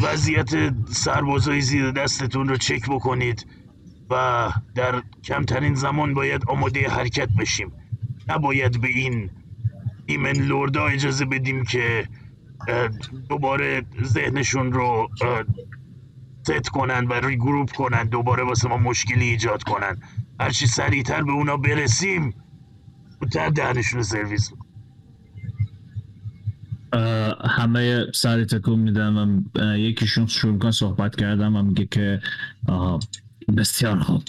[0.01, 3.45] وضعیت سربازای زیر دستتون رو چک بکنید
[4.09, 7.71] و در کمترین زمان باید آماده حرکت بشیم.
[8.27, 9.29] نباید به این
[10.05, 12.07] demon lord ا اجازه بدیم که
[13.29, 15.09] دوباره ذهنشون رو
[16.43, 19.97] ست کنن و regroup کنن دوباره واسه ما مشکلی ایجاد کنن.
[20.39, 22.33] هرچی سریعتر به اونا برسیم
[23.19, 24.51] زودتر دهنشون رو سرویس
[27.49, 32.21] همه سری تکون میدن و یکیشون شروع کن صحبت کردم و میگه که
[33.57, 34.23] بسیار خوب.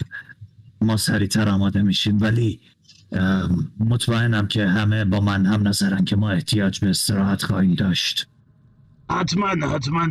[0.81, 2.61] ما سریعتر آماده میشیم ولی
[3.81, 8.28] مطمئنم که همه با من هم نظرن که ما احتیاج به استراحت خواهیم داشت.
[9.11, 10.09] حتما حتما.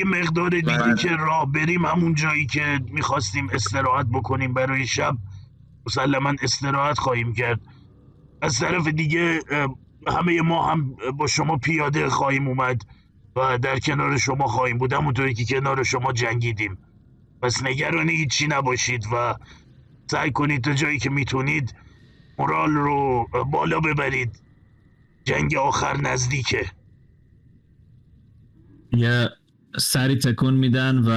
[0.00, 0.94] یه مقدار دیگه بله.
[0.94, 5.16] که راه بریم همون جایی که می‌خواستیم استراحت بکنیم برای شب
[5.86, 7.60] مسلما استراحت خواهیم کرد.
[8.42, 9.40] از طرف دیگه
[10.06, 12.82] همه ما هم با شما پیاده خواهیم اومد
[13.36, 16.78] و در کنار شما خواهیم بود همونطوری که کنار شما جنگیدیم.
[17.42, 19.34] پس نگران هیچی نباشید و
[20.10, 21.74] سعی کنید تا جایی که می‌تونید
[22.38, 24.42] مورال رو بالا ببرید.
[25.24, 26.66] جنگ آخر نزدیکه.
[28.92, 29.28] یه
[29.78, 31.10] سری تکون میدن و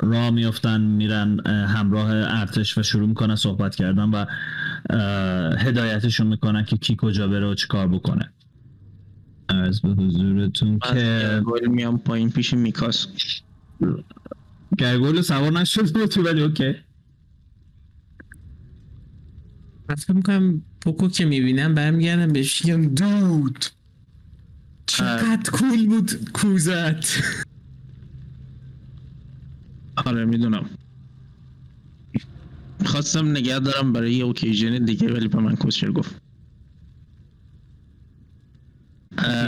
[0.00, 4.24] راه میفتن میرن اه، همراه ارتش و شروع می‌کنن صحبت کردن و
[5.58, 8.32] هدایتشون می‌کنن که کی کجا بره و چی کار بکنه.
[9.48, 13.06] از به حضورتون که گل میام پایین پیش میکاس.
[14.78, 16.74] گرگول سوار نشد بود تو ولی اوکی.
[19.88, 23.64] من فکر می‌کنم پوکو که می‌بینم برمیگردم بهش میگم دود
[24.86, 27.22] چقدر کول بود کوزت.
[30.06, 30.70] آره می‌دونم.
[32.84, 36.22] خواستم نگه دارم برای یه اوکیژن دیگه ولی به من کسچر گفت.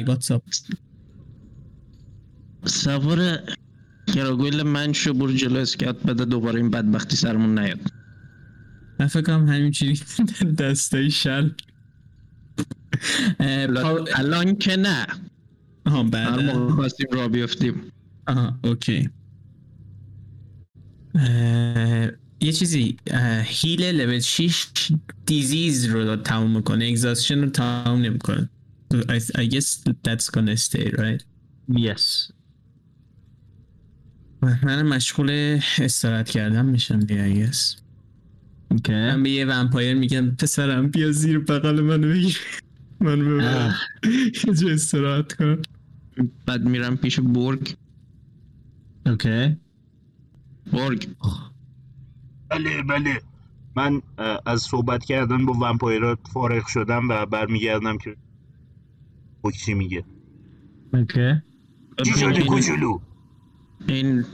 [0.06, 0.42] واتساپ
[2.64, 3.38] سوار
[4.14, 7.80] گراگویل من شو برو جلو اسکات بده دوباره این بدبختی سرمون نیاد.
[9.00, 10.00] من فکر کنم همینجوری
[10.58, 11.50] دستای شل
[14.16, 15.06] الان که نه.
[15.86, 17.82] آها هر بعد موقع خواستیم را بیفتیم.
[18.26, 19.10] آها اوکی.
[22.40, 22.96] یه چیزی
[23.44, 24.66] هیل لول 6
[25.26, 28.50] دیزیز رو تموم می‌کنه اگزاستشن رو تموم نمی‌کنه.
[28.94, 29.68] I, I guess
[30.06, 31.22] that's gonna stay right?
[31.72, 32.32] Yes.
[34.42, 37.80] من مشغول استراحت کردن میشم دیگه I guess.
[38.70, 42.38] okay من به یه vampire میگم پسرم بیا زیر بغل منو بگیر.
[43.00, 43.74] من ببرم.
[44.46, 45.62] یه جا استراحت کنم
[46.46, 47.74] بعد میرم پیش برگ.
[49.06, 49.56] okay
[50.72, 51.08] برگ
[52.50, 53.22] بله بله.
[53.76, 54.02] من
[54.46, 58.16] از صحبت کردن با ومپایرات فارغ شدم و برمیگردم که
[59.42, 60.04] او چی میگه.
[60.94, 61.34] اوکی.
[62.04, 62.98] چی شده کوچولو؟
[63.88, 64.24] این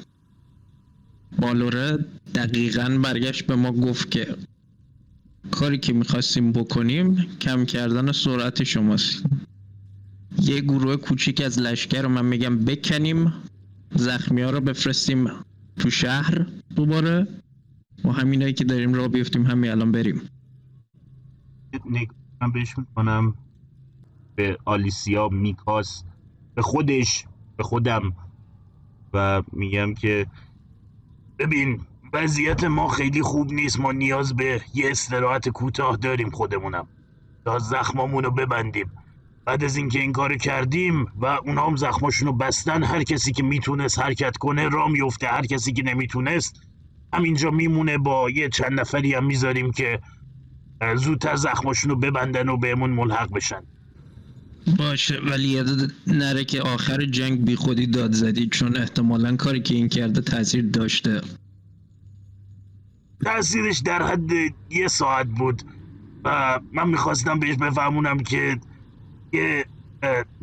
[1.39, 1.99] بالوره
[2.35, 4.37] دقیقا برگشت به ما گفت که
[5.51, 9.25] کاری که می‌خواستیم بکنیم کم کردن سرعت شماست.
[10.43, 13.33] یه گروه کوچیک از لشکر رو من میگم بکنیم
[13.95, 15.29] زخمی ها رو بفرستیم
[15.79, 16.47] تو شهر
[16.77, 17.27] دوباره
[18.05, 20.31] و همینایی که داریم راه بیفتیم همین الان بریم.
[21.91, 23.35] نگاه بهش می‌کنم
[24.35, 26.05] به آلیسیا میکاس
[26.55, 27.25] به خودش
[27.57, 28.13] به خودم.
[29.13, 30.27] و میگم که
[31.39, 31.81] ببین
[32.13, 33.81] وضعیت ما خیلی خوب نیست.
[33.81, 36.89] ما نیاز به یه استراحت کوتاه داریم خودمونم.
[37.45, 38.91] تا زخمامون رو ببندیم.
[39.47, 43.43] بعد از اینکه این کار کردیم و اونا هم زخماشون رو بستن هر کسی که
[43.43, 46.61] می‌تونست حرکت کنه را میفته هر کسی که نمی‌تونست
[47.13, 50.01] همینجا میمونه با یه چند نفری هم می‌ذاریم که
[50.97, 53.63] زودتر زخماشون رو ببندن و بهمون ملحق بشن.
[54.79, 59.75] باشه ولی یاد نره که آخر جنگ بی خودی داد زدی چون احتمالا کاری که
[59.75, 61.21] این کرده تاثیر داشته.
[63.25, 64.31] تاثیرش در حد
[64.71, 65.63] یه ساعت بود
[66.25, 68.59] و من می‌خواستم بهش بفهمونم که
[69.33, 69.65] یه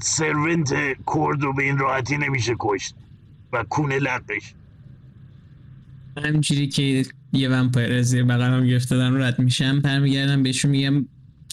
[0.01, 0.73] سرونت
[1.13, 2.95] کرد رو به این راحتی نمیشه کشت
[3.53, 4.53] و کونه لقش.
[6.17, 11.05] همینجوری که یه ومپایر از زیر بغلم گرفته دارم رد میشم برمیگردم بهشون میگم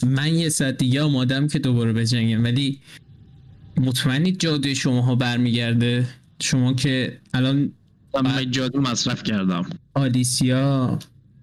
[0.06, 2.44] من یه ساعت دیگه آمادم که دوباره بجنگم.
[2.44, 2.80] ولی
[3.76, 6.08] مطمئنید جادوی شماها برمیگرده.
[6.40, 7.72] شما که الان
[8.24, 9.70] من جادو مصرف کردم.
[9.94, 10.98] آلیسیا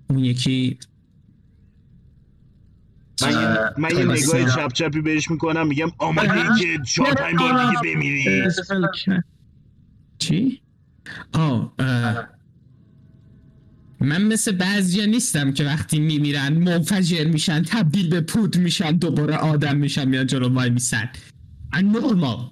[0.09, 0.77] اون یکی
[3.21, 4.11] من یه, من.
[4.13, 8.43] نگاه چپ چپی بهش می‌کنم میگم آماده ای که چهار پنج بار دیگه بمیری.
[10.17, 10.61] چی؟
[11.33, 11.73] آه.
[13.99, 19.77] من مثل بعضیا نیستم که وقتی میمیرن منفجر میشن تبدیل به پود میشن دوباره آدم
[19.77, 21.09] میشن میان جلو وای میسن.
[21.83, 22.51] نورمال.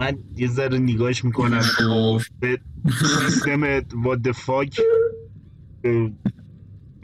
[0.00, 1.62] من یه ذره نگاهش می‌کنم.
[2.40, 2.60] به
[3.00, 4.80] سیستم what the fuck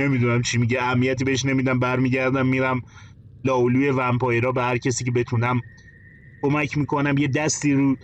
[0.01, 2.83] نمی‌دونم چی میگه اهمیتی بهش نمیدم برمیگردم میرم
[3.45, 5.61] لاولوی ومپایرا به هر کسی که بتونم
[6.43, 7.19] کمک می‌کنم.
[7.19, 7.97] یه دستی رو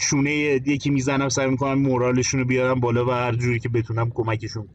[0.00, 0.30] شونه
[0.66, 4.68] یکی می‌زنم سعی می‌کنم مورالشون رو بیارم بالا و هر جوری که بتونم کمکشون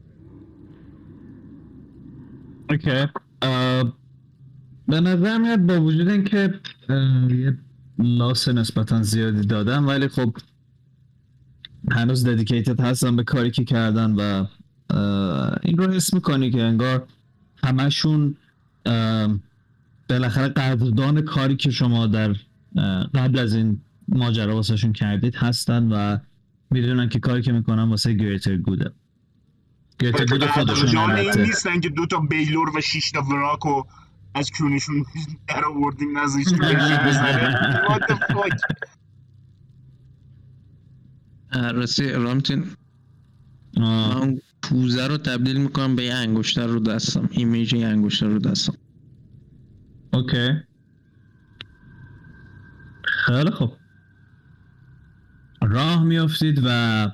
[2.70, 3.06] اوکی.
[3.42, 3.98] اه،
[4.88, 6.54] به نظر میاد با وجود اینکه
[7.30, 7.58] یه
[7.98, 10.36] لاس نسبتا زیادی دادم ولی خب
[11.92, 14.46] هنوز ددیکیتد هستن به کاری که کردن و
[15.62, 17.06] این رو حس می‌کنی که انگار
[17.64, 18.36] همشون
[20.08, 22.36] بالاخره قدردان کاری که شما در
[23.14, 26.18] قبل از این ماجرا واسهشون کردید هستن و
[26.70, 28.90] می‌دونن که کاری که می‌کنن واسه گریتر گوده
[29.98, 31.40] گریتر گود خودشون این.
[31.40, 33.86] نیستن که دو تا بیلور و شش تا وراک رو
[34.34, 35.04] از کونشون
[35.48, 36.08] در آوردیم
[38.08, 38.58] the fuck
[41.74, 42.66] رسی رامتین.
[43.76, 48.74] من پوزه رو تبدیل می‌کنم به یه انگشتر رو دستم image یه انگشتر رو دستم.
[50.12, 50.48] okay.
[53.04, 53.72] خیلی خوب.
[55.62, 57.10] راه میافتید و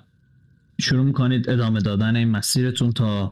[0.80, 3.30] شروع می‌کنید ادامه دادن این مسیرتون تا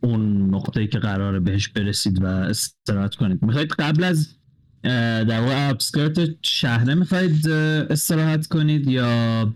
[0.00, 3.42] اون نقطه‌ای که قراره بهش برسید و استراحت کنید.
[3.42, 4.36] می‌خواید قبل از
[4.82, 9.54] در واقع ابسکرت شهره می‌خواید استراحت کنید یا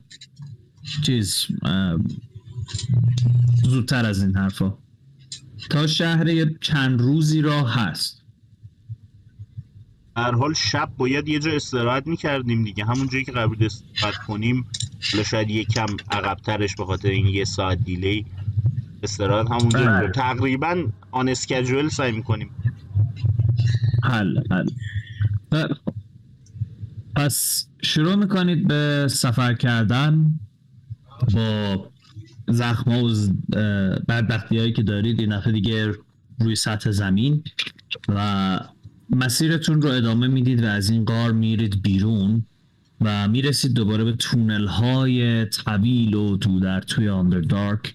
[1.05, 1.47] چیز
[3.65, 4.75] زودتر از این حرفا.
[5.71, 6.27] تا شهر
[6.61, 8.23] چند روزی راه هست.
[10.17, 12.85] هر حال شب باید یه جا استراحت می‌کردیم دیگه.
[12.85, 14.65] همون جایی که قبل استراحت کنیم
[15.13, 18.27] حالا شاید یه کم عقبترش به خاطر این یه ساعت دیلی
[19.03, 20.11] استراحت همونجا بله.
[20.11, 22.51] تقریبا آن اسکجول سعی می‌کنیم.
[24.03, 24.69] حل حل.
[27.17, 30.41] پس شروع می‌کنید به سفر کردن.
[31.35, 31.91] با
[32.49, 33.09] زخم و
[34.09, 35.93] بدبختی هایی که دارید این دفعه دیگه
[36.41, 37.45] روی سطح زمین
[38.09, 38.61] و
[39.11, 42.45] مسیرتون رو ادامه می‌دید و از این غار میرید بیرون
[43.01, 47.95] و می‌رسید دوباره به تونل های طویل و تو در توی آندردارک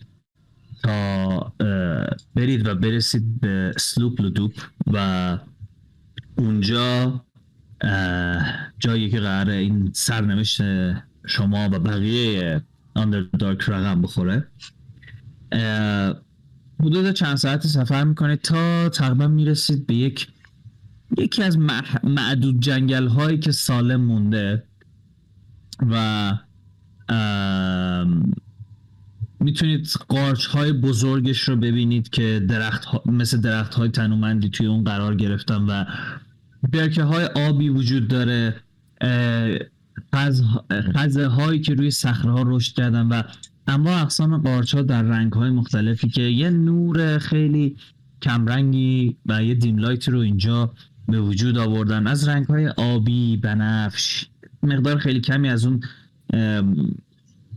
[0.84, 4.54] تا اه، برید و برسید به سلوپ لدوپ
[4.94, 5.38] و
[6.38, 7.26] اونجا
[8.80, 10.62] جایی که قراره این سرنوشت
[11.26, 12.62] شما و بقیه
[12.96, 14.48] آندردارک رقم بخوره.
[16.80, 20.28] حدود چند ساعت سفر می‌کنید تا تقریبا می‌رسید به یک
[21.18, 21.58] یکی از
[22.04, 24.64] معدود جنگل هایی که سالم مونده
[25.92, 26.32] و
[29.40, 34.84] می‌تونید قارچ های بزرگش رو ببینید که درخت ها- مثل درخت های تنومندی توی اون
[34.84, 35.86] قرار گرفتن و
[36.72, 38.56] برکه های آبی وجود داره.
[40.72, 43.24] خزه هایی که روی صخره ها رشد کردن و
[43.68, 47.78] انواع اقسام قارچ ها در رنگ های مختلفی که یه نور خیلی
[48.22, 50.74] کمرنگی و یه دیم لایت رو اینجا
[51.08, 52.08] به وجود آوردن.
[52.08, 54.26] از رنگ های آبی بنفش
[54.64, 55.80] مقدار خیلی کمی از اون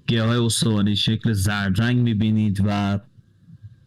[0.07, 3.01] گیاه های استوانی شکل زرد رنگ می‌بینید و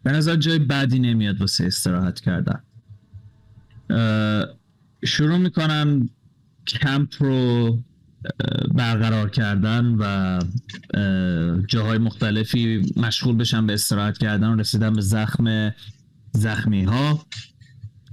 [0.02, 2.62] به نظر جای بعدی نمیاد واسه استراحت کردن.
[5.04, 6.08] شروع می‌کنم
[6.66, 7.78] کمپ رو
[8.74, 10.04] برقرار کردن و
[10.94, 15.74] اه، جاهای مختلفی مشغول بشن به استراحت کردن و رسیدن به زخم
[16.32, 17.26] زخمی ها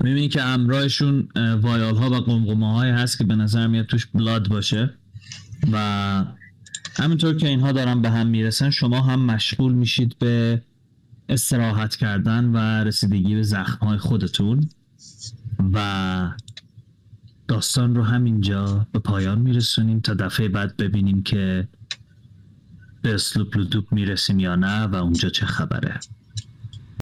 [0.03, 4.05] می‌بینی که همراهشون اه، وایال ها و قمقمه های هست که به نظر میاد توش
[4.05, 4.93] بلاد باشه
[5.71, 6.25] و
[6.95, 10.61] همینطور که اینها دارن به هم می‌رسن شما هم مشغول میشید به
[11.29, 14.69] استراحت کردن و رسیدگی به زخم های خودتون
[15.73, 16.31] و
[17.49, 21.67] داستان رو همینجا به پایان میرسونیم تا دفعه بعد ببینیم که
[23.01, 25.99] به اسلوپ لدوب می‌رسیم یا نه و اونجا چه خبره.